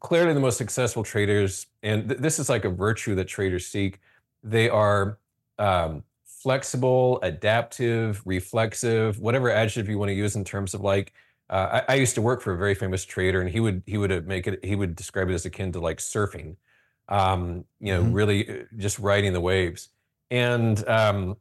clearly 0.00 0.34
the 0.34 0.40
most 0.40 0.58
successful 0.58 1.02
traders, 1.04 1.66
and 1.82 2.08
th- 2.08 2.20
this 2.20 2.38
is 2.38 2.48
like 2.48 2.64
a 2.64 2.70
virtue 2.70 3.14
that 3.14 3.24
traders 3.28 3.66
seek. 3.66 4.00
They 4.42 4.68
are 4.68 5.18
um, 5.58 6.04
flexible, 6.24 7.18
adaptive, 7.22 8.22
reflexive, 8.26 9.18
whatever 9.20 9.50
adjective 9.50 9.88
you 9.88 9.98
want 9.98 10.10
to 10.10 10.14
use 10.14 10.36
in 10.36 10.44
terms 10.44 10.74
of 10.74 10.82
like. 10.82 11.12
Uh, 11.48 11.82
I, 11.88 11.92
I 11.92 11.96
used 11.96 12.14
to 12.16 12.22
work 12.22 12.42
for 12.42 12.52
a 12.52 12.56
very 12.58 12.74
famous 12.74 13.04
trader, 13.04 13.40
and 13.40 13.50
he 13.50 13.60
would 13.60 13.82
he 13.86 13.98
would 13.98 14.12
uh, 14.12 14.22
make 14.24 14.46
it. 14.46 14.64
He 14.64 14.74
would 14.76 14.96
describe 14.96 15.30
it 15.30 15.34
as 15.34 15.46
akin 15.46 15.72
to 15.72 15.80
like 15.80 15.98
surfing, 15.98 16.56
um, 17.08 17.64
you 17.80 17.92
know, 17.92 18.02
Mhm. 18.02 18.14
really 18.14 18.62
uh, 18.62 18.64
just 18.76 18.98
riding 18.98 19.32
the 19.32 19.40
waves. 19.40 19.90
And 20.30 20.86
um, 20.88 21.36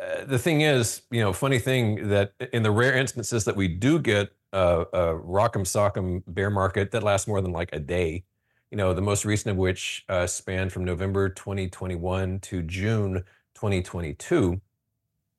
uh, 0.00 0.24
the 0.24 0.38
thing 0.38 0.62
is, 0.62 1.02
you 1.10 1.20
know, 1.20 1.32
funny 1.32 1.58
thing 1.58 2.08
that 2.08 2.34
in 2.52 2.62
the 2.62 2.70
rare 2.70 2.94
instances 2.94 3.44
that 3.44 3.56
we 3.56 3.68
do 3.68 3.98
get 3.98 4.30
a, 4.52 4.80
a 4.92 4.98
rock'em 5.20 5.62
sock'em 5.66 6.22
bear 6.26 6.50
market 6.50 6.90
that 6.92 7.02
lasts 7.02 7.28
more 7.28 7.40
than 7.40 7.52
like 7.52 7.70
a 7.74 7.78
day, 7.80 8.24
you 8.70 8.76
know, 8.76 8.94
the 8.94 9.02
most 9.02 9.24
recent 9.24 9.52
of 9.52 9.56
which 9.58 10.04
uh, 10.08 10.26
spanned 10.26 10.72
from 10.72 10.84
November 10.84 11.28
2021 11.28 12.40
to 12.40 12.62
June 12.62 13.24
2022. 13.54 14.60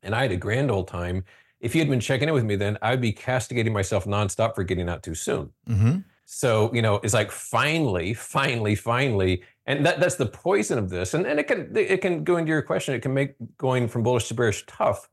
And 0.03 0.13
I 0.15 0.23
had 0.23 0.31
a 0.31 0.37
grand 0.37 0.69
old 0.71 0.87
time. 0.87 1.23
If 1.63 1.73
you 1.73 1.79
had 1.79 1.89
been 1.89 2.01
checking 2.01 2.27
in 2.27 2.33
with 2.33 2.43
me 2.43 2.57
then, 2.57 2.77
I'd 2.81 3.01
be 3.01 3.13
castigating 3.13 3.71
myself 3.71 4.03
nonstop 4.03 4.53
for 4.53 4.63
getting 4.63 4.89
out 4.89 5.01
too 5.01 5.15
soon. 5.15 5.49
Mm-hmm. 5.67 5.99
So, 6.25 6.73
you 6.73 6.81
know, 6.81 6.95
it's 6.97 7.13
like 7.13 7.31
finally, 7.31 8.13
finally, 8.13 8.75
finally. 8.75 9.43
And 9.65 9.85
that, 9.85 9.99
that's 10.01 10.15
the 10.15 10.25
poison 10.25 10.77
of 10.77 10.89
this. 10.89 11.13
And, 11.13 11.25
and 11.25 11.39
it 11.39 11.47
can 11.47 11.75
it 11.75 12.01
can 12.01 12.25
go 12.25 12.35
into 12.35 12.49
your 12.49 12.61
question. 12.61 12.93
It 12.93 13.01
can 13.01 13.13
make 13.13 13.35
going 13.57 13.87
from 13.87 14.03
bullish 14.03 14.27
to 14.27 14.33
bearish 14.33 14.65
tough. 14.67 15.09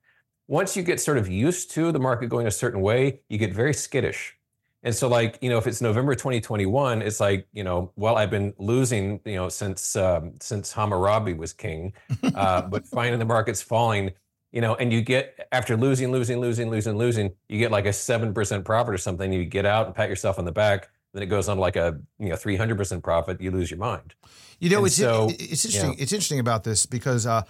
Once 0.48 0.76
you 0.76 0.82
get 0.82 1.00
sort 1.00 1.18
of 1.18 1.28
used 1.28 1.70
to 1.72 1.92
the 1.92 2.00
market 2.00 2.28
going 2.28 2.48
a 2.48 2.50
certain 2.50 2.80
way, 2.80 3.20
you 3.28 3.38
get 3.38 3.52
very 3.52 3.72
skittish. 3.72 4.36
And 4.82 4.94
so, 4.94 5.08
like, 5.08 5.38
you 5.42 5.50
know, 5.50 5.58
if 5.58 5.66
it's 5.66 5.80
November 5.80 6.14
2021, 6.14 7.02
it's 7.02 7.20
like, 7.20 7.46
you 7.52 7.62
know, 7.62 7.92
well, 7.96 8.16
I've 8.16 8.30
been 8.30 8.54
losing, 8.58 9.20
you 9.24 9.36
know, 9.36 9.48
since 9.48 9.94
um, 9.94 10.32
since 10.40 10.72
Hammurabi 10.72 11.34
was 11.34 11.52
king, 11.52 11.92
uh, 12.34 12.62
but 12.62 12.86
finding 12.88 13.18
the 13.18 13.26
market's 13.26 13.62
falling, 13.62 14.10
you 14.52 14.60
know, 14.60 14.74
and 14.74 14.92
you 14.92 15.00
get 15.00 15.48
after 15.52 15.76
losing, 15.76 16.10
losing, 16.10 16.40
losing, 16.40 16.70
losing, 16.70 16.96
losing, 16.96 17.32
you 17.48 17.58
get 17.58 17.70
like 17.70 17.86
a 17.86 17.92
seven 17.92 18.34
percent 18.34 18.64
profit 18.64 18.94
or 18.94 18.98
something. 18.98 19.32
You 19.32 19.44
get 19.44 19.66
out 19.66 19.86
and 19.86 19.94
pat 19.94 20.08
yourself 20.08 20.38
on 20.38 20.44
the 20.44 20.52
back. 20.52 20.88
Then 21.12 21.22
it 21.22 21.26
goes 21.26 21.48
on 21.48 21.58
like 21.58 21.76
a 21.76 21.98
you 22.18 22.28
know 22.28 22.36
300 22.36 22.76
percent 22.76 23.02
profit. 23.02 23.40
You 23.40 23.50
lose 23.50 23.70
your 23.70 23.78
mind. 23.78 24.14
You 24.58 24.68
know, 24.70 24.78
And 24.78 24.86
it's 24.88 24.96
so, 24.96 25.28
it's 25.30 25.64
interesting. 25.64 25.94
yeah. 25.94 26.02
It's 26.02 26.12
interesting 26.12 26.38
about 26.38 26.64
this 26.64 26.84
because 26.84 27.26
uh, 27.26 27.42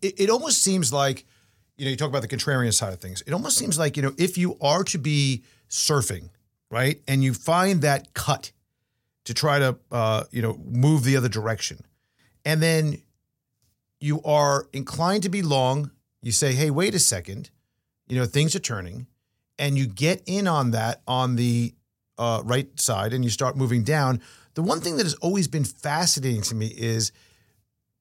it, 0.00 0.20
it 0.20 0.30
almost 0.30 0.62
seems 0.62 0.92
like 0.92 1.26
you 1.76 1.84
know 1.84 1.90
you 1.90 1.96
talk 1.96 2.08
about 2.08 2.22
the 2.22 2.28
contrarian 2.28 2.72
side 2.72 2.92
of 2.92 3.00
things. 3.00 3.22
It 3.26 3.32
almost 3.32 3.58
seems 3.58 3.78
like 3.78 3.96
you 3.96 4.02
know 4.02 4.12
if 4.16 4.38
you 4.38 4.56
are 4.60 4.82
to 4.84 4.98
be 4.98 5.44
surfing, 5.68 6.30
right, 6.70 7.02
and 7.06 7.22
you 7.22 7.34
find 7.34 7.82
that 7.82 8.14
cut 8.14 8.52
to 9.24 9.34
try 9.34 9.58
to 9.58 9.76
uh, 9.90 10.24
you 10.30 10.40
know 10.42 10.58
move 10.64 11.04
the 11.04 11.16
other 11.16 11.28
direction, 11.28 11.80
and 12.44 12.62
then 12.62 13.02
you 14.00 14.22
are 14.22 14.68
inclined 14.72 15.22
to 15.24 15.28
be 15.28 15.42
long. 15.42 15.90
You 16.26 16.32
say, 16.32 16.54
"Hey, 16.54 16.72
wait 16.72 16.92
a 16.92 16.98
second, 16.98 17.50
you 18.08 18.16
know 18.18 18.26
things 18.26 18.56
are 18.56 18.64
turning," 18.72 19.06
and 19.60 19.78
you 19.78 19.86
get 19.86 20.24
in 20.26 20.48
on 20.48 20.72
that 20.72 21.00
on 21.06 21.36
the 21.36 21.72
uh, 22.18 22.42
right 22.44 22.68
side, 22.80 23.12
and 23.12 23.22
you 23.22 23.30
start 23.30 23.56
moving 23.56 23.84
down. 23.84 24.20
The 24.54 24.62
one 24.62 24.80
thing 24.80 24.96
that 24.96 25.04
has 25.04 25.14
always 25.14 25.46
been 25.46 25.62
fascinating 25.62 26.42
to 26.42 26.56
me 26.56 26.66
is 26.66 27.12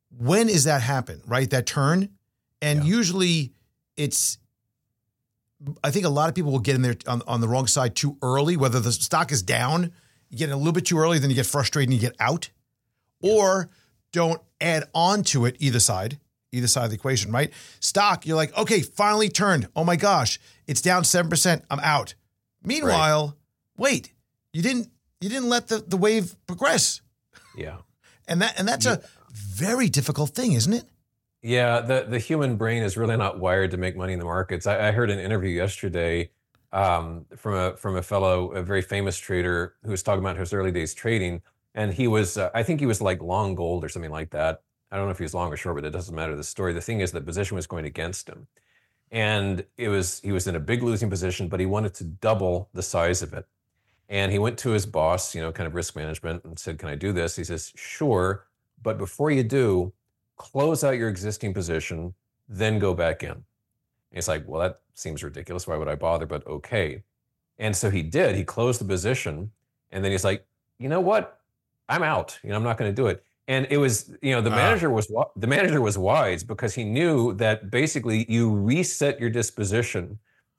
when 0.10 0.50
is 0.50 0.64
that 0.64 0.82
happen, 0.82 1.22
right? 1.28 1.48
That 1.52 1.68
turn. 1.68 2.10
And 2.64 2.80
Yeah. 2.80 2.96
usually 2.98 3.54
it's, 3.96 4.40
I 5.84 5.92
think 5.92 6.06
a 6.06 6.10
lot 6.10 6.28
of 6.28 6.34
people 6.34 6.52
will 6.52 6.60
get 6.60 6.74
in 6.74 6.82
there 6.82 6.96
on, 7.06 7.22
on 7.28 7.42
the 7.42 7.48
wrong 7.48 7.68
side 7.68 7.96
too 7.96 8.18
early, 8.24 8.58
whether 8.58 8.80
the 8.80 8.92
stock 8.92 9.32
is 9.32 9.44
down, 9.44 9.92
you 10.32 10.38
get 10.40 10.50
in 10.50 10.54
a 10.56 10.58
little 10.58 10.74
bit 10.74 10.86
too 10.88 10.98
early, 10.98 11.20
then 11.20 11.30
you 11.30 11.36
get 11.36 11.46
frustrated 11.46 11.92
and 11.92 12.02
you 12.02 12.10
get 12.10 12.16
out, 12.20 12.50
or 13.22 13.70
don't 14.12 14.42
add 14.60 14.90
on 14.96 15.22
to 15.26 15.46
it 15.46 15.58
either 15.60 15.80
side, 15.80 16.18
either 16.56 16.68
side 16.68 16.86
of 16.86 16.89
the 16.89 16.96
equation, 16.96 17.32
right? 17.32 17.52
Stock, 17.80 18.26
you're 18.26 18.36
like, 18.36 18.58
okay, 18.58 18.82
finally 18.82 19.30
turned. 19.30 19.68
Oh 19.76 19.84
my 19.84 19.96
gosh, 19.96 20.39
it's 20.68 20.82
down 20.82 21.04
7%. 21.04 21.62
I'm 21.70 21.80
out. 21.80 22.15
Meanwhile, 22.63 23.38
wait, 23.78 24.14
you 24.53 24.62
didn't 24.62 24.89
you 25.22 25.30
didn't 25.30 25.49
let 25.49 25.68
the, 25.68 25.78
the 25.78 25.97
wave 25.97 26.36
progress. 26.47 27.01
Yeah. 27.58 27.78
And 28.28 28.41
that 28.41 28.58
and 28.58 28.68
that's 28.68 28.88
a 28.88 29.03
very 29.32 29.88
difficult 29.88 30.32
thing, 30.32 30.53
isn't 30.53 30.74
it? 30.74 30.86
Yeah, 31.43 31.82
the, 31.82 32.08
the 32.10 32.18
human 32.18 32.56
brain 32.56 32.82
is 32.82 32.97
really 32.97 33.18
not 33.18 33.39
wired 33.39 33.70
to 33.70 33.78
make 33.78 33.95
money 33.95 34.14
in 34.14 34.18
the 34.18 34.26
markets. 34.26 34.66
I, 34.66 34.88
I 34.88 34.91
heard 34.91 35.12
an 35.12 35.20
interview 35.20 35.51
yesterday 35.51 36.32
um, 36.74 37.28
from 37.38 37.53
a 37.53 37.78
from 37.78 37.97
a 37.97 38.01
fellow, 38.01 38.51
a 38.53 38.64
very 38.64 38.82
famous 38.82 39.16
trader 39.16 39.76
who 39.84 39.91
was 39.91 40.01
talking 40.01 40.22
about 40.22 40.38
his 40.38 40.53
early 40.53 40.72
days 40.72 40.95
trading, 40.95 41.43
and 41.76 41.93
he 41.93 42.08
was, 42.08 42.38
uh, 42.38 42.49
I 42.56 42.64
think 42.64 42.80
he 42.80 42.88
was 42.88 42.99
like 42.99 43.22
long 43.22 43.53
gold 43.53 43.86
or 43.86 43.89
something 43.89 44.10
like 44.10 44.32
that. 44.32 44.64
I 44.96 44.98
don't 44.98 45.08
know 45.08 45.12
if 45.12 45.18
he 45.18 45.24
was 45.24 45.34
long 45.34 45.52
or 45.52 45.58
short, 45.58 45.76
but 45.76 45.86
it 45.86 45.91
doesn't 45.91 46.16
matter. 46.16 46.36
The 46.36 46.43
story. 46.43 46.72
The 46.72 46.82
thing 46.82 47.02
is, 47.02 47.12
the 47.12 47.20
position 47.20 47.56
was 47.56 47.68
going 47.68 47.86
against 47.86 48.30
him, 48.30 48.48
and 49.12 49.66
it 49.78 49.89
was 49.89 50.22
he 50.22 50.32
was 50.32 50.48
in 50.48 50.56
a 50.56 50.60
big 50.60 50.84
losing 50.84 51.10
position, 51.10 51.50
but 51.50 51.60
he 51.60 51.66
wanted 51.66 51.93
to 51.96 52.06
double 52.06 52.70
the 52.74 52.82
size 52.82 53.22
of 53.22 53.34
it. 53.34 53.46
And 54.08 54.32
he 54.32 54.39
went 54.39 54.58
to 54.60 54.70
his 54.70 54.86
boss, 54.86 55.36
you 55.36 55.41
know, 55.41 55.52
kind 55.52 55.68
of 55.68 55.76
risk 55.76 55.96
management, 55.96 56.46
and 56.46 56.58
said, 56.58 56.80
"Can 56.80 56.89
I 56.89 56.96
do 56.96 57.12
this?" 57.12 57.36
He 57.36 57.43
says, 57.43 57.74
"Sure." 57.76 58.46
but 58.86 59.00
before 59.00 59.32
you 59.32 59.43
do, 59.43 59.91
close 60.38 60.84
out 60.84 60.98
your 60.98 61.10
existing 61.10 61.54
position, 61.54 62.14
then 62.48 62.78
go 62.78 62.93
back 62.93 63.24
in. 63.24 63.32
And 63.32 63.43
he's 64.12 64.28
like, 64.28 64.48
well, 64.48 64.62
that 64.62 64.80
seems 64.93 65.24
ridiculous. 65.24 65.68
Why 65.68 65.76
would 65.76 65.88
I 65.88 65.96
bother? 65.96 66.28
But 66.28 66.46
okay. 66.46 67.04
And 67.58 67.76
so 67.76 67.89
he 67.89 68.04
did. 68.04 68.36
He 68.36 68.43
closed 68.43 68.80
the 68.80 68.86
position, 68.86 69.52
and 69.91 70.04
then 70.04 70.12
he's 70.12 70.24
like, 70.24 70.46
you 70.78 70.88
know 70.88 71.02
what? 71.02 71.39
I'm 71.89 72.04
out. 72.04 72.38
You 72.43 72.52
know, 72.52 72.58
I'm 72.58 72.64
not 72.64 72.78
going 72.78 72.91
to 72.91 72.96
do 72.96 73.08
it. 73.08 73.24
And 73.48 73.68
it 73.70 73.78
was, 73.78 74.12
you 74.22 74.32
know, 74.32 74.41
the 74.41 74.50
manager 74.50 74.89
was 74.89 75.08
the 75.36 75.48
manager 75.48 75.80
was 75.80 75.98
wise 75.98 76.43
because 76.43 76.74
he 76.74 76.84
knew 76.84 77.34
that 77.36 77.70
basically 77.70 78.26
you 78.28 78.52
reset 78.52 79.20
your 79.20 79.30
disposition 79.30 80.18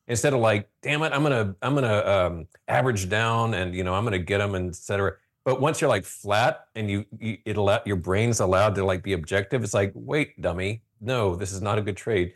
instead 0.08 0.32
of 0.32 0.40
like, 0.40 0.68
damn 0.82 1.02
it, 1.02 1.12
I'm 1.12 1.22
gonna 1.22 1.56
I'm 1.62 1.74
gonna 1.74 2.06
um, 2.06 2.46
average 2.68 3.08
down 3.08 3.54
and 3.54 3.74
you 3.74 3.82
know 3.82 3.94
I'm 3.94 4.04
gonna 4.04 4.18
get 4.18 4.38
them 4.38 4.54
and 4.54 4.68
et 4.68 4.76
cetera. 4.76 5.14
But 5.44 5.60
once 5.60 5.80
you're 5.80 5.90
like 5.90 6.04
flat 6.04 6.66
and 6.74 6.90
you, 6.90 7.04
you 7.18 7.38
it 7.44 7.56
allow 7.56 7.80
your 7.86 7.96
brain's 7.96 8.40
allowed 8.40 8.74
to 8.76 8.84
like 8.84 9.02
be 9.02 9.12
objective, 9.14 9.64
it's 9.64 9.74
like, 9.74 9.92
wait, 9.94 10.40
dummy, 10.40 10.82
no, 11.00 11.36
this 11.36 11.52
is 11.52 11.62
not 11.62 11.78
a 11.78 11.82
good 11.82 11.96
trade. 11.96 12.34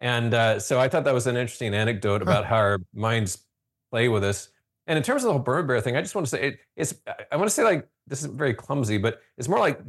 And 0.00 0.34
uh, 0.34 0.58
so 0.60 0.78
I 0.78 0.88
thought 0.88 1.04
that 1.04 1.14
was 1.14 1.26
an 1.26 1.36
interesting 1.36 1.74
anecdote 1.74 2.22
about 2.22 2.44
how 2.44 2.56
our 2.56 2.78
minds 2.94 3.44
play 3.90 4.08
with 4.08 4.24
us. 4.24 4.48
And 4.86 4.96
in 4.96 5.02
terms 5.02 5.22
of 5.22 5.28
the 5.28 5.32
whole 5.32 5.42
perma 5.42 5.66
bear 5.66 5.80
thing, 5.80 5.96
I 5.96 6.00
just 6.00 6.14
want 6.14 6.26
to 6.26 6.30
say 6.30 6.48
it, 6.48 6.58
it's 6.76 6.94
I- 7.32 7.36
want 7.36 7.48
to 7.48 7.54
say 7.54 7.64
like 7.64 7.88
this 8.06 8.20
is 8.20 8.26
very 8.26 8.54
clumsy, 8.54 8.98
but 8.98 9.20
it's 9.36 9.48
more 9.48 9.58
like 9.58 9.80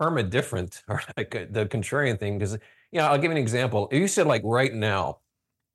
perma 0.00 0.28
different 0.28 0.82
or 0.88 1.02
like 1.16 1.34
uh, 1.34 1.46
the 1.50 1.66
contrarian 1.66 2.18
thing 2.18 2.38
because 2.38 2.52
you 2.92 2.98
know 3.00 3.06
I'll 3.06 3.16
give 3.16 3.30
you 3.30 3.32
an 3.32 3.36
example. 3.36 3.88
If 3.90 4.00
you 4.00 4.08
said 4.08 4.26
like 4.26 4.42
right 4.44 4.72
now, 4.72 5.18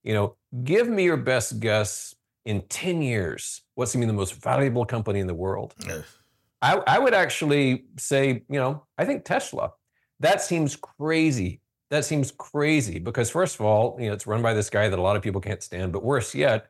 you 0.04 0.14
know, 0.14 0.36
give 0.64 0.88
me 0.88 1.04
your 1.04 1.18
best 1.18 1.60
guess 1.60 2.16
in 2.46 2.62
10 2.70 3.02
years, 3.02 3.62
what's 3.76 3.94
going 3.94 4.02
to 4.02 4.08
be 4.08 4.12
the 4.12 4.18
most 4.18 4.42
valuable 4.42 4.86
company 4.86 5.20
in 5.20 5.28
the 5.28 5.34
world? 5.36 5.76
I, 6.62 6.78
I 6.88 6.98
would 6.98 7.14
actually 7.14 7.84
say, 7.98 8.44
you 8.50 8.60
know, 8.60 8.86
I 8.98 9.06
think 9.06 9.26
Tesla. 9.26 9.74
That 10.22 10.42
seems 10.42 10.76
crazy. 10.76 11.62
That 11.92 12.06
seems 12.06 12.32
crazy 12.32 13.00
because 13.00 13.30
first 13.30 13.60
of 13.60 13.66
all, 13.66 13.98
you 14.00 14.08
know, 14.08 14.14
it's 14.14 14.26
run 14.26 14.42
by 14.42 14.54
this 14.54 14.70
guy 14.70 14.90
that 14.90 14.98
a 14.98 15.02
lot 15.02 15.16
of 15.16 15.22
people 15.22 15.42
can't 15.42 15.62
stand. 15.62 15.92
But 15.92 16.04
worse 16.04 16.34
yet, 16.34 16.68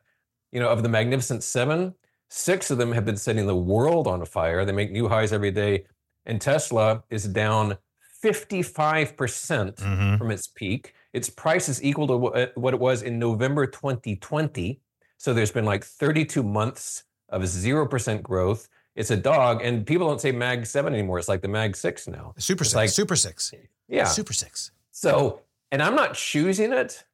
you 0.52 0.60
know, 0.60 0.68
of 0.68 0.82
the 0.82 0.88
Magnificent 0.88 1.42
Seven, 1.42 1.94
six 2.30 2.70
of 2.70 2.78
them 2.78 2.92
have 2.92 3.04
been 3.04 3.16
setting 3.16 3.46
the 3.46 3.56
world 3.56 4.06
on 4.06 4.24
fire. 4.24 4.64
They 4.64 4.72
make 4.72 4.90
new 4.90 5.08
highs 5.08 5.32
every 5.32 5.50
day, 5.50 5.84
and 6.26 6.40
Tesla 6.40 7.02
is 7.10 7.24
down 7.24 7.76
55 8.22 9.16
percent 9.16 9.76
Mhm. 9.76 10.18
from 10.18 10.30
its 10.30 10.46
peak. 10.48 10.94
Its 11.12 11.30
price 11.30 11.68
is 11.68 11.82
equal 11.82 12.06
to 12.08 12.16
what 12.56 12.74
it 12.74 12.80
was 12.80 13.02
in 13.02 13.18
November 13.18 13.66
2020. 13.66 14.80
So 15.16 15.32
there's 15.32 15.50
been 15.52 15.64
like 15.64 15.84
32 15.84 16.42
months 16.42 17.04
of 17.28 17.42
0% 17.46 18.22
growth. 18.22 18.68
It's 18.94 19.10
a 19.10 19.16
dog, 19.16 19.62
and 19.62 19.86
people 19.86 20.06
don't 20.08 20.20
say 20.20 20.32
Mag 20.32 20.66
7 20.66 20.92
anymore. 20.92 21.18
It's 21.18 21.28
like 21.28 21.42
the 21.42 21.48
Mag 21.48 21.76
6 21.76 22.08
now. 22.08 22.34
Super 22.38 22.62
It's 22.62 22.70
six. 22.70 22.74
like- 22.76 22.90
super 22.90 23.16
six. 23.16 23.52
Yeah. 23.88 24.04
Super 24.04 24.32
six. 24.32 24.70
So, 24.90 25.40
and 25.70 25.82
I'm 25.82 25.94
not 25.94 26.14
choosing 26.14 26.72
it. 26.72 27.04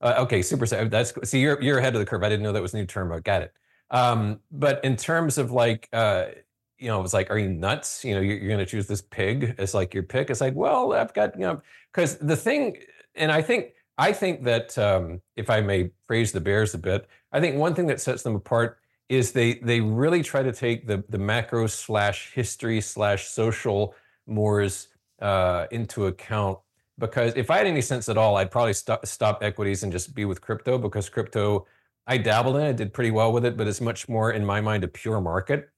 Uh, 0.00 0.14
okay, 0.18 0.42
super. 0.42 0.66
six. 0.66 0.90
That's 0.90 1.12
see, 1.28 1.40
you're 1.40 1.60
you're 1.60 1.78
ahead 1.78 1.94
of 1.94 2.00
the 2.00 2.06
curve. 2.06 2.22
I 2.22 2.28
didn't 2.28 2.42
know 2.42 2.52
that 2.52 2.62
was 2.62 2.74
a 2.74 2.76
new 2.76 2.86
term. 2.86 3.08
but 3.08 3.24
got 3.24 3.42
it. 3.42 3.52
Um, 3.90 4.40
but 4.50 4.84
in 4.84 4.96
terms 4.96 5.38
of 5.38 5.50
like, 5.50 5.88
uh, 5.92 6.26
you 6.78 6.88
know, 6.88 6.98
it 6.98 7.02
was 7.02 7.14
like, 7.14 7.30
are 7.30 7.38
you 7.38 7.48
nuts? 7.48 8.04
You 8.04 8.14
know, 8.14 8.20
you're, 8.20 8.36
you're 8.36 8.48
going 8.48 8.58
to 8.58 8.66
choose 8.66 8.86
this 8.86 9.02
pig 9.02 9.54
as 9.58 9.74
like 9.74 9.94
your 9.94 10.02
pick. 10.02 10.30
It's 10.30 10.40
like, 10.40 10.54
well, 10.54 10.92
I've 10.92 11.14
got 11.14 11.34
you 11.34 11.42
know, 11.42 11.62
because 11.92 12.16
the 12.18 12.36
thing, 12.36 12.76
and 13.14 13.32
I 13.32 13.42
think 13.42 13.72
I 13.96 14.12
think 14.12 14.44
that 14.44 14.78
um, 14.78 15.20
if 15.36 15.50
I 15.50 15.60
may 15.60 15.90
phrase 16.06 16.32
the 16.32 16.40
Bears 16.40 16.74
a 16.74 16.78
bit, 16.78 17.08
I 17.32 17.40
think 17.40 17.56
one 17.56 17.74
thing 17.74 17.86
that 17.86 18.00
sets 18.00 18.22
them 18.22 18.36
apart 18.36 18.78
is 19.08 19.32
they 19.32 19.54
they 19.54 19.80
really 19.80 20.22
try 20.22 20.42
to 20.42 20.52
take 20.52 20.86
the 20.86 21.02
the 21.08 21.18
macro 21.18 21.66
slash 21.66 22.32
history 22.32 22.80
slash 22.80 23.26
social 23.26 23.94
mores 24.26 24.88
uh, 25.20 25.66
into 25.72 26.06
account 26.06 26.58
because 26.98 27.32
if 27.36 27.50
I 27.50 27.58
had 27.58 27.66
any 27.66 27.80
sense 27.80 28.08
at 28.08 28.18
all, 28.18 28.36
I'd 28.36 28.50
probably 28.50 28.72
stop, 28.72 29.06
stop 29.06 29.42
equities 29.42 29.82
and 29.82 29.92
just 29.92 30.14
be 30.14 30.24
with 30.24 30.40
crypto 30.40 30.78
because 30.78 31.08
crypto, 31.08 31.66
I 32.06 32.18
dabbled 32.18 32.56
in 32.56 32.62
it, 32.66 32.76
did 32.76 32.92
pretty 32.92 33.10
well 33.10 33.32
with 33.32 33.44
it, 33.44 33.56
but 33.56 33.66
it's 33.66 33.80
much 33.80 34.08
more, 34.08 34.32
in 34.32 34.44
my 34.44 34.60
mind, 34.60 34.84
a 34.84 34.88
pure 34.88 35.20
market. 35.20 35.70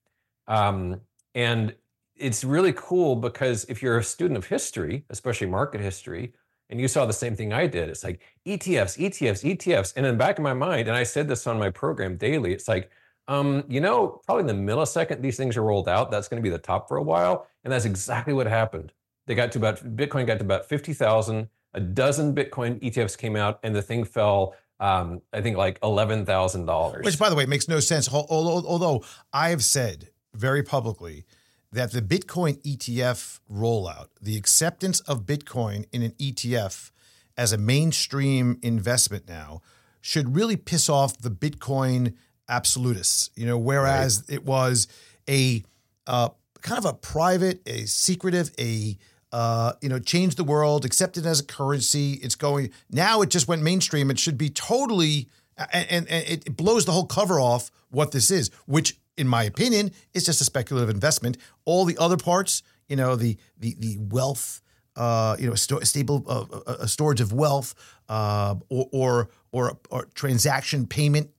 Um, 0.49 1.01
and 1.35 1.75
it's 2.17 2.45
really 2.45 2.73
cool 2.75 3.17
because 3.17 3.65
if 3.69 3.83
you're 3.83 3.99
a 3.99 4.05
student 4.05 4.39
of 4.39 4.47
history, 4.47 5.05
especially 5.11 5.47
market 5.47 5.81
history, 5.81 6.33
and 6.69 6.81
you 6.81 6.87
saw 6.87 7.05
the 7.05 7.13
same 7.13 7.35
thing 7.35 7.53
I 7.53 7.67
did, 7.67 7.89
it's 7.89 8.05
like 8.05 8.23
ETFs, 8.47 8.97
ETFs, 8.99 9.57
ETFs. 9.57 9.93
And 9.97 10.07
in 10.07 10.15
the 10.15 10.19
back 10.19 10.39
of 10.39 10.45
my 10.45 10.55
mind, 10.55 10.89
and 10.89 10.97
I 10.97 11.03
said 11.03 11.29
this 11.29 11.47
on 11.47 11.59
my 11.59 11.71
program 11.71 12.17
daily, 12.17 12.53
it's 12.53 12.69
like, 12.69 12.91
um, 13.27 13.65
you 13.69 13.81
know, 13.81 14.21
probably 14.25 14.49
in 14.49 14.67
the 14.67 14.73
millisecond 14.73 15.21
these 15.21 15.37
things 15.37 15.57
are 15.57 15.63
rolled 15.63 15.89
out, 15.89 16.11
that's 16.11 16.29
going 16.29 16.41
to 16.41 16.43
be 16.43 16.51
the 16.51 16.59
top 16.59 16.89
for 16.89 16.97
a 16.97 17.03
while. 17.03 17.47
And 17.65 17.73
that's 17.73 17.85
exactly 17.85 18.33
what 18.33 18.47
happened. 18.47 18.93
They 19.27 19.35
got 19.35 19.53
to 19.53 19.59
about 19.59 19.79
Bitcoin 19.97 20.27
got 20.27 20.39
to 20.39 20.45
about 20.45 20.67
fifty 20.67 20.93
thousand. 20.93 21.49
A 21.75 21.81
dozen 21.81 22.35
Bitcoin 22.35 22.81
ETFs 22.81 23.17
came 23.17 23.37
out, 23.37 23.61
and 23.63 23.75
the 23.75 23.83
thing 23.83 24.05
fell. 24.05 24.55
Um, 24.81 25.21
I 25.33 25.41
think 25.41 25.57
like 25.57 25.79
eleven 25.83 26.25
thousand 26.25 26.67
dollars. 26.67 27.05
Which, 27.05 27.19
by 27.19 27.29
the 27.29 27.37
way, 27.37 27.47
makes 27.47 27.69
no 27.69 27.81
sense. 27.81 28.09
Although, 28.13 28.67
although 28.67 29.05
I 29.33 29.51
have 29.51 29.63
said 29.63 30.09
very 30.35 30.63
publicly 30.63 31.27
that 31.73 31.93
the 31.93 32.03
Bitcoin 32.03 32.61
ETF 32.63 33.41
rollout, 33.51 34.09
the 34.21 34.37
acceptance 34.37 35.01
of 35.01 35.27
Bitcoin 35.27 35.87
in 35.93 36.03
an 36.03 36.13
ETF 36.13 36.91
as 37.37 37.53
a 37.53 37.59
mainstream 37.59 38.59
investment 38.63 39.29
now, 39.29 39.61
should 40.01 40.35
really 40.35 40.57
piss 40.57 40.89
off 40.89 41.19
the 41.19 41.31
Bitcoin 41.31 42.15
absolutists. 42.49 43.31
You 43.37 43.47
know, 43.47 43.59
whereas 43.59 44.25
it 44.29 44.45
was 44.45 44.89
a 45.29 45.63
uh, 46.07 46.31
kind 46.63 46.79
of 46.79 46.85
a 46.85 46.95
private, 46.95 47.61
a 47.67 47.87
secretive, 47.87 48.51
a 48.59 48.97
uh, 49.33 49.73
you 49.81 49.89
know, 49.89 49.99
change 49.99 50.35
the 50.35 50.45
world, 50.45 50.85
accepted 50.85 51.25
as 51.25 51.41
a 51.41 51.45
currency. 51.45 52.15
It's 52.15 52.35
going 52.35 52.71
now. 52.91 53.23
It 53.23 53.31
just 53.31 53.47
went 53.47 53.63
mainstream. 53.63 54.11
It 54.11 54.19
should 54.19 54.37
be 54.37 54.49
totally, 54.51 55.29
and, 55.73 56.09
and, 56.09 56.09
it 56.11 56.57
blows 56.57 56.85
the 56.85 56.93
whole 56.93 57.07
cover 57.07 57.39
off 57.39 57.71
what 57.91 58.11
this 58.11 58.31
is, 58.31 58.51
which, 58.67 58.99
in 59.17 59.29
my 59.29 59.45
opinion, 59.45 59.93
is 60.15 60.25
just 60.25 60.41
a 60.41 60.45
speculative 60.45 60.91
investment. 60.91 61.37
All 61.65 61.85
the 61.85 61.97
other 61.99 62.17
parts, 62.17 62.63
you 62.89 62.97
know, 62.97 63.15
the 63.15 63.37
the 63.59 63.77
the 63.79 63.99
wealth, 63.99 64.63
uh, 64.97 65.37
you 65.39 65.49
know, 65.49 65.55
sto- 65.55 65.81
stable 65.81 66.25
uh, 66.27 66.45
uh, 66.53 66.77
uh, 66.83 66.87
storage 66.87 67.21
of 67.21 67.33
wealth, 67.33 67.75
uh, 68.09 68.57
or, 68.69 68.89
or 68.93 69.29
or 69.53 69.79
or 69.91 70.09
transaction 70.15 70.87
payment 70.87 71.31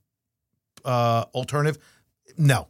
uh, 0.84 1.26
alternative. 1.34 1.78
No, 2.38 2.68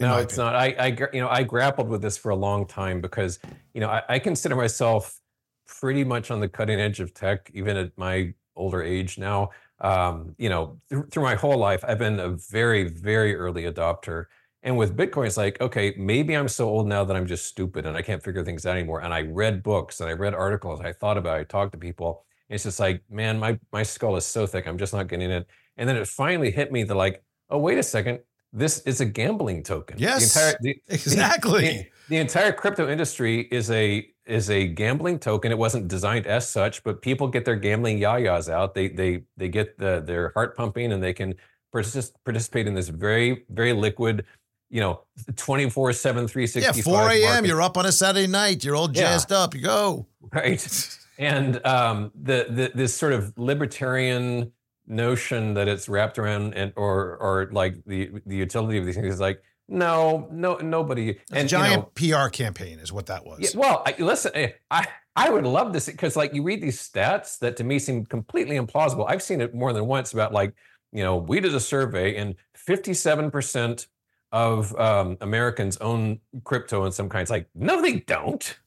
No, 0.00 0.16
it's 0.16 0.36
not. 0.38 0.56
I, 0.56 0.74
I, 0.78 0.86
you 1.12 1.20
know, 1.20 1.28
I 1.28 1.42
grappled 1.42 1.88
with 1.88 2.00
this 2.00 2.16
for 2.16 2.30
a 2.30 2.36
long 2.36 2.66
time 2.66 3.02
because, 3.02 3.38
you 3.74 3.80
know, 3.82 3.88
I, 3.88 4.02
I 4.08 4.18
consider 4.18 4.56
myself 4.56 5.20
pretty 5.66 6.04
much 6.04 6.30
on 6.30 6.40
the 6.40 6.48
cutting 6.48 6.80
edge 6.80 7.00
of 7.00 7.12
tech, 7.12 7.50
even 7.52 7.76
at 7.76 7.96
my 7.98 8.32
older 8.56 8.82
age 8.82 9.18
now. 9.18 9.50
Um, 9.80 10.34
you 10.38 10.48
know, 10.48 10.80
through, 10.88 11.08
through 11.08 11.22
my 11.22 11.34
whole 11.34 11.58
life, 11.58 11.84
I've 11.86 11.98
been 11.98 12.18
a 12.18 12.30
very, 12.30 12.88
very 12.88 13.36
early 13.36 13.64
adopter. 13.64 14.26
And 14.62 14.76
with 14.78 14.96
Bitcoin, 14.96 15.26
it's 15.26 15.36
like, 15.36 15.60
okay, 15.60 15.94
maybe 15.98 16.34
I'm 16.34 16.48
so 16.48 16.68
old 16.68 16.86
now 16.86 17.04
that 17.04 17.16
I'm 17.16 17.26
just 17.26 17.46
stupid 17.46 17.86
and 17.86 17.96
I 17.96 18.02
can't 18.02 18.22
figure 18.22 18.44
things 18.44 18.64
out 18.66 18.76
anymore. 18.76 19.00
And 19.00 19.12
I 19.12 19.22
read 19.22 19.62
books 19.62 20.00
and 20.00 20.08
I 20.08 20.12
read 20.14 20.34
articles. 20.34 20.80
I 20.80 20.92
thought 20.92 21.18
about 21.18 21.38
it. 21.38 21.40
I 21.42 21.44
talked 21.44 21.72
to 21.72 21.78
people. 21.78 22.24
And 22.48 22.54
it's 22.54 22.64
just 22.64 22.80
like, 22.80 23.02
man, 23.10 23.38
my 23.38 23.58
my 23.72 23.82
skull 23.82 24.16
is 24.16 24.26
so 24.26 24.46
thick. 24.46 24.66
I'm 24.66 24.78
just 24.78 24.92
not 24.92 25.08
getting 25.08 25.30
it. 25.30 25.46
And 25.76 25.88
then 25.88 25.96
it 25.96 26.08
finally 26.08 26.50
hit 26.50 26.72
me 26.72 26.84
that 26.84 26.94
like, 26.94 27.22
oh, 27.48 27.58
wait 27.58 27.78
a 27.78 27.82
second. 27.82 28.20
This 28.52 28.80
is 28.80 29.00
a 29.00 29.04
gambling 29.04 29.62
token. 29.62 29.96
Yes, 29.98 30.34
The 30.34 30.40
entire, 30.40 30.58
the, 30.60 30.82
exactly. 30.88 31.62
the, 31.62 31.86
the 32.08 32.16
entire 32.16 32.52
crypto 32.52 32.88
industry 32.88 33.42
is 33.52 33.70
a 33.70 34.06
is 34.26 34.50
a 34.50 34.66
gambling 34.68 35.18
token. 35.18 35.50
It 35.52 35.58
wasn't 35.58 35.88
designed 35.88 36.26
as 36.26 36.48
such, 36.48 36.82
but 36.84 37.02
people 37.02 37.28
get 37.28 37.44
their 37.44 37.56
gambling 37.56 37.98
yayas 38.00 38.48
out. 38.52 38.74
They 38.74 38.88
they 38.88 39.22
they 39.36 39.48
get 39.48 39.78
the, 39.78 40.00
their 40.04 40.32
heart 40.34 40.56
pumping 40.56 40.92
and 40.92 41.02
they 41.02 41.12
can 41.12 41.34
partic- 41.74 42.12
participate 42.24 42.66
in 42.66 42.74
this 42.74 42.88
very 42.88 43.44
very 43.50 43.72
liquid, 43.72 44.24
you 44.68 44.80
know, 44.80 45.02
24 45.36 45.92
7 45.92 46.28
Yeah, 46.56 46.72
4 46.72 47.10
a.m. 47.10 47.22
market. 47.22 47.46
You're 47.46 47.62
up 47.62 47.76
on 47.76 47.86
a 47.86 47.92
Saturday 47.92 48.26
night. 48.26 48.64
You're 48.64 48.76
all 48.76 48.88
Yeah. 48.92 49.02
jazzed 49.02 49.30
up. 49.32 49.54
You 49.54 49.62
go. 49.62 50.06
right 50.32 50.96
and 51.18 51.64
um, 51.66 52.10
the, 52.20 52.46
the 52.50 52.72
this 52.74 52.94
sort 52.94 53.12
of 53.12 53.32
libertarian 53.36 54.52
notion 54.90 55.54
that 55.54 55.68
it's 55.68 55.88
wrapped 55.88 56.18
around 56.18 56.54
and 56.54 56.72
or 56.76 57.16
or 57.18 57.48
like 57.52 57.76
the 57.86 58.10
the 58.26 58.36
utility 58.36 58.76
of 58.78 58.84
these 58.84 58.96
things 58.96 59.14
is 59.14 59.20
like 59.20 59.42
no 59.68 60.28
no 60.32 60.56
nobody 60.56 61.10
It's 61.10 61.32
a 61.32 61.36
and 61.36 61.50
you 61.52 61.58
know, 61.58 61.64
giant 61.64 61.94
PR 61.94 62.28
campaign 62.28 62.78
is 62.80 62.92
what 62.92 63.06
that 63.06 63.24
was. 63.24 63.38
yeah, 63.40 63.50
well, 63.54 63.82
I, 63.86 63.94
listen, 63.98 64.32
eh, 64.34 64.50
I 64.70 64.86
I 65.14 65.30
would 65.30 65.44
love 65.46 65.72
this 65.72 65.86
because 65.86 66.16
like 66.16 66.34
you 66.34 66.42
read 66.42 66.60
these 66.60 66.80
stats 66.80 67.38
that 67.38 67.56
to 67.58 67.64
me 67.64 67.78
seem 67.78 68.04
completely 68.04 68.56
implausible. 68.58 69.06
I've 69.08 69.22
seen 69.22 69.40
it 69.40 69.54
more 69.54 69.72
than 69.72 69.86
once 69.86 70.12
about 70.12 70.32
like 70.32 70.54
you 70.92 71.04
know 71.04 71.16
we 71.16 71.38
did 71.40 71.54
a 71.54 71.60
survey 71.60 72.16
and 72.16 72.34
fifty 72.54 72.94
seven 72.94 73.30
percent 73.30 73.86
of 74.32 74.74
um, 74.78 75.16
Americans 75.20 75.76
own 75.78 76.20
crypto 76.44 76.84
in 76.84 76.92
some 76.92 77.08
kind. 77.08 77.22
It's 77.22 77.30
like 77.30 77.48
no, 77.54 77.82
they 77.82 78.00
don't. 78.00 78.58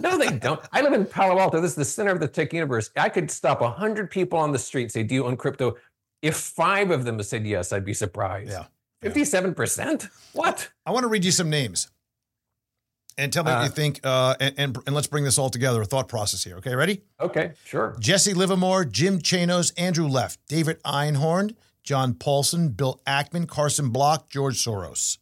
no, 0.00 0.18
they 0.18 0.36
don't. 0.38 0.60
I 0.72 0.82
live 0.82 0.92
in 0.92 1.06
Palo 1.06 1.38
Alto. 1.40 1.60
This 1.60 1.72
is 1.72 1.76
the 1.76 1.84
center 1.84 2.12
of 2.12 2.20
the 2.20 2.28
tech 2.28 2.52
universe. 2.52 2.90
I 2.96 3.08
could 3.08 3.30
stop 3.30 3.60
hundred 3.62 4.10
people 4.10 4.38
on 4.38 4.52
the 4.52 4.58
street 4.58 4.82
and 4.84 4.92
say, 4.92 5.02
"Do 5.02 5.14
you 5.14 5.24
own 5.26 5.36
crypto?" 5.36 5.76
If 6.22 6.36
five 6.36 6.90
of 6.90 7.04
them 7.04 7.22
said 7.22 7.46
yes, 7.46 7.72
I'd 7.72 7.84
be 7.84 7.94
surprised. 7.94 8.50
Yeah. 8.50 8.64
Fifty-seven 9.02 9.54
percent. 9.54 10.08
What? 10.32 10.70
I 10.84 10.90
want 10.90 11.04
to 11.04 11.08
read 11.08 11.24
you 11.24 11.30
some 11.30 11.50
names. 11.50 11.90
and 13.18 13.32
tell 13.32 13.44
me 13.44 13.50
what 13.50 13.60
Uh, 13.60 13.64
you 13.64 13.70
think. 13.70 14.00
Uh, 14.04 14.34
and, 14.40 14.54
and 14.58 14.78
and 14.86 14.94
let's 14.94 15.06
bring 15.06 15.24
this 15.24 15.38
all 15.38 15.50
together. 15.50 15.80
A 15.82 15.84
thought 15.86 16.08
process 16.08 16.44
here. 16.44 16.56
Okay, 16.56 16.74
ready? 16.74 17.02
Okay, 17.20 17.52
sure. 17.64 17.96
Jesse 18.00 18.34
Livermore, 18.34 18.84
Jim 18.84 19.18
Chanos, 19.20 19.72
Andrew 19.78 20.06
Left, 20.08 20.38
David 20.48 20.82
Einhorn, 20.84 21.54
John 21.86 22.12
Paulson, 22.14 22.70
Bill 22.70 23.00
Ackman, 23.06 23.48
Carson 23.48 23.88
Block, 23.90 24.28
George 24.28 24.62
Soros. 24.62 25.16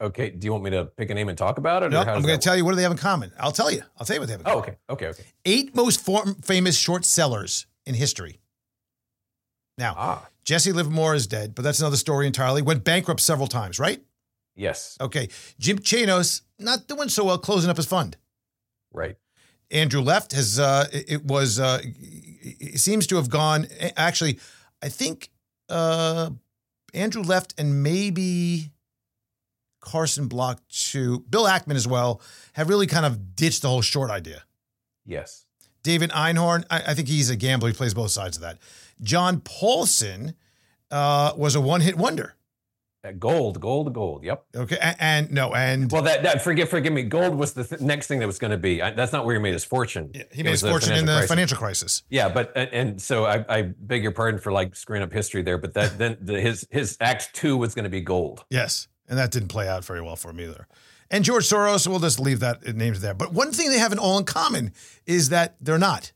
Okay, 0.00 0.30
do 0.30 0.44
you 0.46 0.52
want 0.52 0.64
me 0.64 0.70
to 0.70 0.84
pick 0.84 1.10
a 1.10 1.14
name 1.14 1.28
and 1.28 1.36
talk 1.36 1.58
about 1.58 1.82
it? 1.82 1.90
No, 1.90 2.04
how 2.04 2.14
I'm 2.14 2.22
going 2.22 2.38
to 2.38 2.42
tell 2.44 2.56
you 2.56 2.64
what 2.64 2.70
do 2.72 2.76
they 2.76 2.82
have 2.82 2.92
in 2.92 2.98
common. 2.98 3.32
I'll 3.40 3.52
tell 3.52 3.70
you. 3.70 3.82
I'll 3.98 4.06
tell 4.06 4.14
you 4.16 4.20
what 4.20 4.26
they 4.26 4.32
have 4.34 4.40
in 4.40 4.44
work? 4.46 4.64
common. 4.64 4.76
Oh, 4.90 4.94
okay, 4.96 5.06
okay, 5.10 5.20
okay. 5.20 5.28
Eight 5.44 5.74
most 5.74 6.00
form, 6.04 6.36
famous 6.36 6.76
short 6.76 7.04
sellers 7.04 7.66
in 7.84 7.94
history. 7.94 8.38
Now, 9.76 9.94
Ah, 9.96 10.28
Jesse 10.44 10.72
Livermore 10.72 11.14
is 11.14 11.26
dead, 11.26 11.54
but 11.54 11.62
that's 11.62 11.80
another 11.80 11.96
story 11.96 12.26
entirely. 12.26 12.62
Went 12.62 12.84
bankrupt 12.84 13.20
several 13.20 13.48
times, 13.48 13.78
right? 13.78 14.02
yes, 14.56 14.96
Okay. 15.00 15.28
Jim 15.58 15.78
Chanos 15.78 16.42
not 16.58 16.86
doing 16.88 17.08
so 17.08 17.24
well, 17.24 17.38
closing 17.38 17.70
up 17.70 17.76
his 17.76 17.86
fund. 17.86 18.16
right. 18.92 19.16
Andrew 19.70 20.00
Left 20.00 20.32
has 20.32 20.58
uh, 20.58 20.86
it 20.92 21.04
it 21.12 21.24
was 21.26 21.60
uh, 21.60 21.78
it 21.84 22.80
seems 22.80 23.06
to 23.08 23.16
have 23.16 23.28
gone. 23.28 23.66
Actually, 23.98 24.38
I 24.82 24.88
think 24.88 25.30
uh, 25.68 26.30
Andrew 26.94 27.22
Left 27.22 27.54
and 27.58 27.82
maybe 27.82 28.70
Carson 29.80 30.28
Block 30.28 30.60
too, 30.68 31.24
Bill 31.28 31.44
Ackman 31.44 31.74
as 31.74 31.86
well, 31.86 32.20
have 32.54 32.68
really 32.68 32.86
kind 32.86 33.06
of 33.06 33.34
ditched 33.36 33.62
the 33.62 33.68
whole 33.68 33.82
short 33.82 34.10
idea. 34.10 34.44
Yes. 35.04 35.44
David 35.82 36.10
Einhorn, 36.10 36.64
I, 36.70 36.82
I 36.88 36.94
think 36.94 37.08
he's 37.08 37.30
a 37.30 37.36
gambler. 37.36 37.68
He 37.68 37.74
plays 37.74 37.94
both 37.94 38.10
sides 38.10 38.36
of 38.36 38.42
that. 38.42 38.58
John 39.00 39.40
Paulson 39.40 40.34
uh, 40.90 41.32
was 41.36 41.54
a 41.54 41.60
one 41.60 41.80
hit 41.80 41.96
wonder. 41.96 42.34
Uh, 43.08 43.12
gold, 43.12 43.60
gold, 43.60 43.92
gold. 43.92 44.24
Yep. 44.24 44.44
Okay, 44.56 44.78
and, 44.80 44.96
and 44.98 45.32
no, 45.32 45.54
and 45.54 45.90
Well, 45.90 46.02
that, 46.02 46.22
that 46.24 46.42
forgive 46.42 46.68
forgive 46.68 46.92
me. 46.92 47.02
Gold 47.02 47.34
was 47.34 47.52
the 47.54 47.64
th- 47.64 47.80
next 47.80 48.06
thing 48.06 48.18
that 48.20 48.26
was 48.26 48.38
going 48.38 48.50
to 48.50 48.58
be. 48.58 48.82
I, 48.82 48.90
that's 48.90 49.12
not 49.12 49.24
where 49.24 49.34
he 49.34 49.40
made 49.40 49.52
his 49.54 49.64
fortune. 49.64 50.10
he 50.12 50.20
It 50.20 50.44
made 50.44 50.50
his 50.50 50.62
fortune 50.62 50.92
in 50.94 51.06
the 51.06 51.12
crisis. 51.12 51.28
financial 51.28 51.58
crisis. 51.58 52.02
Yeah, 52.10 52.28
but 52.28 52.52
and, 52.56 52.70
and 52.72 53.02
so 53.02 53.24
I, 53.24 53.44
I 53.48 53.62
beg 53.62 54.02
your 54.02 54.12
pardon 54.12 54.40
for 54.40 54.52
like 54.52 54.76
screwing 54.76 55.02
up 55.02 55.12
history 55.12 55.42
there, 55.42 55.58
but 55.58 55.74
that 55.74 55.98
then 55.98 56.18
the, 56.20 56.40
his 56.40 56.66
his 56.70 56.96
act 57.00 57.34
two 57.34 57.56
was 57.56 57.74
going 57.74 57.84
to 57.84 57.90
be 57.90 58.00
gold. 58.00 58.44
Yes, 58.50 58.88
and 59.08 59.18
that 59.18 59.30
didn't 59.30 59.48
play 59.48 59.68
out 59.68 59.84
very 59.84 60.02
well 60.02 60.16
for 60.16 60.30
him 60.30 60.40
either. 60.40 60.66
And 61.10 61.24
George 61.24 61.48
Soros, 61.48 61.86
we'll 61.86 62.00
just 62.00 62.20
leave 62.20 62.40
that 62.40 62.76
names 62.76 63.00
there. 63.00 63.14
But 63.14 63.32
one 63.32 63.50
thing 63.52 63.70
they 63.70 63.78
have 63.78 63.92
in 63.92 63.98
all 63.98 64.18
in 64.18 64.24
common 64.24 64.72
is 65.06 65.30
that 65.30 65.56
they're 65.60 65.78
not. 65.78 66.12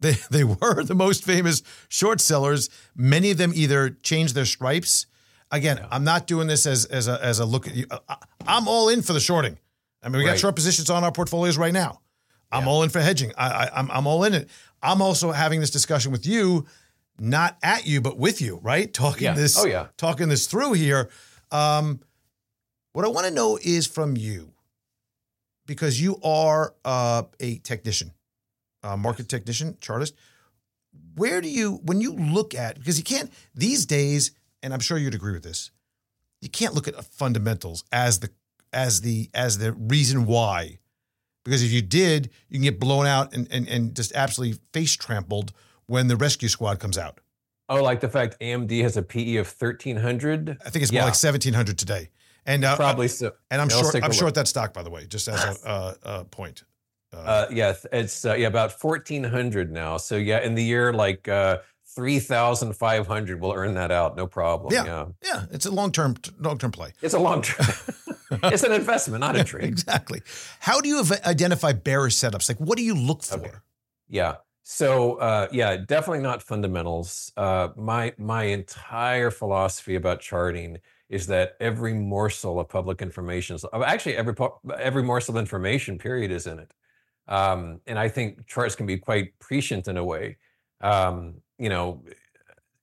They 0.00 0.16
they 0.30 0.44
were 0.44 0.82
the 0.84 0.94
most 0.94 1.24
famous 1.24 1.62
short 1.88 2.20
sellers. 2.20 2.68
Many 2.96 3.30
of 3.30 3.38
them 3.38 3.52
either 3.54 3.90
changed 3.90 4.34
their 4.34 4.44
stripes. 4.44 5.06
Again, 5.52 5.86
I'm 5.90 6.02
not 6.02 6.26
doing 6.26 6.48
this 6.48 6.66
as 6.66 6.86
as 6.86 7.06
a 7.08 7.22
as 7.24 7.38
a 7.38 7.44
look 7.44 7.68
at 7.68 7.74
you. 7.76 7.86
I- 8.08 8.16
I'm 8.46 8.66
all 8.66 8.88
in 8.88 9.02
for 9.02 9.12
the 9.12 9.20
shorting. 9.20 9.58
I 10.02 10.08
mean, 10.08 10.18
we 10.18 10.24
got 10.24 10.38
short 10.38 10.56
positions 10.56 10.90
on 10.90 11.04
our 11.04 11.12
portfolios 11.12 11.56
right 11.58 11.72
now. 11.72 12.00
I'm 12.50 12.64
Yeah. 12.64 12.68
all 12.70 12.82
in 12.82 12.90
for 12.90 13.00
hedging. 13.00 13.32
I, 13.36 13.48
I 13.66 13.78
I'm 13.78 13.90
I'm 13.90 14.06
all 14.06 14.24
in 14.24 14.34
it. 14.34 14.48
I'm 14.82 15.00
also 15.02 15.30
having 15.30 15.60
this 15.60 15.70
discussion 15.70 16.10
with 16.10 16.26
you, 16.26 16.66
not 17.18 17.56
at 17.62 17.86
you, 17.86 18.00
but 18.00 18.18
with 18.18 18.40
you, 18.40 18.58
right? 18.62 18.92
Talking 18.92 19.26
Yeah. 19.26 19.34
this 19.34 19.56
Oh, 19.58 19.66
yeah. 19.66 19.88
talking 19.96 20.28
this 20.28 20.46
through 20.46 20.72
here. 20.72 21.08
Um, 21.52 22.00
what 22.94 23.04
I 23.04 23.08
want 23.08 23.26
to 23.26 23.32
know 23.32 23.58
is 23.62 23.86
from 23.86 24.16
you, 24.16 24.52
because 25.66 26.00
you 26.00 26.18
are 26.24 26.74
uh, 26.84 27.24
a 27.40 27.58
technician, 27.58 28.12
a 28.82 28.96
market 28.96 29.28
technician, 29.28 29.76
chartist. 29.80 30.14
Where 31.14 31.40
do 31.42 31.48
you, 31.48 31.74
when 31.84 32.00
you 32.00 32.14
look 32.14 32.54
at, 32.54 32.78
because 32.78 32.96
you 32.98 33.04
can't 33.04 33.30
these 33.54 33.84
days, 33.86 34.30
and 34.62 34.72
I'm 34.72 34.80
sure 34.80 34.98
you'd 34.98 35.14
agree 35.14 35.32
with 35.32 35.42
this, 35.42 35.70
you 36.40 36.48
can't 36.48 36.74
look 36.74 36.88
at 36.88 37.04
fundamentals 37.04 37.84
as 37.92 38.20
the 38.20 38.30
as 38.72 39.00
the 39.02 39.28
as 39.34 39.58
the 39.58 39.72
reason 39.72 40.26
why, 40.26 40.78
because 41.44 41.62
if 41.62 41.70
you 41.72 41.82
did, 41.82 42.30
you 42.48 42.54
can 42.56 42.62
get 42.62 42.80
blown 42.80 43.06
out 43.06 43.34
and 43.34 43.48
and, 43.50 43.68
and 43.68 43.94
just 43.94 44.12
absolutely 44.14 44.58
face 44.72 44.94
trampled 44.96 45.52
when 45.86 46.08
the 46.08 46.16
rescue 46.16 46.48
squad 46.48 46.78
comes 46.80 46.96
out. 46.96 47.20
Oh, 47.68 47.82
like 47.82 48.00
the 48.00 48.08
fact 48.08 48.38
AMD 48.40 48.82
has 48.82 48.96
a 48.96 49.02
PE 49.02 49.36
of 49.36 49.46
thirteen 49.48 49.96
hundred. 49.96 50.58
I 50.64 50.70
think 50.70 50.82
it's 50.82 50.92
more 50.92 51.00
Yeah. 51.00 51.04
like 51.04 51.14
1700 51.14 51.78
today. 51.78 52.10
And 52.44 52.64
uh, 52.64 52.74
Probably 52.76 53.08
so. 53.08 53.32
And 53.50 53.60
I'm 53.60 53.68
let's 53.68 53.80
short. 53.80 54.04
I'm 54.04 54.10
short 54.12 54.34
that 54.34 54.48
stock, 54.48 54.74
by 54.74 54.82
the 54.82 54.90
way, 54.90 55.06
just 55.06 55.28
as 55.28 55.62
a 55.64 55.68
uh, 55.68 55.94
uh, 56.02 56.24
point. 56.24 56.64
Uh, 57.14 57.16
Uh, 57.18 57.46
yeah, 57.52 57.74
it's 57.92 58.24
uh, 58.24 58.34
yeah 58.34 58.48
about 58.48 58.72
fourteen 58.72 59.22
hundred 59.22 59.70
now. 59.70 59.96
So 59.96 60.16
yeah, 60.16 60.40
in 60.40 60.54
the 60.54 60.64
year 60.64 60.92
like 60.92 61.28
uh, 61.92 62.00
three 62.00 62.18
thousand 62.18 62.74
five 62.74 63.06
hundred, 63.06 63.40
we'll 63.40 63.52
earn 63.52 63.74
that 63.74 63.90
out, 63.90 64.16
no 64.16 64.26
problem. 64.26 64.72
Yeah. 64.72 64.84
yeah. 64.84 65.06
yeah, 65.24 65.44
it's 65.50 65.66
a 65.66 65.70
long 65.70 65.92
term 65.92 66.16
long 66.38 66.58
term 66.58 66.72
play. 66.72 66.92
It's 67.02 67.14
a 67.14 67.18
long 67.18 67.42
term. 67.42 67.66
it's 68.44 68.62
an 68.62 68.72
investment, 68.72 69.20
not 69.20 69.36
a 69.36 69.44
trade. 69.52 69.64
Exactly. 69.64 70.22
How 70.60 70.80
do 70.80 70.88
you 70.88 71.02
identify 71.24 71.72
bearish 71.72 72.14
setups? 72.14 72.48
Like, 72.48 72.58
what 72.58 72.78
do 72.78 72.84
you 72.84 72.94
look 72.94 73.22
for? 73.22 73.38
Okay. 73.38 73.50
Yeah. 74.08 74.36
So 74.62 75.16
uh, 75.16 75.48
yeah, 75.52 75.76
definitely 75.76 76.22
not 76.22 76.42
fundamentals. 76.42 77.32
Uh, 77.36 77.68
my 77.76 78.14
my 78.18 78.44
entire 78.44 79.30
philosophy 79.30 79.96
about 79.96 80.20
charting 80.20 80.78
is 81.08 81.26
that 81.26 81.56
every 81.60 81.92
morsel 81.92 82.58
of 82.58 82.68
public 82.68 83.02
information, 83.02 83.56
is- 83.56 83.64
uh, 83.70 83.82
actually 83.84 84.16
every 84.16 84.34
every 84.78 85.02
morsel 85.02 85.36
of 85.36 85.40
information, 85.40 85.98
period, 85.98 86.30
is 86.30 86.46
in 86.46 86.58
it. 86.58 86.72
Um, 87.28 87.80
and 87.86 87.98
I 87.98 88.08
think 88.08 88.46
charts 88.46 88.74
can 88.74 88.86
be 88.86 88.98
quite 88.98 89.38
prescient 89.38 89.88
in 89.88 89.96
a 89.96 90.04
way. 90.04 90.38
Um, 90.80 91.41
you 91.58 91.68
know, 91.68 92.04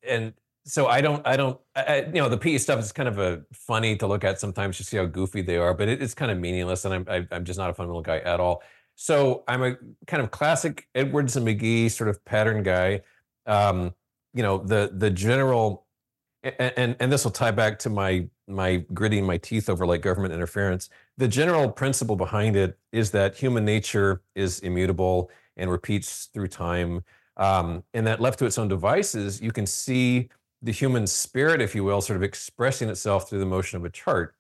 and 0.08 0.34
so 0.66 0.88
I 0.88 1.02
don't, 1.02 1.26
I 1.26 1.36
don't, 1.38 1.60
I, 1.76 1.82
I- 1.84 2.06
you 2.06 2.14
know, 2.22 2.30
the 2.30 2.38
PE 2.38 2.58
stuff 2.60 2.80
is 2.80 2.92
kind 2.92 3.10
of 3.10 3.18
a 3.20 3.44
funny 3.54 3.96
to 3.98 4.08
look 4.08 4.24
at 4.24 4.40
sometimes 4.40 4.78
to 4.78 4.84
see 4.84 4.98
how 4.98 5.06
goofy 5.06 5.42
they 5.42 5.58
are, 5.58 5.74
but 5.74 5.88
it, 5.90 6.02
it's 6.02 6.14
kind 6.14 6.32
of 6.32 6.38
meaningless, 6.40 6.86
and 6.86 6.94
I'm, 6.94 7.06
I, 7.10 7.28
I'm 7.32 7.46
just 7.46 7.58
not 7.60 7.70
a 7.70 7.74
fundamental 7.74 8.02
guy 8.02 8.20
at 8.20 8.40
all. 8.40 8.62
So 8.96 9.44
I'm 9.48 9.64
a 9.64 9.76
kind 10.08 10.22
of 10.22 10.32
classic 10.32 10.88
Edwards 10.94 11.36
and 11.38 11.46
Magee 11.46 11.90
sort 11.90 12.10
of 12.10 12.24
pattern 12.26 12.64
guy. 12.64 13.02
Um, 13.46 13.94
you 14.34 14.44
know, 14.44 14.58
the 14.60 14.92
the 14.94 15.10
general, 15.10 15.88
and 16.44 16.74
and, 16.78 16.96
and 17.00 17.12
this 17.12 17.24
will 17.24 17.32
tie 17.32 17.52
back 17.52 17.80
to 17.80 17.90
my 17.90 18.28
my 18.48 18.78
gritting 18.94 19.26
my 19.26 19.38
teeth 19.38 19.70
over 19.70 19.86
like 19.86 20.02
government 20.02 20.34
interference. 20.34 20.90
The 21.18 21.28
general 21.28 21.72
principle 21.72 22.16
behind 22.16 22.56
it 22.56 22.78
is 22.92 23.12
that 23.12 23.36
human 23.38 23.64
nature 23.66 24.22
is 24.36 24.60
immutable 24.60 25.32
and 25.58 25.72
repeats 25.72 26.26
through 26.34 26.48
time. 26.48 27.04
Um, 27.40 27.84
and 27.94 28.06
that 28.06 28.22
left 28.22 28.38
to 28.40 28.46
its 28.46 28.58
own 28.58 28.68
devices, 28.68 29.42
you 29.42 29.52
can 29.52 29.66
see 29.66 30.30
the 30.62 30.72
human 30.72 31.08
spirit, 31.08 31.62
if 31.62 31.74
you 31.74 31.84
will, 31.84 32.02
sort 32.02 32.18
of 32.18 32.24
expressing 32.24 32.90
itself 32.90 33.30
through 33.30 33.40
the 33.40 33.46
motion 33.46 33.78
of 33.78 33.86
a 33.86 33.90
chart. 33.90 34.36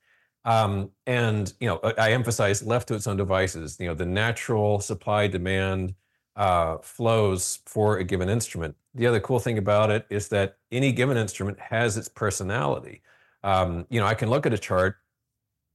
Um, 0.45 0.91
and 1.07 1.51
you 1.59 1.67
know, 1.67 1.79
I 1.97 2.11
emphasize 2.11 2.61
left 2.61 2.89
to 2.89 2.95
its 2.95 3.07
own 3.07 3.17
devices. 3.17 3.77
You 3.79 3.87
know, 3.87 3.93
the 3.93 4.05
natural 4.05 4.79
supply 4.81 5.27
demand 5.27 5.95
uh, 6.35 6.77
flows 6.79 7.59
for 7.65 7.97
a 7.97 8.03
given 8.03 8.29
instrument. 8.29 8.75
The 8.95 9.07
other 9.07 9.19
cool 9.19 9.39
thing 9.39 9.57
about 9.57 9.91
it 9.91 10.05
is 10.09 10.27
that 10.29 10.57
any 10.71 10.91
given 10.91 11.17
instrument 11.17 11.59
has 11.59 11.97
its 11.97 12.09
personality. 12.09 13.01
Um, 13.43 13.85
you 13.89 13.99
know, 13.99 14.05
I 14.05 14.13
can 14.13 14.29
look 14.29 14.45
at 14.45 14.53
a 14.53 14.57
chart 14.57 14.97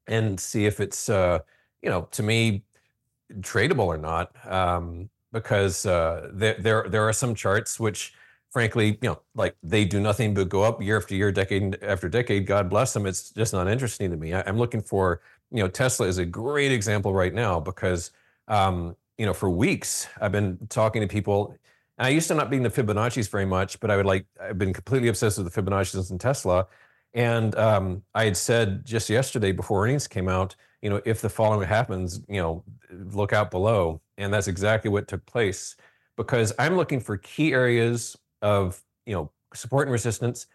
and 0.07 0.39
see 0.39 0.67
if 0.67 0.81
it's, 0.81 1.09
uh, 1.09 1.39
you 1.83 1.89
know, 1.91 2.09
to 2.13 2.23
me, 2.23 2.65
tradable 3.41 3.87
or 3.87 3.99
not, 3.99 4.35
um, 4.51 5.09
because 5.35 5.85
uh, 5.85 6.31
there 6.33 6.57
there 6.59 6.87
there 6.89 7.03
are 7.03 7.13
some 7.13 7.35
charts 7.35 7.79
which, 7.79 8.15
frankly, 8.51 8.97
you 9.03 9.09
know, 9.11 9.21
like 9.35 9.57
they 9.63 9.85
do 9.85 10.01
nothing 10.01 10.33
but 10.33 10.49
go 10.49 10.63
up 10.63 10.81
year 10.81 10.97
after 10.97 11.15
year, 11.15 11.31
decade 11.33 11.77
after 11.83 12.09
decade. 12.09 12.47
God 12.47 12.71
bless 12.71 12.95
them. 12.95 13.05
It's 13.05 13.31
just 13.31 13.53
not 13.53 13.69
interesting 13.69 14.11
to 14.13 14.17
me. 14.17 14.33
I, 14.33 14.43
I'm 14.47 14.57
looking 14.57 14.81
for, 14.81 15.21
you 15.51 15.59
know, 15.59 15.69
Tesla 15.69 16.07
is 16.07 16.19
a 16.19 16.25
great 16.25 16.73
example 16.73 17.13
right 17.13 17.35
now 17.35 17.61
because, 17.61 18.13
um, 18.49 18.97
you 19.19 19.27
know, 19.27 19.35
for 19.35 19.51
weeks 19.51 20.07
I've 20.21 20.33
been 20.33 20.57
talking 20.71 21.03
to 21.03 21.09
people. 21.09 21.59
And 21.99 22.07
I 22.07 22.11
used 22.11 22.29
to 22.29 22.35
not 22.35 22.49
be 22.49 22.57
into 22.57 22.71
Fibonacci's 22.71 23.29
very 23.29 23.47
much, 23.47 23.81
but 23.81 23.91
I 23.91 23.97
would 23.97 24.07
like 24.07 24.27
I've 24.41 24.59
been 24.59 24.73
completely 24.73 25.09
obsessed 25.09 25.37
with 25.39 25.53
the 25.53 25.63
Fibonacci's 25.63 26.11
in 26.11 26.19
Tesla. 26.19 26.67
And 27.13 27.55
um, 27.57 28.03
I 28.15 28.25
had 28.25 28.37
said 28.37 28.85
just 28.85 29.11
yesterday 29.11 29.53
before 29.53 29.85
earnings 29.85 30.07
came 30.07 30.29
out, 30.29 30.57
you 30.85 30.91
know, 30.91 31.01
if 31.07 31.23
the 31.23 31.31
following 31.31 31.67
happens, 31.67 32.21
you 32.29 32.43
know, 32.43 32.63
look 32.91 33.33
out 33.33 33.51
below. 33.51 34.03
And 34.19 34.33
that's 34.33 34.49
exactly 34.49 34.91
what 34.91 35.09
took 35.09 35.25
place 35.25 35.77
because 36.15 36.53
I'm 36.59 36.77
looking 36.77 37.01
for 37.01 37.17
key 37.17 37.55
areas 37.55 38.19
of, 38.43 38.81
you 39.07 39.15
know, 39.15 39.33
support 39.55 39.89
and 39.89 39.93
resistance, 39.93 40.47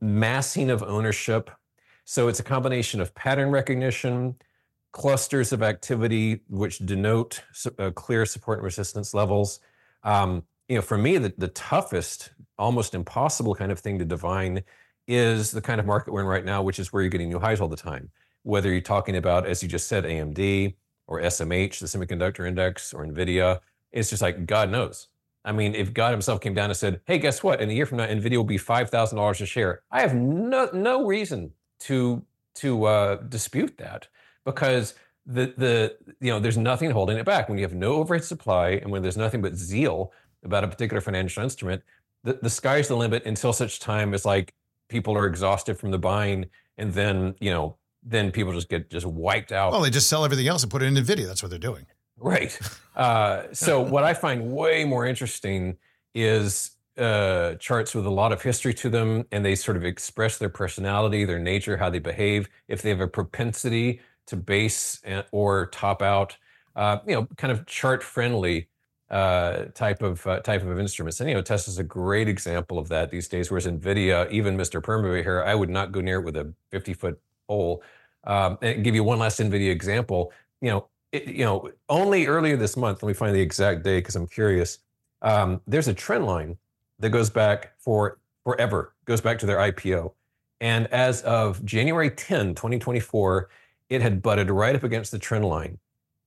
massing 0.00 0.70
of 0.70 0.82
ownership. 0.82 1.52
So 2.04 2.26
it's 2.26 2.40
a 2.40 2.42
combination 2.42 3.00
of 3.00 3.14
pattern 3.14 3.50
recognition, 3.50 4.34
clusters 4.92 5.52
of 5.52 5.62
activity 5.62 6.40
which 6.48 6.78
denote 6.78 7.44
uh, 7.78 7.92
clear 7.92 8.26
support 8.26 8.58
and 8.58 8.64
resistance 8.64 9.14
levels. 9.14 9.60
Um, 10.02 10.42
you 10.68 10.74
know, 10.74 10.82
for 10.82 10.98
me, 10.98 11.16
the, 11.18 11.32
the 11.38 11.48
toughest, 11.48 12.32
almost 12.58 12.96
impossible 12.96 13.54
kind 13.54 13.70
of 13.70 13.78
thing 13.78 14.00
to 14.00 14.04
divine 14.04 14.64
is 15.06 15.52
the 15.52 15.60
kind 15.60 15.78
of 15.78 15.86
market 15.86 16.12
we're 16.12 16.22
in 16.22 16.26
right 16.26 16.44
now, 16.44 16.60
which 16.60 16.80
is 16.80 16.92
where 16.92 17.02
you're 17.02 17.10
getting 17.10 17.28
new 17.28 17.38
highs 17.38 17.60
all 17.60 17.68
the 17.68 17.76
time. 17.76 18.10
Whether 18.46 18.70
you're 18.70 18.80
talking 18.80 19.16
about, 19.16 19.44
as 19.44 19.60
you 19.60 19.68
just 19.68 19.88
said, 19.88 20.04
AMD 20.04 20.76
or 21.08 21.20
SMH, 21.20 21.80
the 21.80 21.86
semiconductor 21.86 22.46
index, 22.46 22.94
or 22.94 23.04
NVIDIA, 23.04 23.58
it's 23.90 24.08
just 24.08 24.22
like 24.22 24.46
God 24.46 24.70
knows. 24.70 25.08
I 25.44 25.50
mean, 25.50 25.74
if 25.74 25.92
God 25.92 26.12
Himself 26.12 26.40
came 26.40 26.54
down 26.54 26.70
and 26.70 26.76
said, 26.76 27.00
"Hey, 27.06 27.18
guess 27.18 27.42
what? 27.42 27.60
In 27.60 27.70
a 27.70 27.72
year 27.72 27.86
from 27.86 27.98
now, 27.98 28.06
NVIDIA 28.06 28.36
will 28.36 28.44
be 28.44 28.56
five 28.56 28.88
thousand 28.88 29.16
dollars 29.16 29.40
a 29.40 29.46
share," 29.46 29.82
I 29.90 30.00
have 30.00 30.14
no 30.14 30.70
no 30.72 31.04
reason 31.04 31.50
to 31.80 32.24
to 32.56 32.84
uh, 32.84 33.16
dispute 33.16 33.76
that 33.78 34.06
because 34.44 34.94
the 35.26 35.52
the 35.56 35.96
you 36.20 36.30
know 36.30 36.38
there's 36.38 36.56
nothing 36.56 36.92
holding 36.92 37.18
it 37.18 37.26
back 37.26 37.48
when 37.48 37.58
you 37.58 37.64
have 37.64 37.74
no 37.74 37.94
overhead 37.94 38.24
supply 38.24 38.70
and 38.70 38.92
when 38.92 39.02
there's 39.02 39.16
nothing 39.16 39.42
but 39.42 39.56
zeal 39.56 40.12
about 40.44 40.62
a 40.62 40.68
particular 40.68 41.00
financial 41.00 41.42
instrument. 41.42 41.82
The 42.22 42.38
the 42.42 42.50
sky's 42.50 42.86
the 42.86 42.96
limit 42.96 43.24
until 43.26 43.52
such 43.52 43.80
time 43.80 44.14
as 44.14 44.24
like 44.24 44.54
people 44.88 45.18
are 45.18 45.26
exhausted 45.26 45.78
from 45.78 45.90
the 45.90 45.98
buying, 45.98 46.46
and 46.78 46.92
then 46.92 47.34
you 47.40 47.50
know 47.50 47.76
then 48.06 48.30
people 48.30 48.52
just 48.52 48.68
get 48.68 48.88
just 48.88 49.04
wiped 49.04 49.52
out. 49.52 49.72
Well, 49.72 49.82
they 49.82 49.90
just 49.90 50.08
sell 50.08 50.24
everything 50.24 50.46
else 50.46 50.62
and 50.62 50.70
put 50.70 50.82
it 50.82 50.86
in 50.86 50.94
Nvidia. 50.94 51.26
That's 51.26 51.42
what 51.42 51.50
they're 51.50 51.58
doing. 51.58 51.86
Right. 52.16 52.58
Uh, 52.94 53.44
so 53.52 53.80
what 53.94 54.04
I 54.04 54.14
find 54.14 54.52
way 54.52 54.84
more 54.84 55.04
interesting 55.04 55.76
is 56.14 56.70
uh, 56.96 57.54
charts 57.56 57.94
with 57.94 58.06
a 58.06 58.10
lot 58.10 58.32
of 58.32 58.40
history 58.40 58.72
to 58.74 58.88
them, 58.88 59.24
and 59.32 59.44
they 59.44 59.54
sort 59.54 59.76
of 59.76 59.84
express 59.84 60.38
their 60.38 60.48
personality, 60.48 61.24
their 61.24 61.38
nature, 61.38 61.76
how 61.76 61.90
they 61.90 61.98
behave. 61.98 62.48
If 62.68 62.80
they 62.80 62.88
have 62.90 63.00
a 63.00 63.08
propensity 63.08 64.00
to 64.28 64.36
base 64.36 65.00
or 65.32 65.66
top 65.66 66.00
out, 66.00 66.36
uh, 66.74 66.98
you 67.06 67.14
know, 67.14 67.28
kind 67.36 67.52
of 67.52 67.66
chart 67.66 68.02
friendly 68.02 68.68
uh, 69.10 69.66
type 69.74 70.02
of 70.02 70.26
uh, 70.26 70.40
type 70.40 70.64
of 70.64 70.78
instruments. 70.78 71.20
And 71.20 71.28
you 71.28 71.34
know, 71.34 71.42
Tesla's 71.42 71.78
a 71.78 71.84
great 71.84 72.28
example 72.28 72.78
of 72.78 72.88
that 72.88 73.10
these 73.10 73.28
days. 73.28 73.50
Whereas 73.50 73.66
Nvidia, 73.66 74.30
even 74.30 74.56
Mr. 74.56 74.80
Perma 74.80 75.22
here, 75.22 75.42
I 75.42 75.54
would 75.54 75.70
not 75.70 75.92
go 75.92 76.00
near 76.00 76.18
it 76.18 76.24
with 76.24 76.36
a 76.36 76.52
50 76.70 76.94
foot 76.94 77.20
pole. 77.48 77.82
Um, 78.24 78.58
and 78.60 78.82
give 78.82 78.94
you 78.94 79.04
one 79.04 79.18
last 79.18 79.38
Nvidia 79.38 79.70
example. 79.70 80.32
You 80.60 80.70
know, 80.70 80.88
it, 81.12 81.28
you 81.28 81.44
know, 81.44 81.70
only 81.88 82.26
earlier 82.26 82.56
this 82.56 82.76
month. 82.76 83.02
Let 83.02 83.08
me 83.08 83.14
find 83.14 83.34
the 83.34 83.40
exact 83.40 83.82
day 83.82 83.98
because 83.98 84.16
I'm 84.16 84.26
curious. 84.26 84.78
Um, 85.22 85.60
there's 85.66 85.88
a 85.88 85.94
trend 85.94 86.26
line 86.26 86.56
that 86.98 87.10
goes 87.10 87.30
back 87.30 87.72
for 87.78 88.18
forever, 88.44 88.94
goes 89.04 89.20
back 89.20 89.38
to 89.40 89.46
their 89.46 89.58
IPO. 89.58 90.12
And 90.60 90.86
as 90.88 91.22
of 91.22 91.64
January 91.64 92.10
10, 92.10 92.54
2024, 92.54 93.48
it 93.90 94.02
had 94.02 94.22
butted 94.22 94.50
right 94.50 94.74
up 94.74 94.82
against 94.82 95.12
the 95.12 95.18
trend 95.18 95.44
line. 95.44 95.78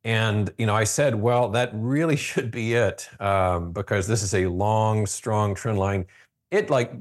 And 0.04 0.54
you 0.58 0.66
know, 0.66 0.76
I 0.76 0.84
said, 0.84 1.16
well, 1.16 1.50
that 1.50 1.72
really 1.74 2.16
should 2.28 2.52
be 2.52 2.74
it 2.74 3.10
um, 3.20 3.72
because 3.72 4.08
this 4.08 4.24
is 4.24 4.34
a 4.34 4.48
long, 4.48 5.06
strong 5.06 5.56
trend 5.56 5.78
line. 5.78 6.06
It 6.52 6.70
like 6.70 6.92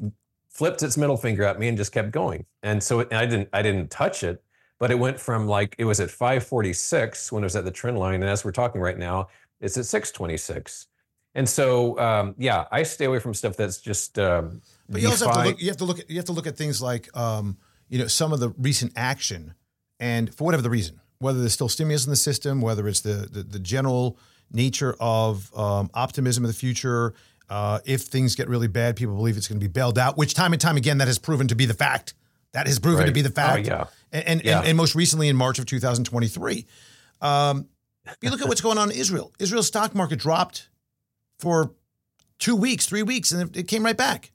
flipped 0.59 0.83
its 0.83 0.97
middle 0.97 1.17
finger 1.17 1.45
at 1.45 1.61
me 1.61 1.69
and 1.69 1.79
just 1.79 1.93
kept 1.93 2.11
going. 2.11 2.45
And 2.65 2.83
so 2.83 2.99
it, 2.99 3.13
I 3.13 3.27
didn't, 3.27 3.49
I 3.53 3.63
didn't 3.63 3.93
touch 3.93 4.25
it, 4.25 4.43
but 4.81 4.91
it 4.91 4.99
went 4.99 5.21
from 5.21 5.47
like 5.47 5.77
it 5.79 5.85
was 5.85 6.01
at 6.01 6.11
546 6.11 7.31
when 7.31 7.45
it 7.45 7.47
was 7.47 7.55
at 7.55 7.65
the 7.65 7.71
trend 7.71 7.97
line, 7.97 8.17
and 8.17 8.25
as 8.25 8.45
we're 8.45 8.51
talking 8.51 8.81
right 8.81 8.99
now, 8.99 9.29
it's 9.61 9.79
at 9.79 9.87
626. 9.87 10.89
And 11.37 11.49
so, 11.49 11.97
um, 12.01 12.35
yeah, 12.39 12.65
I 12.73 12.83
stay 12.83 13.05
away 13.05 13.21
from 13.21 13.35
stuff 13.35 13.57
that's 13.57 13.81
just. 13.81 14.19
Um, 14.19 14.61
but 14.89 15.01
you 15.01 15.09
also 15.09 15.27
have 15.27 15.37
to 15.37 15.45
look. 15.45 15.61
You 15.61 15.69
have 15.69 15.77
to 15.77 15.85
look. 15.85 16.01
At, 16.01 16.11
you 16.11 16.17
have 16.17 16.25
to 16.25 16.33
look 16.33 16.49
at 16.49 16.57
things 16.57 16.83
like, 16.83 17.17
um, 17.17 17.57
you 17.89 18.01
know, 18.01 18.09
some 18.09 18.33
of 18.33 18.41
the 18.41 18.51
recent 18.59 18.93
action, 18.97 19.55
and 20.01 20.35
for 20.35 20.43
whatever 20.43 20.63
the 20.63 20.71
reason, 20.71 21.01
whether 21.21 21.39
there's 21.39 21.53
still 21.53 21.69
stimulus 21.69 22.05
in 22.05 22.11
the 22.11 22.17
system, 22.17 22.61
whether 22.61 22.89
it's 22.89 23.03
the 23.03 23.29
the, 23.31 23.45
the 23.45 23.61
general 23.61 24.19
nature 24.51 24.97
of 24.99 25.57
um, 25.57 25.89
optimism 25.95 26.45
of 26.45 26.49
the 26.49 26.57
future. 26.57 27.15
Uh, 27.49 27.79
if 27.87 28.03
things 28.03 28.35
get 28.35 28.49
really 28.49 28.69
bad, 28.69 28.97
people 28.97 29.15
believe 29.15 29.37
it's 29.37 29.49
going 29.49 29.59
to 29.59 29.65
be 29.65 29.73
bailed 29.73 29.99
out, 29.99 30.19
which 30.19 30.35
time 30.35 30.53
and 30.53 30.61
time 30.61 30.77
again 30.77 30.99
that 30.99 31.09
has 31.09 31.19
proven 31.19 31.49
to 31.49 31.55
be 31.55 31.65
the 31.65 31.75
fact. 31.75 32.15
That 32.53 32.67
has 32.67 32.79
proven 32.79 33.01
right. 33.01 33.07
to 33.07 33.13
be 33.13 33.23
the 33.23 33.31
fact. 33.31 33.69
Oh, 33.69 33.73
yeah. 33.73 33.85
And 34.13 34.27
and, 34.27 34.45
yeah. 34.45 34.59
and, 34.59 34.69
and 34.69 34.77
most 34.77 34.95
recently 34.95 35.29
in 35.29 35.37
March 35.37 35.59
of 35.59 35.67
2023. 35.67 36.67
Um, 37.21 37.69
you 38.23 38.31
look 38.31 38.41
at 38.41 38.49
what's 38.49 38.61
going 38.61 38.79
on 38.79 38.91
in 38.91 38.97
Israel. 38.97 39.33
Israel's 39.39 39.67
stock 39.67 39.95
market 39.95 40.19
dropped 40.19 40.69
for 41.39 41.73
two 42.39 42.57
weeks, 42.57 42.87
three 42.87 43.03
weeks, 43.03 43.33
and 43.33 43.55
it 43.57 43.69
came 43.69 43.85
right 43.85 43.97
back. 43.97 44.33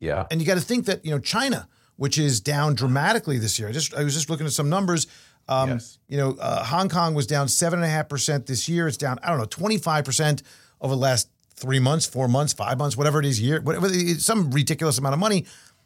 Yeah. 0.00 0.26
And 0.30 0.40
you 0.40 0.46
got 0.46 0.54
to 0.54 0.60
think 0.60 0.86
that 0.86 1.04
you 1.04 1.10
know 1.10 1.18
China, 1.18 1.68
which 1.96 2.18
is 2.18 2.40
down 2.40 2.74
dramatically 2.74 3.38
this 3.38 3.58
year. 3.58 3.68
I 3.68 3.72
just 3.72 3.94
I 3.94 4.04
was 4.04 4.14
just 4.14 4.30
looking 4.30 4.46
at 4.46 4.52
some 4.52 4.68
numbers. 4.68 5.06
Um, 5.48 5.70
yes. 5.70 5.98
You 6.08 6.18
know, 6.18 6.36
uh, 6.38 6.64
Hong 6.64 6.88
Kong 6.88 7.14
was 7.14 7.26
down 7.26 7.48
seven 7.48 7.78
and 7.78 7.86
a 7.86 7.90
half 7.90 8.08
percent 8.08 8.46
this 8.46 8.68
year. 8.68 8.86
It's 8.86 8.96
down 8.96 9.18
I 9.22 9.30
don't 9.30 9.38
know 9.38 9.46
twenty 9.46 9.78
five 9.78 10.04
percent 10.04 10.42
over 10.80 10.94
the 10.94 11.00
last 11.00 11.28
three 11.58 11.78
months, 11.80 12.06
four 12.06 12.28
months, 12.28 12.52
five 12.52 12.78
months, 12.78 12.96
whatever 12.96 13.18
it 13.20 13.26
is, 13.26 13.40
year, 13.40 13.60
whatever, 13.60 13.88
some 14.18 14.50
ridiculous 14.50 14.98
amount 14.98 15.14
of 15.14 15.18
money, 15.18 15.44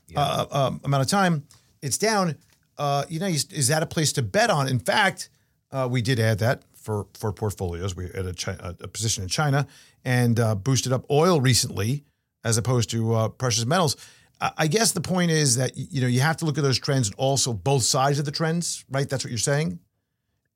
yeah. 0.08 0.20
uh, 0.20 0.46
uh, 0.50 0.70
amount 0.84 1.02
of 1.02 1.08
time. 1.08 1.44
It's 1.80 1.98
down. 1.98 2.36
Uh, 2.78 3.04
you 3.08 3.18
know, 3.20 3.26
is 3.26 3.68
that 3.68 3.82
a 3.82 3.86
place 3.86 4.12
to 4.14 4.22
bet 4.22 4.50
on? 4.50 4.68
In 4.68 4.78
fact, 4.78 5.28
uh, 5.70 5.88
we 5.90 6.02
did 6.02 6.20
add 6.20 6.38
that 6.38 6.62
for 6.74 7.06
for 7.14 7.32
portfolios. 7.32 7.96
We 7.96 8.04
had 8.04 8.26
a, 8.26 8.32
China, 8.32 8.76
a 8.80 8.88
position 8.88 9.22
in 9.22 9.28
China 9.28 9.66
and 10.04 10.38
uh, 10.38 10.54
boosted 10.54 10.92
up 10.92 11.04
oil 11.10 11.40
recently, 11.40 12.04
as 12.44 12.56
opposed 12.56 12.90
to 12.90 13.14
uh, 13.14 13.28
precious 13.28 13.66
metals. 13.66 13.96
I 14.58 14.66
guess 14.66 14.90
the 14.90 15.00
point 15.00 15.30
is 15.30 15.54
that 15.54 15.76
you 15.76 16.00
know 16.00 16.08
you 16.08 16.18
have 16.20 16.36
to 16.38 16.44
look 16.44 16.58
at 16.58 16.64
those 16.64 16.78
trends 16.78 17.06
and 17.06 17.14
also 17.16 17.52
both 17.52 17.84
sides 17.84 18.18
of 18.18 18.24
the 18.24 18.32
trends, 18.32 18.84
right? 18.90 19.08
That's 19.08 19.24
what 19.24 19.30
you're 19.30 19.38
saying, 19.38 19.78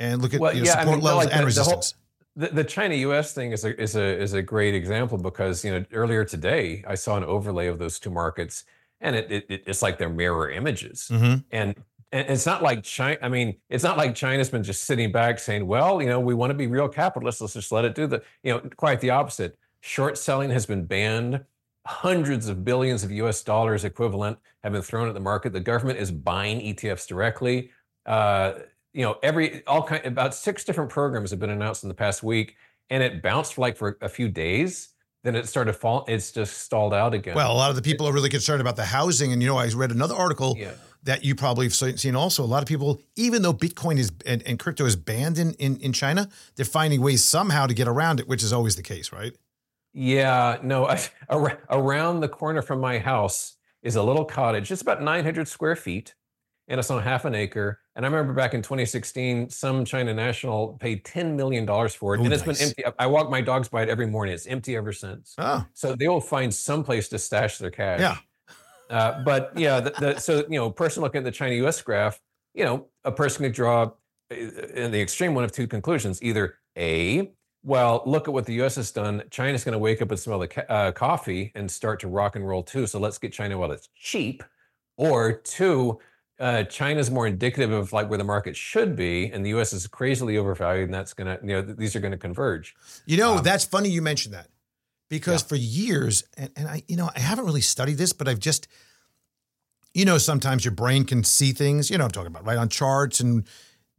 and 0.01 0.21
look 0.21 0.35
at 0.35 0.41
well, 0.41 0.53
you 0.53 0.63
know, 0.63 0.67
yeah, 0.67 0.81
support 0.81 0.89
I 0.89 0.97
mean, 0.97 1.05
levels 1.05 1.25
like 1.27 1.33
and 1.33 1.43
the, 1.43 1.47
resistance. 1.47 1.95
The, 2.37 2.49
the, 2.49 2.65
China 2.65 2.95
U.S. 2.95 3.33
thing 3.33 3.53
is 3.53 3.65
a 3.65 3.81
is 3.81 3.97
a 3.97 4.05
is 4.05 4.35
a 4.35 4.43
great 4.43 4.75
example 4.75 5.17
because 5.17 5.65
you 5.65 5.71
know 5.71 5.85
earlier 5.93 6.23
today 6.25 6.85
I 6.87 6.95
saw 6.95 7.17
an 7.17 7.25
overlay 7.25 7.67
of 7.67 7.79
those 7.79 7.99
two 7.99 8.11
markets, 8.11 8.65
and 9.01 9.17
it, 9.17 9.31
it 9.31 9.63
it's 9.67 9.81
like 9.81 9.97
they're 9.99 10.11
mirror 10.11 10.51
images, 10.51 11.09
mm-hmm. 11.11 11.37
and 11.51 11.75
and 12.13 12.29
it's 12.29 12.47
not 12.47 12.63
like 12.63 12.83
China. 12.83 13.19
I 13.23 13.29
mean, 13.29 13.57
it's 13.69 13.83
not 13.83 13.97
like 13.97 14.15
China's 14.15 14.51
been 14.51 14.63
just 14.63 14.85
sitting 14.85 15.11
back 15.11 15.39
saying, 15.39 15.67
"Well, 15.67 16.01
you 16.03 16.09
know, 16.09 16.21
we 16.21 16.35
want 16.35 16.51
to 16.51 16.55
be 16.55 16.67
real 16.67 16.89
capitalists. 16.89 17.41
Let's 17.41 17.55
just 17.55 17.73
let 17.73 17.85
it 17.85 17.95
do 17.95 18.07
the." 18.07 18.23
You 18.43 18.55
know, 18.55 18.61
quite 18.77 19.01
the 19.01 19.11
opposite. 19.11 19.59
Short 19.81 20.19
selling 20.19 20.51
has 20.51 20.67
been 20.67 20.85
banned. 20.85 21.45
Hundreds 21.87 22.49
of 22.49 22.65
billions 22.65 23.03
of 23.05 23.11
U.S. 23.13 23.43
dollars 23.43 23.85
equivalent 23.85 24.39
have 24.63 24.73
been 24.73 24.83
thrown 24.83 25.09
at 25.09 25.15
the 25.15 25.21
market. 25.21 25.53
The 25.53 25.61
government 25.61 25.99
is 25.99 26.11
buying 26.11 26.61
ETFs 26.61 27.07
directly. 27.07 27.71
Uh, 28.05 28.55
you 28.97 29.03
know, 29.03 29.17
every 29.23 29.65
all 29.67 29.83
kind 29.83 30.05
about 30.05 30.35
six 30.35 30.65
different 30.65 30.91
programs 30.91 31.31
have 31.31 31.39
been 31.39 31.51
announced 31.51 31.85
in 31.85 31.89
the 31.89 31.95
past 31.95 32.23
week, 32.23 32.57
and 32.91 33.03
it 33.03 33.23
bounced 33.23 33.55
for 33.55 33.61
like 33.61 33.77
for 33.77 33.99
a 34.01 34.09
few 34.09 34.29
days 34.29 34.91
then 35.23 35.35
it 35.35 35.49
started 35.49 35.73
fall. 35.73 36.05
It's 36.07 36.31
just 36.31 36.59
stalled 36.59 36.95
out 36.95 37.13
again. 37.13 37.35
Well, 37.35 37.51
a 37.51 37.55
lot 37.55 37.71
of 37.71 37.75
the 37.75 37.83
people 37.83 38.07
are 38.07 38.13
really 38.13 38.29
concerned 38.29 38.61
about 38.61 38.77
the 38.77 38.85
housing, 38.85 39.33
and 39.33 39.43
you 39.43 39.49
know, 39.49 39.57
I 39.57 39.67
read 39.71 39.91
another 39.91 40.15
article 40.15 40.55
yeah 40.57 40.75
that 41.07 41.25
you 41.25 41.35
probably 41.35 41.67
have 41.67 41.75
seen 41.75 42.17
also. 42.17 42.43
A 42.43 42.47
lot 42.47 42.63
of 42.63 42.69
people, 42.69 43.01
even 43.15 43.43
though 43.43 43.55
Bitcoin 43.55 43.97
is 43.97 44.13
and, 44.27 44.43
and 44.43 44.59
crypto 44.59 44.85
is 44.85 44.97
banned 44.97 45.39
in, 45.39 45.53
in, 45.55 45.77
in 45.79 45.93
China, 45.93 46.29
they're 46.57 46.65
finding 46.65 47.01
ways 47.01 47.25
somehow 47.25 47.67
to 47.67 47.75
get 47.75 47.89
around 47.89 48.21
it, 48.21 48.29
which 48.29 48.43
is 48.43 48.53
always 48.53 48.77
the 48.77 48.83
case, 48.83 49.13
right? 49.13 49.33
Yeah, 49.95 50.59
no. 50.63 50.87
I, 50.87 51.01
around 51.71 52.21
the 52.21 52.29
corner 52.29 52.61
from 52.61 52.81
my 52.81 52.99
house 52.99 53.57
is 53.83 53.95
a 53.95 54.03
little 54.03 54.25
cottage. 54.25 54.71
It's 54.71 54.83
about 54.83 55.01
900 55.01 55.47
square 55.47 55.77
feet, 55.77 56.15
and 56.69 56.81
it's 56.81 56.91
on 56.91 57.03
half 57.03 57.25
an 57.25 57.35
acre. 57.35 57.81
And 57.95 58.05
I 58.05 58.09
remember 58.09 58.33
back 58.33 58.55
in 58.55 58.63
2016, 58.63 59.51
some 59.51 59.85
China 59.85 60.13
national 60.13 60.75
paid 60.81 61.05
10 61.05 61.37
million 61.37 61.65
dollars 61.65 61.95
for 61.95 62.15
it, 62.15 62.21
and 62.21 62.33
it's 62.33 62.47
nice. 62.47 62.59
been 62.59 62.69
empty. 62.69 62.85
I 62.99 63.07
walk 63.07 63.31
my 63.31 63.41
dogs 63.41 63.69
by 63.69 63.83
it 63.83 63.89
every 63.89 64.07
morning. 64.07 64.35
It's 64.35 64.47
empty 64.47 64.77
ever 64.77 64.93
since. 64.93 65.35
Oh. 65.39 65.65
So 65.75 65.95
they 65.95 66.09
will 66.09 66.21
find 66.21 66.53
some 66.53 66.83
place 66.83 67.09
to 67.09 67.19
stash 67.19 67.59
their 67.59 67.71
cash. 67.71 68.01
Yeah. 68.01 68.17
Uh, 68.89 69.21
but 69.25 69.51
yeah, 69.57 69.81
the, 69.81 69.91
the, 69.99 70.17
so 70.21 70.45
you 70.49 70.61
know, 70.61 70.71
person 70.71 71.03
looking 71.03 71.19
at 71.19 71.25
the 71.25 71.33
China 71.33 71.57
U.S. 71.57 71.83
graph, 71.83 72.21
you 72.55 72.65
know, 72.65 72.87
a 73.03 73.11
person 73.11 73.45
could 73.45 73.53
draw 73.53 73.91
uh, 74.31 74.37
in 74.37 74.93
the 74.93 75.01
extreme 75.01 75.35
one 75.35 75.43
of 75.43 75.51
two 75.51 75.67
conclusions: 75.67 76.23
either 76.23 76.55
a, 76.79 77.33
well, 77.65 78.05
look 78.07 78.29
at 78.29 78.33
what 78.33 78.47
the 78.47 78.55
U.S. 78.55 78.77
has 78.77 78.93
done. 78.93 79.25
China's 79.33 79.65
going 79.65 79.73
to 79.73 79.79
wake 79.81 80.01
up 80.01 80.13
and 80.13 80.21
smell 80.21 80.39
the 80.39 80.47
ca- 80.47 80.67
uh, 80.69 80.93
coffee 80.93 81.51
and 81.57 81.69
start 81.69 81.99
to 81.99 82.07
rock 82.07 82.37
and 82.37 82.47
roll 82.47 82.63
too. 82.63 82.87
So 82.87 83.01
let's 83.01 83.19
get 83.19 83.33
China 83.33 83.59
while 83.59 83.73
it's 83.73 83.89
cheap. 83.97 84.45
Or 84.97 85.33
two, 85.33 85.99
uh, 86.39 86.65
China's 86.65 87.11
more 87.11 87.27
indicative 87.27 87.73
of 87.73 87.93
like 87.93 88.09
where 88.09 88.19
the 88.19 88.25
market 88.25 88.57
should 88.57 88.97
be, 88.97 89.27
and 89.27 89.45
the 89.45 89.51
U.S. 89.51 89.73
is 89.73 89.87
crazily 89.87 90.37
overvalued, 90.37 90.85
and 90.85 90.95
that's 90.95 91.15
going 91.15 91.27
to, 91.27 91.47
you 91.47 91.53
know, 91.53 91.63
these 91.63 91.97
are 91.97 92.01
going 92.01 92.13
to 92.13 92.19
converge. 92.19 92.75
You 93.07 93.17
know, 93.17 93.37
um, 93.37 93.43
that's 93.43 93.65
funny 93.65 93.89
you 93.89 94.03
mentioned 94.03 94.35
that 94.35 94.49
because 95.09 95.43
yeah. 95.43 95.49
for 95.49 95.57
years, 95.57 96.25
and, 96.37 96.51
and 96.57 96.69
I, 96.69 96.83
you 96.89 96.97
know, 96.97 97.11
I 97.15 97.21
haven't 97.21 97.47
really 97.47 97.61
studied 97.61 97.99
this, 97.99 98.13
but 98.13 98.29
I've 98.29 98.41
just, 98.41 98.69
you 99.95 100.05
know, 100.05 100.19
sometimes 100.19 100.65
your 100.65 100.73
brain 100.73 101.05
can 101.05 101.25
see 101.25 101.53
things, 101.53 101.91
you 101.91 101.99
know, 101.99 102.05
I'm 102.05 102.11
talking 102.11 102.29
about, 102.29 102.45
right, 102.45 102.59
on 102.59 102.69
charts 102.69 103.21
and 103.21 103.45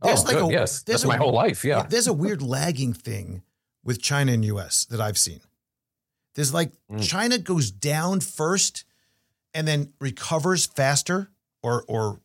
there's 0.04 0.22
oh, 0.22 0.28
like 0.28 0.38
good. 0.38 0.50
a, 0.50 0.52
yes, 0.52 0.84
that's 0.84 1.04
a, 1.04 1.08
my 1.08 1.18
whole 1.18 1.34
life. 1.34 1.66
Yeah. 1.66 1.88
There's 1.90 2.08
a 2.08 2.14
weird 2.14 2.42
lagging 2.44 2.94
thing 2.94 3.42
with 3.84 4.02
China 4.02 4.34
and 4.34 4.46
US 4.46 4.86
that 4.86 5.02
I've 5.02 5.18
seen. 5.18 5.40
There's 6.36 6.54
like 6.54 6.72
mm. 6.92 7.02
China 7.02 7.40
goes 7.40 7.72
down 7.72 8.20
first 8.20 8.86
and 9.56 9.68
then 9.68 9.94
recovers 10.00 10.68
faster 10.68 11.32
or, 11.64 11.84
or 11.88 12.20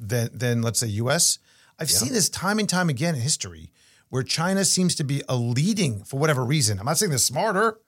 than, 0.00 0.30
than 0.32 0.62
let's 0.62 0.78
say 0.80 0.86
US. 0.88 1.38
I've 1.78 1.90
yeah. 1.90 1.96
seen 1.98 2.12
this 2.12 2.28
time 2.28 2.58
and 2.58 2.68
time 2.68 2.88
again 2.88 3.14
in 3.14 3.20
history 3.20 3.70
where 4.08 4.22
China 4.22 4.64
seems 4.64 4.94
to 4.96 5.04
be 5.04 5.22
a 5.28 5.36
leading 5.36 6.02
for 6.04 6.18
whatever 6.18 6.44
reason. 6.44 6.78
I'm 6.78 6.86
not 6.86 6.98
saying 6.98 7.10
they're 7.10 7.18
smarter. 7.18 7.78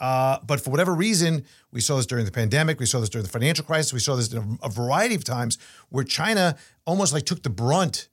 Uh, 0.00 0.38
but 0.44 0.60
for 0.60 0.70
whatever 0.70 0.92
reason, 0.92 1.44
we 1.70 1.80
saw 1.80 1.96
this 1.96 2.04
during 2.04 2.24
the 2.24 2.32
pandemic, 2.32 2.80
we 2.80 2.84
saw 2.84 2.98
this 2.98 3.08
during 3.08 3.22
the 3.22 3.30
financial 3.30 3.64
crisis, 3.64 3.92
we 3.92 4.00
saw 4.00 4.16
this 4.16 4.32
in 4.32 4.58
a, 4.62 4.66
a 4.66 4.68
variety 4.68 5.14
of 5.14 5.22
times 5.22 5.56
where 5.88 6.02
China 6.02 6.56
almost 6.84 7.12
like 7.12 7.24
took 7.24 7.44
the 7.44 7.48
brunt 7.48 8.08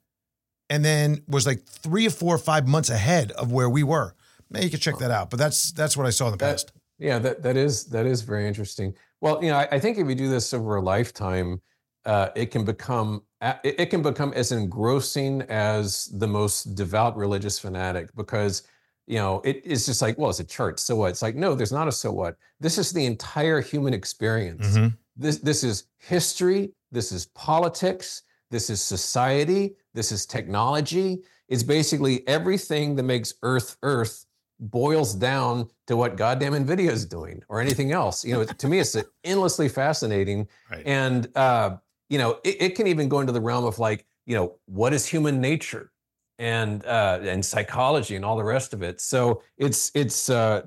and 0.69 0.85
then 0.85 1.23
was 1.27 1.45
like 1.45 1.63
three 1.65 2.05
or 2.05 2.11
four 2.11 2.35
or 2.35 2.37
five 2.37 2.67
months 2.67 2.89
ahead 2.89 3.31
of 3.31 3.51
where 3.51 3.69
we 3.69 3.83
were. 3.83 4.15
Maybe 4.49 4.65
you 4.65 4.71
can 4.71 4.79
check 4.79 4.99
that 4.99 5.11
out, 5.11 5.29
but 5.29 5.39
that's 5.39 5.71
that's 5.71 5.97
what 5.97 6.05
I 6.05 6.11
saw 6.11 6.27
in 6.27 6.31
the 6.31 6.37
that, 6.37 6.51
past. 6.51 6.71
Yeah, 6.99 7.19
that 7.19 7.41
that 7.43 7.57
is 7.57 7.85
that 7.85 8.05
is 8.05 8.21
very 8.21 8.47
interesting. 8.47 8.93
Well, 9.19 9.43
you 9.43 9.49
know, 9.49 9.57
I, 9.57 9.67
I 9.71 9.79
think 9.79 9.97
if 9.97 10.07
you 10.07 10.15
do 10.15 10.29
this 10.29 10.53
over 10.53 10.75
a 10.75 10.81
lifetime, 10.81 11.61
uh, 12.05 12.29
it 12.35 12.47
can 12.47 12.65
become 12.65 13.23
it, 13.63 13.89
can 13.89 14.01
become 14.01 14.33
as 14.33 14.51
engrossing 14.51 15.41
as 15.43 16.05
the 16.17 16.27
most 16.27 16.75
devout 16.75 17.15
religious 17.17 17.57
fanatic 17.57 18.13
because 18.15 18.63
you 19.07 19.17
know 19.17 19.41
it 19.43 19.65
is 19.65 19.85
just 19.85 20.01
like 20.01 20.17
well 20.17 20.29
it's 20.29 20.39
a 20.39 20.43
chart 20.43 20.79
so 20.79 20.95
what? 20.95 21.09
It's 21.09 21.21
like 21.21 21.35
no 21.35 21.55
there's 21.55 21.71
not 21.71 21.87
a 21.87 21.91
so 21.91 22.11
what. 22.11 22.37
This 22.59 22.77
is 22.77 22.91
the 22.91 23.05
entire 23.05 23.61
human 23.61 23.93
experience. 23.93 24.67
Mm-hmm. 24.67 24.87
this 25.15 25.37
this 25.37 25.63
is 25.63 25.85
history 25.97 26.73
this 26.91 27.11
is 27.11 27.27
politics 27.27 28.23
this 28.49 28.69
is 28.69 28.81
society 28.81 29.75
this 29.93 30.11
is 30.11 30.25
technology. 30.25 31.23
It's 31.49 31.63
basically 31.63 32.25
everything 32.27 32.95
that 32.95 33.03
makes 33.03 33.33
earth 33.43 33.77
earth 33.83 34.25
boils 34.59 35.15
down 35.15 35.67
to 35.87 35.97
what 35.97 36.15
goddamn 36.15 36.53
nvidia 36.53 36.91
is 36.91 37.05
doing 37.05 37.41
or 37.49 37.59
anything 37.59 37.91
else. 37.91 38.23
You 38.23 38.33
know 38.35 38.43
to 38.45 38.67
me 38.67 38.79
it's 38.79 38.95
endlessly 39.23 39.67
fascinating. 39.67 40.47
Right. 40.69 40.83
and 40.85 41.27
uh 41.35 41.77
you 42.11 42.17
know 42.17 42.39
it, 42.43 42.61
it 42.61 42.75
can 42.75 42.87
even 42.87 43.07
go 43.07 43.21
into 43.21 43.31
the 43.31 43.41
realm 43.41 43.63
of 43.65 43.79
like 43.79 44.05
you 44.25 44.35
know 44.35 44.57
what 44.65 44.93
is 44.93 45.05
human 45.05 45.39
nature 45.39 45.91
and 46.37 46.85
uh 46.85 47.19
and 47.23 47.43
psychology 47.43 48.15
and 48.15 48.25
all 48.25 48.35
the 48.35 48.43
rest 48.43 48.73
of 48.73 48.83
it. 48.83 48.99
So 48.99 49.41
it's 49.57 49.91
it's 49.95 50.29
uh 50.29 50.63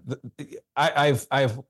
I, 0.77 0.93
i've 1.09 1.27
i've 1.31 1.61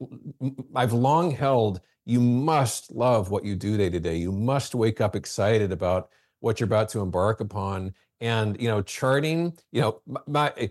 i've 0.77 0.93
long 0.93 1.31
held 1.31 1.81
you 2.07 2.21
must 2.21 2.93
love 2.93 3.31
what 3.31 3.45
you 3.45 3.57
do 3.57 3.77
day 3.77 3.91
to 3.91 3.99
day. 3.99 4.17
You 4.17 4.31
must 4.31 4.75
wake 4.75 5.01
up 5.01 5.17
excited 5.17 5.73
about 5.73 6.11
what 6.41 6.61
you're 6.61 6.67
about 6.67 6.91
to 6.91 7.01
embark 7.01 7.41
upon 7.41 7.95
and 8.25 8.61
you 8.63 8.69
know 8.69 8.81
charting 8.83 9.39
you 9.71 9.81
know 9.83 10.01
my 10.27 10.47
I- 10.59 10.71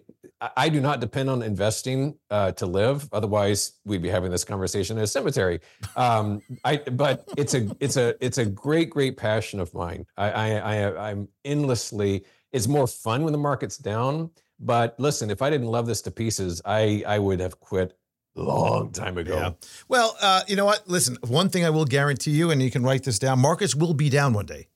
i 0.65 0.67
do 0.75 0.79
not 0.87 0.99
depend 0.99 1.29
on 1.29 1.41
investing 1.41 1.99
uh, 2.29 2.51
to 2.59 2.65
live 2.65 3.07
otherwise 3.13 3.59
we'd 3.85 4.01
be 4.01 4.09
having 4.09 4.31
this 4.31 4.43
conversation 4.43 4.97
in 4.97 5.03
a 5.03 5.07
cemetery 5.07 5.57
um 5.95 6.41
i 6.65 6.77
but 6.77 7.15
it's 7.37 7.53
a 7.53 7.61
it's 7.79 7.97
a 8.05 8.07
it's 8.25 8.39
a 8.39 8.45
great 8.65 8.89
great 8.89 9.15
passion 9.17 9.59
of 9.59 9.73
mine 9.73 10.05
i 10.17 10.27
i, 10.45 10.47
I 10.75 11.11
i'm 11.11 11.27
endlessly 11.45 12.25
it's 12.51 12.67
more 12.67 12.87
fun 12.87 13.23
when 13.23 13.33
the 13.37 13.43
market's 13.49 13.77
down 13.77 14.31
but 14.59 14.99
listen 14.99 15.29
if 15.29 15.41
i 15.41 15.49
didn't 15.49 15.67
love 15.77 15.85
this 15.85 16.01
to 16.03 16.11
pieces 16.11 16.61
i 16.65 17.03
i 17.07 17.17
would 17.19 17.39
have 17.39 17.59
quit 17.59 17.89
long 18.35 18.91
time 18.91 19.17
ago 19.23 19.35
Yeah. 19.37 19.51
Well, 19.87 20.09
uh, 20.19 20.41
you 20.47 20.55
know 20.55 20.65
what? 20.65 20.79
Listen, 20.87 21.17
one 21.27 21.49
thing 21.49 21.63
I 21.65 21.69
will 21.69 21.85
guarantee 21.85 22.31
you, 22.31 22.49
and 22.51 22.63
you 22.63 22.71
can 22.71 22.81
write 22.81 23.03
this 23.03 23.19
down: 23.19 23.37
markets 23.39 23.75
will 23.75 23.93
be 23.93 24.09
down 24.09 24.33
one 24.33 24.47
day. 24.47 24.69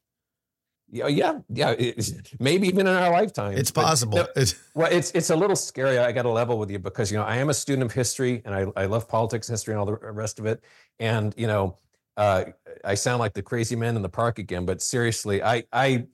Yeah 0.90 1.08
yeah 1.08 1.40
yeah 1.50 1.76
maybe 2.40 2.68
even 2.68 2.88
in 2.88 2.94
our 2.94 3.12
lifetime 3.12 3.58
It's 3.58 3.72
possible. 3.72 4.18
no, 4.20 4.24
It's- 4.36 4.56
Well, 4.74 4.90
it's 4.92 5.12
it's 5.12 5.30
a 5.30 5.36
little 5.36 5.56
scary. 5.56 5.98
I 6.00 6.12
got 6.12 6.24
to 6.24 6.30
level 6.30 6.58
with 6.60 6.70
you 6.72 6.80
because 6.80 7.12
you 7.12 7.18
know 7.18 7.24
I 7.26 7.38
am 7.38 7.50
a 7.50 7.54
student 7.54 7.84
of 7.86 7.92
history 7.92 8.42
and 8.46 8.54
I, 8.56 8.66
I 8.76 8.86
love 8.86 9.08
politics, 9.08 9.48
history, 9.48 9.74
and 9.74 9.80
all 9.80 9.86
the 9.86 9.96
rest 9.96 10.40
of 10.40 10.46
it. 10.46 10.64
And 11.00 11.34
you 11.38 11.48
know, 11.48 11.76
uh, 12.16 12.46
I 12.86 12.96
sound 12.96 13.20
like 13.20 13.34
the 13.34 13.42
crazy 13.42 13.76
man 13.76 13.96
in 13.96 14.02
the 14.02 14.10
park 14.10 14.40
again, 14.40 14.66
but 14.66 14.82
seriously, 14.82 15.44
I 15.44 15.64
I 15.74 16.08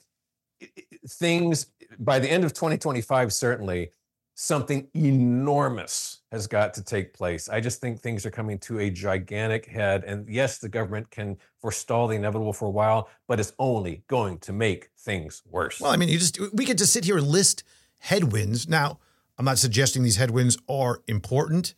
things 1.08 1.68
by 2.00 2.20
the 2.20 2.30
end 2.32 2.44
of 2.44 2.54
2025 2.54 3.34
certainly 3.34 3.92
something 4.36 4.88
enormous 4.96 6.22
has 6.32 6.48
got 6.48 6.74
to 6.74 6.84
take 6.84 7.14
place. 7.14 7.50
I 7.50 7.60
just 7.60 7.80
think 7.80 8.00
things 8.00 8.26
are 8.26 8.32
coming 8.32 8.58
to 8.60 8.80
a 8.80 8.90
gigantic 8.90 9.68
head. 9.68 10.04
And 10.04 10.28
yes, 10.28 10.58
the 10.58 10.70
government 10.70 11.12
can 11.12 11.38
forestall 11.62 12.08
the 12.08 12.16
inevitable 12.16 12.54
for 12.54 12.66
a 12.66 12.72
while, 12.72 13.10
but 13.28 13.40
it's 13.40 13.54
only 13.60 14.04
going 14.08 14.40
to 14.40 14.54
make 14.54 14.90
things 14.98 15.44
worse. 15.50 15.80
well, 15.80 15.92
I 15.92 15.98
mean, 15.98 16.10
you 16.10 16.18
just 16.18 16.40
we 16.54 16.66
could 16.66 16.78
just 16.78 16.94
sit 16.94 17.06
here 17.06 17.18
and 17.18 17.28
list 17.28 17.64
headwinds. 18.00 18.68
Now, 18.68 19.00
I'm 19.38 19.46
not 19.46 19.58
suggesting 19.58 20.04
these 20.04 20.18
headwinds 20.18 20.58
are 20.68 21.02
important 21.08 21.76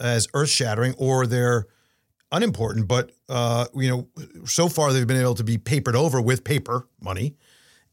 as 0.00 0.28
earth 0.34 0.50
shattering 0.50 0.94
or 0.98 1.26
they're 1.26 1.66
unimportant, 2.32 2.88
but 2.88 3.12
uh, 3.28 3.66
you 3.74 3.88
know, 3.88 4.08
so 4.44 4.68
far 4.68 4.92
they've 4.92 5.06
been 5.06 5.20
able 5.20 5.34
to 5.34 5.44
be 5.44 5.56
papered 5.56 5.96
over 5.96 6.20
with 6.20 6.44
paper 6.44 6.88
money. 7.00 7.36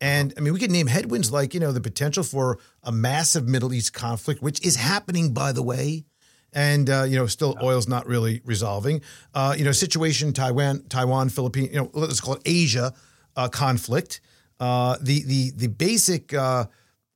And 0.02 0.34
I 0.36 0.42
mean, 0.42 0.52
we 0.52 0.60
could 0.60 0.72
name 0.72 0.88
headwinds 0.88 1.32
like, 1.32 1.54
you 1.54 1.60
know, 1.60 1.72
the 1.72 1.80
potential 1.80 2.24
for 2.24 2.58
a 2.84 2.92
massive 2.92 3.48
Middle 3.48 3.72
East 3.72 3.94
conflict, 3.94 4.42
which 4.42 4.66
is 4.66 4.76
happening, 4.76 5.32
by 5.32 5.52
the 5.52 5.62
way. 5.62 6.06
And, 6.52 6.90
uh, 6.90 7.04
you 7.04 7.16
know, 7.16 7.28
still 7.28 7.56
oil's 7.62 7.88
not 7.88 8.08
really 8.08 8.42
resolving. 8.44 9.02
Uh, 9.34 9.56
you 9.58 9.64
know, 9.64 9.72
situation 9.72 10.34
Taiwan, 10.34 10.84
Taiwan, 10.90 11.30
Philippines, 11.30 11.70
you 11.72 11.78
know, 11.78 11.92
let's 11.94 12.20
call 12.20 12.34
it 12.34 12.42
Asia 12.46 12.94
uh, 13.36 13.48
conflict. 13.48 14.22
Uh, 14.60 14.98
the, 15.00 15.24
the, 15.24 15.52
the 15.52 15.68
basic 15.68 16.34
uh, 16.34 16.66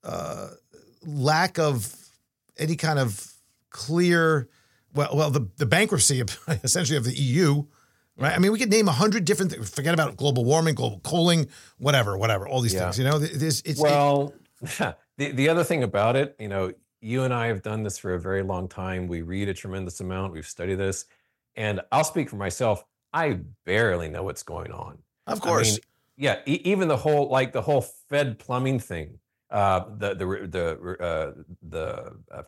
uh, 0.03 0.49
lack 1.05 1.57
of 1.57 1.93
any 2.57 2.75
kind 2.75 2.99
of 2.99 3.33
clear, 3.71 4.47
well, 4.93 5.09
well, 5.13 5.31
the, 5.31 5.49
the 5.57 5.65
bankruptcy 5.65 6.19
of, 6.19 6.39
essentially 6.63 6.97
of 6.97 7.03
the 7.03 7.15
EU, 7.15 7.63
right? 8.17 8.33
I 8.33 8.39
mean, 8.39 8.51
we 8.51 8.59
could 8.59 8.69
name 8.69 8.87
a 8.87 8.91
hundred 8.93 9.25
different 9.25 9.51
things. 9.51 9.69
Forget 9.69 9.93
about 9.93 10.17
global 10.17 10.45
warming, 10.45 10.75
global 10.75 10.99
cooling, 10.99 11.47
whatever, 11.77 12.17
whatever, 12.17 12.47
all 12.47 12.61
these 12.61 12.73
Yeah. 12.73 12.83
things. 12.91 12.99
You 12.99 13.05
know, 13.05 13.17
it's, 13.21 13.61
it's 13.65 13.79
well, 13.79 14.33
the 15.17 15.31
the 15.31 15.49
other 15.49 15.63
thing 15.63 15.83
about 15.83 16.15
it, 16.15 16.35
you 16.39 16.47
know, 16.47 16.71
you 17.01 17.23
and 17.23 17.33
I 17.33 17.47
have 17.47 17.61
done 17.61 17.83
this 17.83 17.97
for 17.97 18.13
a 18.13 18.19
very 18.19 18.41
long 18.43 18.67
time. 18.67 19.07
We 19.07 19.21
read 19.21 19.49
a 19.49 19.53
tremendous 19.53 19.99
amount. 19.99 20.33
We've 20.33 20.47
studied 20.47 20.75
this, 20.75 21.05
and 21.55 21.81
I'll 21.91 22.03
speak 22.03 22.29
for 22.29 22.37
myself. 22.37 22.83
I 23.13 23.39
barely 23.65 24.09
know 24.09 24.23
what's 24.23 24.43
going 24.43 24.71
on. 24.71 24.97
of 25.27 25.41
I 25.41 25.45
course. 25.45 25.71
mean, 25.71 25.79
yeah, 26.17 26.39
e- 26.45 26.61
even 26.63 26.87
the 26.87 26.97
whole 26.97 27.29
like 27.29 27.53
the 27.53 27.61
whole 27.61 27.81
Fed 27.81 28.39
plumbing 28.39 28.79
thing, 28.79 29.19
uh, 29.51 29.85
the 29.97 30.15
the 30.15 30.25
the 30.47 30.97
uh, 30.99 31.43
the 31.61 32.13
uh, 32.31 32.43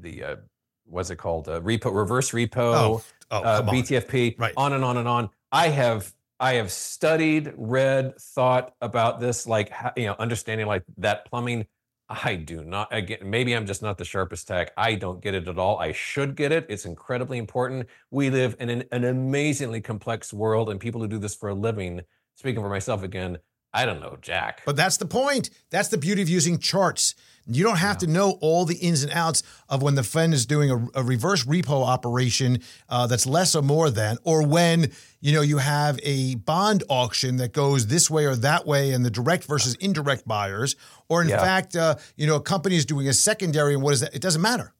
the 0.00 0.24
uh, 0.24 0.36
what's 0.84 1.10
it 1.10 1.16
called? 1.16 1.48
Uh, 1.48 1.60
repo, 1.60 1.94
reverse 1.94 2.32
repo, 2.32 2.74
oh, 2.74 3.02
oh, 3.30 3.42
uh. 3.42 3.62
BTFP, 3.62 4.38
Right. 4.38 4.54
on 4.56 4.72
and 4.72 4.84
on 4.84 4.96
and 4.96 5.08
on. 5.08 5.30
I 5.52 5.68
have 5.68 6.12
I 6.38 6.54
have 6.54 6.72
studied, 6.72 7.52
read, 7.56 8.18
thought 8.18 8.72
about 8.80 9.20
this, 9.20 9.46
like 9.46 9.72
you 9.96 10.06
know, 10.06 10.16
understanding 10.18 10.66
like 10.66 10.84
that 10.98 11.26
plumbing. 11.26 11.66
I 12.08 12.34
do 12.34 12.64
not. 12.64 12.88
Again, 12.90 13.18
maybe 13.22 13.52
I'm 13.54 13.66
just 13.66 13.82
not 13.82 13.96
the 13.98 14.04
sharpest 14.04 14.48
tack. 14.48 14.72
I 14.76 14.94
don't 14.96 15.20
get 15.20 15.34
it 15.34 15.46
at 15.46 15.58
all. 15.58 15.78
I 15.78 15.92
should 15.92 16.34
get 16.34 16.50
it. 16.50 16.66
It's 16.68 16.84
incredibly 16.84 17.38
important. 17.38 17.86
We 18.10 18.30
live 18.30 18.56
in 18.58 18.68
an, 18.68 18.84
an 18.90 19.04
amazingly 19.04 19.80
complex 19.80 20.32
world, 20.32 20.70
and 20.70 20.80
people 20.80 21.00
who 21.00 21.06
do 21.08 21.18
this 21.18 21.36
for 21.36 21.50
a 21.50 21.54
living. 21.54 22.00
Speaking 22.36 22.62
for 22.62 22.70
myself 22.70 23.02
again, 23.02 23.38
I 23.72 23.86
don't 23.86 24.00
know, 24.00 24.18
Jack. 24.20 24.62
But 24.66 24.76
that's 24.76 24.96
the 24.96 25.06
point. 25.06 25.50
That's 25.70 25.88
the 25.88 25.98
beauty 25.98 26.22
of 26.22 26.28
using 26.28 26.58
charts. 26.58 27.14
You 27.46 27.64
don't 27.64 27.78
have 27.78 27.98
to 27.98 28.06
know 28.06 28.32
all 28.40 28.64
the 28.64 28.76
ins 28.76 29.02
and 29.02 29.12
outs 29.12 29.42
of 29.68 29.82
when 29.82 29.94
the 29.94 30.02
Fed 30.02 30.32
is 30.32 30.44
doing 30.46 30.70
a, 30.70 31.00
a 31.00 31.02
reverse 31.02 31.44
repo 31.44 31.84
operation 31.86 32.58
uh, 32.88 33.06
that's 33.06 33.26
less 33.26 33.54
or 33.54 33.62
more 33.62 33.90
than, 33.90 34.18
or 34.24 34.46
when 34.46 34.90
you 35.20 35.32
know 35.32 35.40
you 35.40 35.58
have 35.58 35.98
a 36.02 36.34
bond 36.36 36.84
auction 36.88 37.36
that 37.36 37.52
goes 37.52 37.86
this 37.86 38.10
way 38.10 38.24
or 38.26 38.36
that 38.36 38.66
way, 38.66 38.92
and 38.92 39.04
the 39.04 39.10
direct 39.10 39.44
versus 39.44 39.74
indirect 39.76 40.26
buyers, 40.28 40.76
or 41.08 41.22
in 41.22 41.28
Yeah. 41.28 41.38
fact, 41.38 41.74
uh, 41.76 41.94
you 42.16 42.26
know, 42.26 42.36
a 42.36 42.40
company 42.42 42.76
is 42.76 42.84
doing 42.86 43.08
a 43.08 43.12
secondary, 43.12 43.74
and 43.74 43.82
what 43.82 43.94
is 43.94 44.00
that? 44.00 44.14
It 44.14 44.20
doesn't 44.22 44.42
matter. 44.42 44.74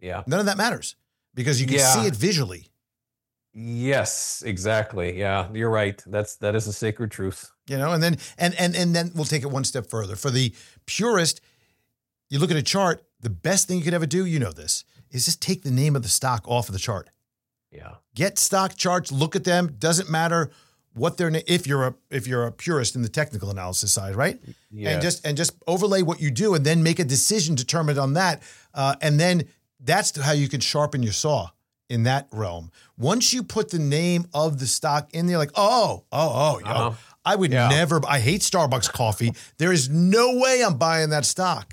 yeah. 0.00 0.22
None 0.26 0.38
of 0.40 0.46
that 0.46 0.56
matters 0.56 0.96
because 1.34 1.60
you 1.60 1.66
can 1.66 1.76
Yeah. 1.76 1.92
see 1.94 2.06
it 2.06 2.14
visually. 2.14 2.68
Yes, 3.52 4.42
exactly. 4.46 5.18
Yeah, 5.18 5.48
you're 5.52 5.70
right. 5.70 6.00
That's 6.06 6.36
that 6.36 6.54
is 6.54 6.66
a 6.68 6.72
sacred 6.72 7.10
truth. 7.10 7.50
You 7.68 7.76
know 7.78 7.92
and 7.92 8.02
then 8.02 8.16
and 8.38 8.54
and 8.58 8.74
and 8.76 8.94
then 8.94 9.10
we'll 9.14 9.24
take 9.24 9.42
it 9.42 9.50
one 9.50 9.64
step 9.64 9.88
further 9.90 10.16
for 10.16 10.30
the 10.30 10.52
purist 10.86 11.40
you 12.30 12.38
look 12.38 12.50
at 12.50 12.56
a 12.56 12.62
chart 12.62 13.02
the 13.20 13.30
best 13.30 13.68
thing 13.68 13.78
you 13.78 13.84
could 13.84 13.94
ever 13.94 14.06
do 14.06 14.24
you 14.24 14.38
know 14.38 14.52
this 14.52 14.84
is 15.10 15.24
just 15.24 15.40
take 15.40 15.62
the 15.62 15.70
name 15.70 15.96
of 15.96 16.02
the 16.02 16.08
stock 16.08 16.46
off 16.46 16.68
of 16.68 16.72
the 16.72 16.78
chart 16.78 17.08
Yeah. 17.72 17.94
get 18.14 18.38
stock 18.38 18.76
charts 18.76 19.10
look 19.12 19.36
at 19.36 19.44
them 19.44 19.74
doesn't 19.78 20.10
matter 20.10 20.50
what 20.94 21.16
their 21.16 21.30
na- 21.30 21.40
if 21.46 21.66
you're 21.66 21.86
a 21.86 21.94
if 22.10 22.26
you're 22.26 22.44
a 22.46 22.52
purist 22.52 22.96
in 22.96 23.02
the 23.02 23.08
technical 23.08 23.50
analysis 23.50 23.92
side 23.92 24.16
right 24.16 24.40
Yes. 24.70 24.92
and 24.94 25.02
just 25.02 25.26
and 25.26 25.36
just 25.36 25.52
overlay 25.66 26.02
what 26.02 26.20
you 26.20 26.30
do 26.30 26.54
and 26.54 26.64
then 26.64 26.82
make 26.82 26.98
a 26.98 27.04
decision 27.04 27.54
determined 27.54 27.98
on 27.98 28.14
that 28.14 28.42
uh, 28.74 28.94
and 29.00 29.18
then 29.20 29.44
that's 29.80 30.16
how 30.20 30.32
you 30.32 30.48
can 30.48 30.60
sharpen 30.60 31.02
your 31.02 31.12
saw 31.12 31.50
in 31.88 32.02
that 32.02 32.28
realm 32.32 32.70
once 32.98 33.32
you 33.32 33.42
put 33.42 33.70
the 33.70 33.78
name 33.78 34.26
of 34.34 34.58
the 34.58 34.66
stock 34.66 35.08
in 35.14 35.26
there 35.26 35.38
like 35.38 35.52
oh 35.54 36.04
oh 36.12 36.32
oh 36.44 36.58
yo, 36.58 36.66
Uh-huh. 36.66 36.92
I 37.30 37.34
would 37.40 37.52
Yeah. 37.52 37.68
never 37.68 37.96
i 38.16 38.18
hate 38.28 38.42
starbucks 38.42 38.90
coffee 39.00 39.32
there 39.58 39.72
is 39.78 39.88
no 39.88 40.26
way 40.44 40.62
i'm 40.66 40.76
buying 40.78 41.10
that 41.10 41.24
stock 41.24 41.66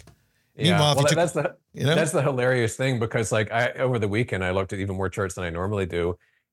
Yeah, 0.57 0.63
Meanwhile, 0.71 0.95
well, 0.95 1.05
took- 1.05 1.17
that's 1.23 1.33
the 1.39 1.45
you 1.73 1.85
know? 1.85 1.95
that's 1.99 2.11
the 2.11 2.21
hilarious 2.29 2.73
thing 2.81 2.93
because 3.05 3.27
like 3.37 3.51
I 3.51 3.63
over 3.85 3.97
the 3.99 4.07
weekend 4.17 4.41
I 4.49 4.51
looked 4.57 4.71
at 4.75 4.79
even 4.79 4.95
more 4.95 5.09
charts 5.09 5.33
than 5.35 5.43
I 5.43 5.49
normally 5.61 5.85
do, 5.99 6.03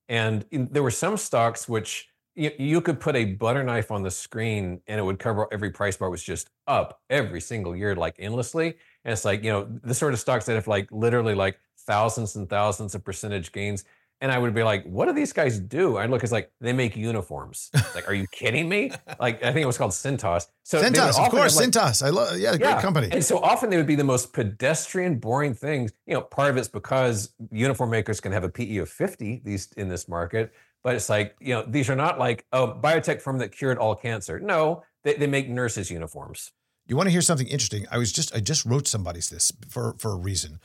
and 0.08 0.44
in- 0.50 0.68
there 0.74 0.82
were 0.88 0.96
some 1.04 1.16
stocks 1.16 1.68
which 1.74 1.90
you, 2.34 2.50
you 2.58 2.80
could 2.80 2.98
put 3.06 3.14
a 3.14 3.24
butter 3.44 3.62
knife 3.62 3.88
on 3.96 4.02
the 4.02 4.10
screen 4.10 4.64
and 4.88 4.96
it 5.00 5.04
would 5.08 5.20
cover 5.26 5.46
every 5.56 5.70
price 5.70 5.96
bar 6.00 6.10
was 6.10 6.22
just 6.32 6.50
up 6.66 6.88
every 7.10 7.40
single 7.40 7.74
year 7.76 7.94
like 8.04 8.16
endlessly, 8.18 8.68
and 9.04 9.12
it's 9.14 9.24
like 9.24 9.44
you 9.44 9.52
know 9.52 9.62
the 9.90 9.94
sort 10.02 10.12
of 10.14 10.18
stocks 10.18 10.44
that 10.46 10.54
have 10.60 10.66
like 10.76 10.86
literally 10.90 11.36
like 11.44 11.56
thousands 11.86 12.34
and 12.36 12.48
thousands 12.50 12.94
of 12.96 13.04
percentage 13.04 13.52
gains. 13.52 13.84
And 14.22 14.30
I 14.30 14.38
would 14.38 14.54
be 14.54 14.62
like, 14.62 14.84
what 14.84 15.06
do 15.06 15.12
these 15.12 15.32
guys 15.32 15.58
do? 15.58 15.98
I'd 15.98 16.08
look, 16.08 16.22
it's 16.22 16.30
like, 16.30 16.52
they 16.60 16.72
make 16.72 16.96
uniforms. 16.96 17.70
Like, 17.92 18.08
are 18.08 18.14
you 18.14 18.26
kidding 18.28 18.68
me? 18.68 18.92
Like, 19.20 19.42
I 19.42 19.52
think 19.52 19.64
it 19.64 19.66
was 19.66 19.76
called 19.76 19.90
Cintas. 19.90 20.46
So 20.62 20.80
Cintas, 20.80 21.18
of 21.18 21.30
course, 21.30 21.56
like, 21.56 21.68
Cintas. 21.68 22.04
I 22.04 22.10
love, 22.10 22.38
yeah, 22.38 22.56
great 22.56 22.78
company. 22.78 23.08
and 23.12 23.24
so 23.24 23.38
often 23.38 23.68
they 23.68 23.76
would 23.76 23.86
be 23.86 23.96
the 23.96 24.04
most 24.04 24.32
pedestrian, 24.32 25.18
boring 25.18 25.54
things. 25.54 25.92
You 26.06 26.14
know, 26.14 26.22
part 26.22 26.50
of 26.50 26.56
it's 26.56 26.68
because 26.68 27.34
uniform 27.50 27.90
makers 27.90 28.20
can 28.20 28.32
have 28.32 28.44
a 28.44 28.48
PE 28.48 28.76
of 28.76 28.88
50 28.88 29.42
these 29.44 29.72
in 29.76 29.88
this 29.88 30.08
market. 30.08 30.52
But 30.84 30.94
it's 30.94 31.08
like, 31.08 31.36
you 31.40 31.54
know, 31.54 31.64
these 31.66 31.90
are 31.90 31.96
not 31.96 32.18
like 32.18 32.46
a 32.52 32.66
biotech 32.68 33.20
firm 33.20 33.38
that 33.38 33.50
cured 33.50 33.78
all 33.78 33.94
cancer. 33.94 34.40
No, 34.40 34.84
they, 35.04 35.14
they 35.14 35.26
make 35.26 35.48
nurses 35.48 35.90
uniforms. 35.90 36.52
You 36.86 36.96
want 36.96 37.08
to 37.08 37.10
hear 37.12 37.22
something 37.22 37.48
interesting? 37.48 37.86
I 37.90 37.98
was 37.98 38.12
just 38.12 38.34
I 38.34 38.40
just 38.40 38.64
wrote 38.64 38.86
somebody's 38.86 39.30
this 39.30 39.52
for 39.68 39.94
for 39.98 40.12
a 40.12 40.16
reason. 40.16 40.60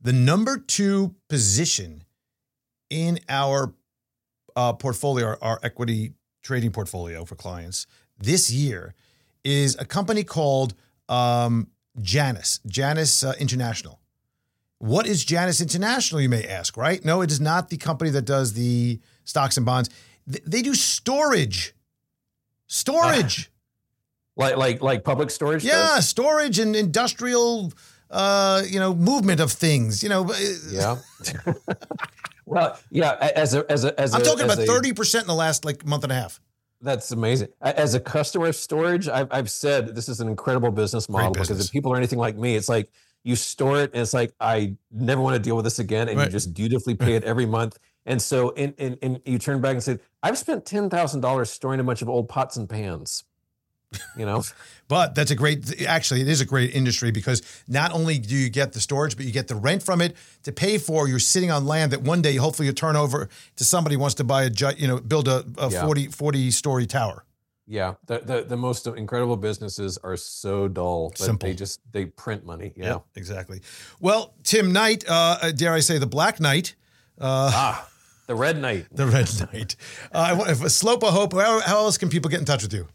The 0.00 0.12
number 0.12 0.58
two 0.58 1.14
position 1.28 2.04
in 2.92 3.18
our 3.28 3.72
uh, 4.54 4.74
portfolio, 4.74 5.26
our, 5.28 5.38
our 5.40 5.60
equity 5.62 6.12
trading 6.42 6.70
portfolio 6.72 7.24
for 7.24 7.34
clients 7.36 7.86
this 8.18 8.50
year, 8.50 8.94
is 9.44 9.76
a 9.80 9.84
company 9.84 10.22
called 10.22 10.74
um, 11.08 11.66
Janus 12.00 12.60
Janus 12.66 13.24
uh, 13.24 13.32
International. 13.40 13.98
What 14.78 15.06
is 15.06 15.24
Janus 15.24 15.60
International? 15.60 16.20
You 16.20 16.28
may 16.28 16.44
ask. 16.46 16.76
Right? 16.76 17.04
No, 17.04 17.22
it 17.22 17.30
is 17.30 17.40
not 17.40 17.70
the 17.70 17.76
company 17.76 18.10
that 18.10 18.24
does 18.24 18.52
the 18.52 19.00
stocks 19.24 19.56
and 19.56 19.64
bonds. 19.66 19.88
Th- 20.30 20.44
They 20.46 20.62
do 20.62 20.74
storage. 20.74 21.74
Storage. 22.66 23.48
Like 24.34 24.56
like 24.56 24.80
like 24.80 25.04
public 25.04 25.30
storage. 25.30 25.62
Yeah, 25.62 25.72
does? 25.96 26.08
storage 26.08 26.58
and 26.58 26.74
industrial, 26.74 27.70
uh, 28.10 28.62
you 28.66 28.80
know, 28.80 28.94
movement 28.94 29.40
of 29.40 29.52
things. 29.52 30.02
You 30.02 30.08
know, 30.08 30.24
uh, 30.24 30.36
Yeah. 30.70 30.96
well, 32.46 32.78
yeah. 32.90 33.12
As 33.34 33.54
a 33.54 33.70
as 33.70 33.84
a 33.84 33.98
as 34.00 34.14
I'm 34.14 34.22
a, 34.22 34.24
talking 34.24 34.46
as 34.46 34.54
about 34.54 34.66
thirty 34.66 34.92
percent 34.92 35.24
in 35.24 35.28
the 35.28 35.34
last 35.34 35.64
like 35.64 35.86
month 35.86 36.02
and 36.04 36.12
a 36.12 36.16
half. 36.16 36.40
That's 36.80 37.12
amazing. 37.12 37.48
As 37.60 37.94
a 37.94 38.00
customer 38.00 38.46
of 38.46 38.56
storage, 38.56 39.08
I've, 39.08 39.28
I've 39.30 39.50
said 39.50 39.94
this 39.94 40.08
is 40.08 40.20
an 40.20 40.28
incredible 40.28 40.72
business 40.72 41.08
model 41.08 41.30
because 41.32 41.64
if 41.64 41.70
people 41.70 41.92
are 41.92 41.96
anything 41.96 42.18
like 42.18 42.36
me, 42.36 42.56
it's 42.56 42.68
like 42.68 42.90
you 43.22 43.36
store 43.36 43.80
it 43.80 43.92
and 43.92 44.02
it's 44.02 44.12
like, 44.12 44.32
I 44.40 44.74
never 44.90 45.20
want 45.20 45.36
to 45.36 45.38
deal 45.40 45.54
with 45.54 45.64
this 45.64 45.78
again. 45.78 46.08
And 46.08 46.18
Right. 46.18 46.26
you 46.26 46.32
just 46.32 46.54
dutifully 46.54 46.96
pay 46.96 47.14
it 47.14 47.22
every 47.22 47.46
month. 47.46 47.78
And 48.04 48.20
so 48.20 48.50
in, 48.50 48.72
in, 48.78 48.94
in 48.94 49.22
you 49.24 49.38
turn 49.38 49.60
back 49.60 49.74
and 49.74 49.82
say, 49.82 50.00
I've 50.24 50.36
spent 50.36 50.64
$10,000 50.64 51.46
storing 51.46 51.78
a 51.78 51.84
bunch 51.84 52.02
of 52.02 52.08
old 52.08 52.28
pots 52.28 52.56
and 52.56 52.68
pans, 52.68 53.22
you 54.16 54.26
know? 54.26 54.42
But 54.88 55.14
that's 55.14 55.30
a 55.30 55.34
great. 55.34 55.80
Actually, 55.86 56.20
it 56.20 56.28
is 56.28 56.42
a 56.42 56.44
great 56.44 56.74
industry 56.74 57.12
because 57.12 57.40
not 57.66 57.92
only 57.94 58.18
do 58.18 58.34
you 58.36 58.50
get 58.50 58.74
the 58.74 58.80
storage, 58.80 59.16
but 59.16 59.24
you 59.24 59.32
get 59.32 59.48
the 59.48 59.54
rent 59.54 59.82
from 59.82 60.02
it 60.02 60.14
to 60.42 60.52
pay 60.52 60.76
for. 60.76 61.08
You're 61.08 61.18
sitting 61.18 61.50
on 61.50 61.64
land 61.64 61.92
that 61.92 62.02
one 62.02 62.20
day, 62.20 62.36
hopefully, 62.36 62.66
you 62.66 62.72
turn 62.74 62.94
over 62.94 63.30
to 63.56 63.64
somebody 63.64 63.94
who 63.94 64.00
wants 64.00 64.16
to 64.16 64.24
buy 64.24 64.42
a, 64.42 64.50
you 64.76 64.86
know, 64.86 64.98
build 64.98 65.28
a, 65.28 65.46
a 65.56 65.70
Yeah. 65.70 65.86
40, 65.86 66.08
40 66.08 66.50
story 66.50 66.84
tower. 66.86 67.24
yeah. 67.66 67.94
The, 68.06 68.18
the, 68.18 68.42
the 68.42 68.56
most 68.58 68.86
incredible 68.86 69.38
businesses 69.38 69.96
are 70.04 70.16
so 70.18 70.68
dull, 70.68 71.12
Simple. 71.14 71.48
they 71.48 71.54
just, 71.54 71.80
they 71.90 72.04
print 72.06 72.44
money. 72.44 72.74
Yeah. 72.76 72.84
Yep, 72.94 73.04
exactly. 73.14 73.62
Well, 73.98 74.34
Tim 74.42 74.72
Knight, 74.74 75.04
uh, 75.08 75.52
dare 75.52 75.72
I 75.72 75.80
say, 75.80 75.96
the 75.96 76.06
Black 76.06 76.38
Knight. 76.38 76.74
Uh, 77.18 77.50
Ah, 77.54 77.88
the 78.26 78.34
red 78.34 78.58
knight. 78.60 78.88
the 78.92 79.06
Red 79.06 79.30
Knight. 79.40 79.76
Uh, 80.12 80.18
I 80.18 80.32
want- 80.34 80.50
a 80.50 80.68
slope 80.68 81.02
of 81.02 81.14
hope. 81.14 81.32
How, 81.32 81.60
how 81.60 81.78
else 81.78 81.96
can 81.96 82.10
people 82.10 82.28
get 82.30 82.40
in 82.40 82.44
touch 82.46 82.62
with 82.62 82.74
you? 82.74 82.88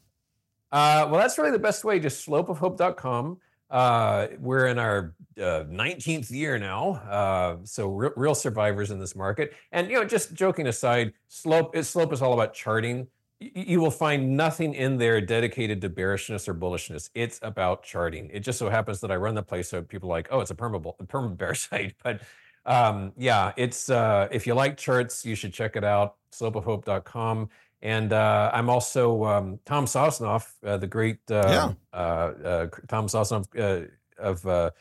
Uh, 0.72 1.08
well, 1.10 1.20
that's 1.20 1.38
really 1.38 1.52
the 1.52 1.60
best 1.60 1.84
way. 1.84 2.00
Just 2.00 2.28
slopeofhope.com. 2.28 3.38
Uh, 3.70 4.28
we're 4.40 4.68
in 4.68 4.80
our 4.80 5.14
uh, 5.38 5.66
19th 5.70 6.32
year 6.32 6.58
now, 6.58 6.94
uh, 7.10 7.58
so 7.66 7.90
re- 7.90 8.10
real 8.16 8.36
survivors 8.36 8.92
in 8.92 9.00
this 9.00 9.16
market. 9.16 9.54
And 9.74 9.90
you 9.90 9.98
know, 9.98 10.06
just 10.06 10.34
joking 10.34 10.68
aside, 10.68 11.12
slope 11.28 11.76
is 11.76 11.90
slope 11.90 12.14
is 12.14 12.22
all 12.22 12.34
about 12.34 12.54
charting. 12.54 13.08
You 13.40 13.82
will 13.82 13.92
find 13.92 14.36
nothing 14.36 14.74
in 14.74 14.98
there 14.98 15.20
dedicated 15.22 15.82
to 15.82 15.90
bearishness 15.90 16.48
or 16.48 16.56
bullishness. 16.56 17.10
It's 17.14 17.40
about 17.44 17.84
charting. 17.84 18.30
It 18.32 18.40
just 18.40 18.58
so 18.58 18.70
happens 18.70 19.00
that 19.02 19.12
I 19.12 19.16
run 19.16 19.36
the 19.36 19.44
place, 19.44 19.70
so 19.70 19.82
people 19.82 20.10
are 20.10 20.14
like, 20.14 20.30
oh, 20.32 20.40
it's 20.40 20.50
a 20.50 20.56
perma 20.56 20.82
perma 21.06 21.38
bear 21.38 21.54
site. 21.54 21.96
But 22.04 22.22
um, 22.66 23.12
yeah, 23.18 23.52
it's 23.58 23.90
uh, 23.90 24.28
if 24.32 24.48
you 24.48 24.54
like 24.54 24.78
charts, 24.78 25.26
you 25.26 25.36
should 25.36 25.54
check 25.54 25.76
it 25.76 25.84
out. 25.84 26.16
Slopeofhope.com. 26.32 27.50
And 27.82 28.12
uh, 28.12 28.50
I'm 28.54 28.70
also 28.70 29.24
um, 29.26 29.60
Tom 29.66 29.86
Sosnoff, 29.86 30.48
uh, 30.66 30.78
the 30.78 30.88
great 30.88 31.20
uh, 31.30 31.44
Yeah. 31.48 31.74
uh, 31.94 31.98
uh, 31.98 32.68
Tom 32.88 33.08
Sosnoff 33.08 33.46
uh, 33.58 33.88
of 34.18 34.46
uh, 34.48 34.72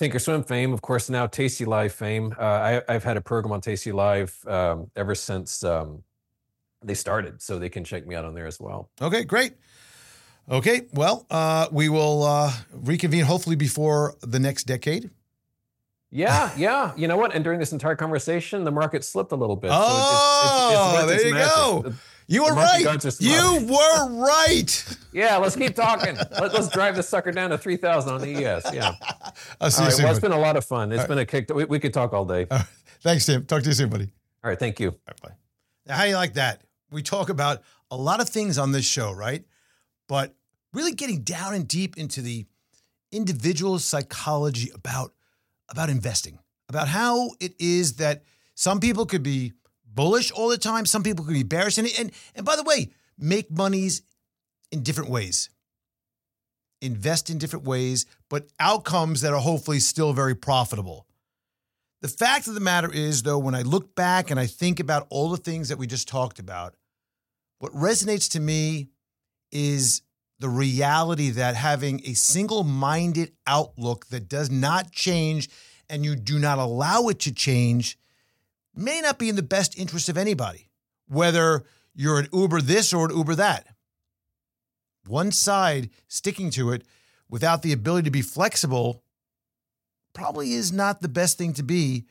Thinkorswim 0.00 0.46
fame, 0.46 0.72
of 0.72 0.80
course, 0.80 1.10
now 1.10 1.26
Tasty 1.26 1.64
Live 1.66 1.92
fame. 1.92 2.34
Uh, 2.38 2.42
I, 2.42 2.82
I've 2.88 3.04
had 3.04 3.16
a 3.18 3.20
program 3.20 3.52
on 3.52 3.60
Tasty 3.60 3.92
Live 3.92 4.34
um, 4.46 4.90
ever 4.96 5.14
since 5.14 5.62
um, 5.62 6.02
they 6.82 6.94
started, 6.94 7.42
so 7.42 7.58
they 7.58 7.68
can 7.68 7.84
check 7.84 8.06
me 8.06 8.14
out 8.14 8.24
on 8.24 8.34
there 8.34 8.46
as 8.46 8.58
well. 8.58 8.88
Okay, 9.00 9.24
great. 9.24 9.52
Okay, 10.50 10.82
well, 10.94 11.26
uh, 11.30 11.68
we 11.70 11.88
will 11.90 12.24
uh, 12.24 12.50
reconvene 12.72 13.24
hopefully 13.24 13.54
before 13.56 14.14
the 14.22 14.38
next 14.40 14.64
decade. 14.64 15.10
Yeah, 16.10 16.50
yeah. 16.56 16.92
You 16.96 17.08
know 17.08 17.16
what? 17.16 17.34
And 17.34 17.44
during 17.44 17.58
this 17.60 17.72
entire 17.72 17.94
conversation, 17.96 18.64
the 18.64 18.70
market 18.70 19.04
slipped 19.04 19.32
a 19.32 19.36
little 19.36 19.56
bit. 19.56 19.70
Oh, 19.72 20.94
worth 20.96 21.06
there 21.08 21.16
its 21.16 21.24
you 21.24 21.32
magic. 21.34 21.54
go. 21.54 21.94
You 22.26 22.44
were 22.44 22.54
right. 22.54 22.80
You 23.20 23.66
were 23.68 24.22
right. 24.22 24.96
Yeah, 25.14 25.36
let's 25.36 25.56
keep 25.56 25.74
talking. 25.74 26.16
Let, 26.16 26.54
us 26.54 26.70
drive 26.70 26.96
this 26.96 27.06
sucker 27.06 27.32
down 27.32 27.50
to 27.50 27.58
3,000 27.58 28.14
on 28.14 28.20
the 28.22 28.46
ES. 28.46 28.72
Yeah. 28.72 28.92
I'll 29.60 29.70
see 29.70 29.82
All 29.82 29.84
you 29.84 29.88
right. 29.88 29.92
soon. 29.92 30.04
Well, 30.04 30.12
it's 30.12 30.20
buddy. 30.20 30.20
been 30.20 30.38
a 30.38 30.40
lot 30.40 30.56
of 30.56 30.64
fun. 30.64 30.90
It's 30.90 31.06
been 31.06 31.18
a 31.18 31.26
kick. 31.26 31.52
We, 31.54 31.66
we 31.66 31.78
could 31.78 31.92
talk 31.92 32.14
all 32.14 32.24
day. 32.24 32.46
All 32.50 32.60
Thanks, 33.02 33.26
Tim. 33.26 33.44
Talk 33.44 33.62
to 33.62 33.68
you 33.68 33.74
soon, 33.74 33.90
buddy. 33.90 34.10
All 34.42 34.48
right. 34.48 34.58
Thank 34.58 34.80
you. 34.80 34.88
All 34.88 34.98
right, 35.06 35.20
bye. 35.20 35.34
Now, 35.86 35.96
how 35.96 36.04
do 36.04 36.08
you 36.08 36.16
like 36.16 36.32
that? 36.34 36.62
We 36.90 37.02
talk 37.02 37.28
about 37.28 37.62
a 37.90 37.96
lot 37.96 38.22
of 38.22 38.28
things 38.30 38.56
on 38.56 38.72
this 38.72 38.86
show, 38.86 39.12
right? 39.12 39.44
But 40.08 40.34
really 40.72 40.92
getting 40.92 41.22
down 41.22 41.52
and 41.52 41.68
deep 41.68 41.98
into 41.98 42.22
the 42.22 42.46
individual 43.10 43.78
psychology 43.78 44.70
about 44.74 45.12
about 45.68 45.90
investing, 45.90 46.38
about 46.68 46.88
how 46.88 47.30
it 47.40 47.54
is 47.58 47.96
that 47.96 48.24
some 48.54 48.80
people 48.80 49.04
could 49.06 49.22
be 49.22 49.52
bullish 49.94 50.30
all 50.30 50.48
the 50.48 50.58
time, 50.58 50.86
some 50.86 51.02
people 51.02 51.24
can 51.24 51.34
be 51.34 51.42
bearish, 51.42 51.78
and 51.78 51.88
and, 51.98 52.12
and 52.34 52.44
by 52.46 52.56
the 52.56 52.62
way, 52.62 52.90
make 53.18 53.50
monies 53.50 54.02
in 54.70 54.82
different 54.82 55.10
ways. 55.10 55.50
Invest 56.80 57.30
in 57.30 57.38
different 57.38 57.64
ways, 57.64 58.06
but 58.28 58.48
outcomes 58.58 59.20
that 59.20 59.32
are 59.32 59.40
hopefully 59.40 59.78
still 59.78 60.12
very 60.12 60.34
profitable. 60.34 61.06
The 62.00 62.08
fact 62.08 62.48
of 62.48 62.54
the 62.54 62.60
matter 62.60 62.90
is, 62.92 63.22
though, 63.22 63.38
when 63.38 63.54
I 63.54 63.62
look 63.62 63.94
back 63.94 64.30
and 64.32 64.40
I 64.40 64.46
think 64.46 64.80
about 64.80 65.06
all 65.08 65.30
the 65.30 65.36
things 65.36 65.68
that 65.68 65.78
we 65.78 65.86
just 65.86 66.08
talked 66.08 66.40
about, 66.40 66.74
what 67.60 67.72
resonates 67.72 68.28
to 68.32 68.40
me 68.40 68.88
is 69.52 70.02
the 70.40 70.48
reality 70.48 71.30
that 71.30 71.54
having 71.54 72.00
a 72.04 72.14
single 72.14 72.64
minded 72.64 73.30
outlook 73.46 74.08
that 74.08 74.28
does 74.28 74.50
not 74.50 74.90
change 74.90 75.48
and 75.88 76.04
you 76.04 76.16
do 76.16 76.40
not 76.40 76.58
allow 76.58 77.06
it 77.06 77.20
to 77.20 77.32
change 77.32 77.96
may 78.74 79.00
not 79.00 79.18
be 79.18 79.28
in 79.28 79.36
the 79.36 79.42
best 79.42 79.78
interest 79.78 80.08
of 80.08 80.16
anybody, 80.16 80.68
whether 81.08 81.64
you're 81.94 82.18
an 82.18 82.28
Uber 82.32 82.60
this 82.60 82.92
or 82.92 83.10
an 83.10 83.16
Uber 83.16 83.34
that. 83.36 83.66
One 85.06 85.32
side 85.32 85.90
sticking 86.08 86.50
to 86.50 86.70
it 86.70 86.84
without 87.28 87.62
the 87.62 87.72
ability 87.72 88.04
to 88.04 88.10
be 88.10 88.22
flexible 88.22 89.02
probably 90.12 90.52
is 90.52 90.72
not 90.72 91.00
the 91.00 91.08
best 91.08 91.38
thing 91.38 91.52
to 91.54 91.62
be 91.62 92.04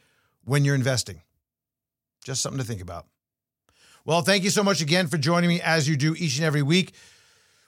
when 0.44 0.66
you're 0.66 0.76
investing. 0.76 1.22
Just 2.24 2.42
something 2.42 2.60
to 2.60 2.68
think 2.68 2.82
about. 2.82 3.08
Well, 4.04 4.22
thank 4.22 4.44
you 4.44 4.50
so 4.50 4.64
much 4.64 4.82
again 4.82 5.08
for 5.08 5.18
joining 5.18 5.48
me 5.48 5.62
as 5.62 5.88
you 5.88 5.96
do 5.96 6.16
each 6.18 6.38
and 6.38 6.46
every 6.46 6.64
week. 6.64 6.94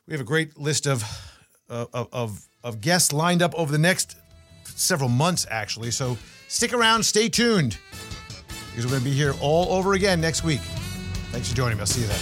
We 0.07 0.13
have 0.13 0.21
a 0.21 0.25
great 0.25 0.57
list 0.57 0.87
of 0.87 1.03
of 1.69 2.09
of, 2.11 2.47
of 2.63 2.81
guests 2.81 3.13
lined 3.13 3.41
up 3.41 3.53
over 3.55 3.71
the 3.71 3.77
next 3.77 4.17
several 4.65 5.09
months, 5.09 5.45
actually. 5.49 5.91
So 5.91 6.17
stick 6.47 6.73
around, 6.73 7.03
stay 7.03 7.29
tuned, 7.29 7.77
because 8.73 8.85
we're 8.85 8.91
going 8.91 9.03
to 9.03 9.09
be 9.09 9.15
here 9.15 9.35
all 9.39 9.71
over 9.71 9.93
again 9.93 10.19
next 10.19 10.43
week. 10.43 10.61
Thanks 11.31 11.49
for 11.49 11.55
joining 11.55 11.77
me. 11.77 11.81
I'll 11.81 11.85
see 11.85 12.01
you 12.01 12.07
then. 12.07 12.19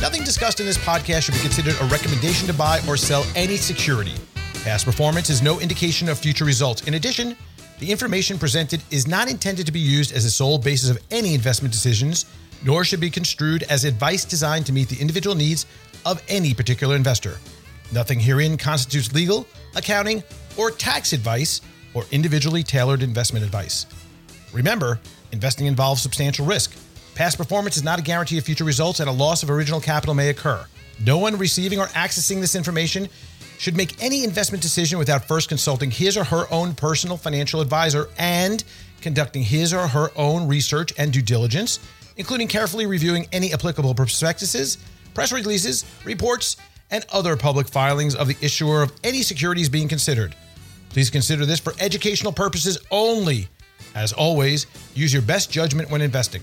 Nothing 0.00 0.22
discussed 0.22 0.60
in 0.60 0.66
this 0.66 0.78
podcast 0.78 1.22
should 1.22 1.34
be 1.34 1.40
considered 1.40 1.74
a 1.80 1.84
recommendation 1.86 2.46
to 2.46 2.54
buy 2.54 2.80
or 2.86 2.96
sell 2.96 3.26
any 3.34 3.56
security. 3.56 4.14
Past 4.62 4.84
performance 4.84 5.30
is 5.30 5.42
no 5.42 5.58
indication 5.58 6.08
of 6.08 6.16
future 6.16 6.44
results. 6.44 6.86
In 6.86 6.94
addition, 6.94 7.36
the 7.80 7.90
information 7.90 8.38
presented 8.38 8.80
is 8.92 9.08
not 9.08 9.28
intended 9.28 9.66
to 9.66 9.72
be 9.72 9.80
used 9.80 10.12
as 10.12 10.22
the 10.22 10.30
sole 10.30 10.58
basis 10.58 10.90
of 10.90 10.98
any 11.10 11.34
investment 11.34 11.72
decisions, 11.72 12.26
nor 12.64 12.84
should 12.84 13.00
be 13.00 13.10
construed 13.10 13.64
as 13.64 13.84
advice 13.84 14.24
designed 14.24 14.66
to 14.66 14.72
meet 14.72 14.88
the 14.88 15.00
individual 15.00 15.34
needs 15.34 15.66
of 16.06 16.22
any 16.28 16.54
particular 16.54 16.94
investor. 16.94 17.38
Nothing 17.92 18.20
herein 18.20 18.56
constitutes 18.56 19.12
legal, 19.12 19.46
accounting, 19.76 20.22
or 20.56 20.70
tax 20.70 21.12
advice 21.12 21.60
or 21.94 22.04
individually 22.10 22.62
tailored 22.62 23.02
investment 23.02 23.44
advice. 23.44 23.86
Remember, 24.52 24.98
investing 25.32 25.66
involves 25.66 26.02
substantial 26.02 26.46
risk. 26.46 26.76
Past 27.14 27.36
performance 27.36 27.76
is 27.76 27.82
not 27.82 27.98
a 27.98 28.02
guarantee 28.02 28.38
of 28.38 28.44
future 28.44 28.64
results, 28.64 29.00
and 29.00 29.08
a 29.08 29.12
loss 29.12 29.42
of 29.42 29.50
original 29.50 29.80
capital 29.80 30.14
may 30.14 30.28
occur. 30.28 30.64
No 31.04 31.18
one 31.18 31.36
receiving 31.36 31.78
or 31.78 31.86
accessing 31.88 32.40
this 32.40 32.54
information 32.54 33.08
should 33.58 33.76
make 33.76 34.02
any 34.02 34.24
investment 34.24 34.62
decision 34.62 34.98
without 34.98 35.24
first 35.24 35.48
consulting 35.48 35.90
his 35.90 36.16
or 36.16 36.24
her 36.24 36.44
own 36.52 36.74
personal 36.74 37.16
financial 37.16 37.60
advisor 37.60 38.08
and 38.18 38.62
conducting 39.00 39.42
his 39.42 39.72
or 39.72 39.88
her 39.88 40.10
own 40.16 40.46
research 40.46 40.92
and 40.96 41.12
due 41.12 41.22
diligence, 41.22 41.80
including 42.16 42.48
carefully 42.48 42.86
reviewing 42.86 43.26
any 43.32 43.52
applicable 43.52 43.94
prospectuses, 43.94 44.78
press 45.14 45.32
releases, 45.32 45.84
reports, 46.04 46.56
and 46.90 47.04
other 47.12 47.36
public 47.36 47.68
filings 47.68 48.14
of 48.14 48.28
the 48.28 48.36
issuer 48.40 48.82
of 48.82 48.92
any 49.04 49.22
securities 49.22 49.68
being 49.68 49.88
considered. 49.88 50.34
Please 50.90 51.10
consider 51.10 51.44
this 51.44 51.60
for 51.60 51.74
educational 51.80 52.32
purposes 52.32 52.78
only. 52.90 53.48
As 53.94 54.12
always, 54.12 54.66
use 54.94 55.12
your 55.12 55.22
best 55.22 55.50
judgment 55.50 55.90
when 55.90 56.00
investing. 56.00 56.42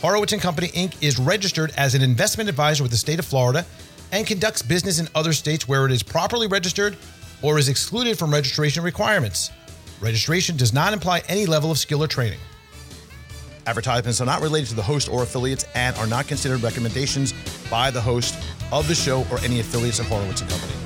Horowitz 0.00 0.32
and 0.32 0.42
Company 0.42 0.68
Inc. 0.68 1.02
is 1.02 1.18
registered 1.18 1.72
as 1.76 1.94
an 1.94 2.02
investment 2.02 2.48
advisor 2.48 2.82
with 2.82 2.92
the 2.92 2.98
state 2.98 3.18
of 3.18 3.24
Florida 3.24 3.64
and 4.12 4.26
conducts 4.26 4.62
business 4.62 4.98
in 4.98 5.08
other 5.14 5.32
states 5.32 5.66
where 5.66 5.86
it 5.86 5.92
is 5.92 6.02
properly 6.02 6.46
registered 6.46 6.96
or 7.42 7.58
is 7.58 7.68
excluded 7.68 8.18
from 8.18 8.32
registration 8.32 8.82
requirements. 8.82 9.50
Registration 10.00 10.56
does 10.56 10.72
not 10.72 10.92
imply 10.92 11.22
any 11.28 11.46
level 11.46 11.70
of 11.70 11.78
skill 11.78 12.02
or 12.02 12.06
training. 12.06 12.38
Advertisements 13.66 14.20
are 14.20 14.26
not 14.26 14.40
related 14.40 14.68
to 14.68 14.74
the 14.74 14.82
host 14.82 15.08
or 15.08 15.24
affiliates 15.24 15.64
and 15.74 15.96
are 15.96 16.06
not 16.06 16.28
considered 16.28 16.62
recommendations 16.62 17.34
by 17.68 17.90
the 17.90 18.00
host 18.00 18.38
of 18.72 18.86
the 18.86 18.94
show 18.94 19.26
or 19.30 19.38
any 19.40 19.60
affiliates 19.60 19.98
of 19.98 20.06
Horowitz 20.06 20.40
and 20.40 20.50
Company. 20.50 20.85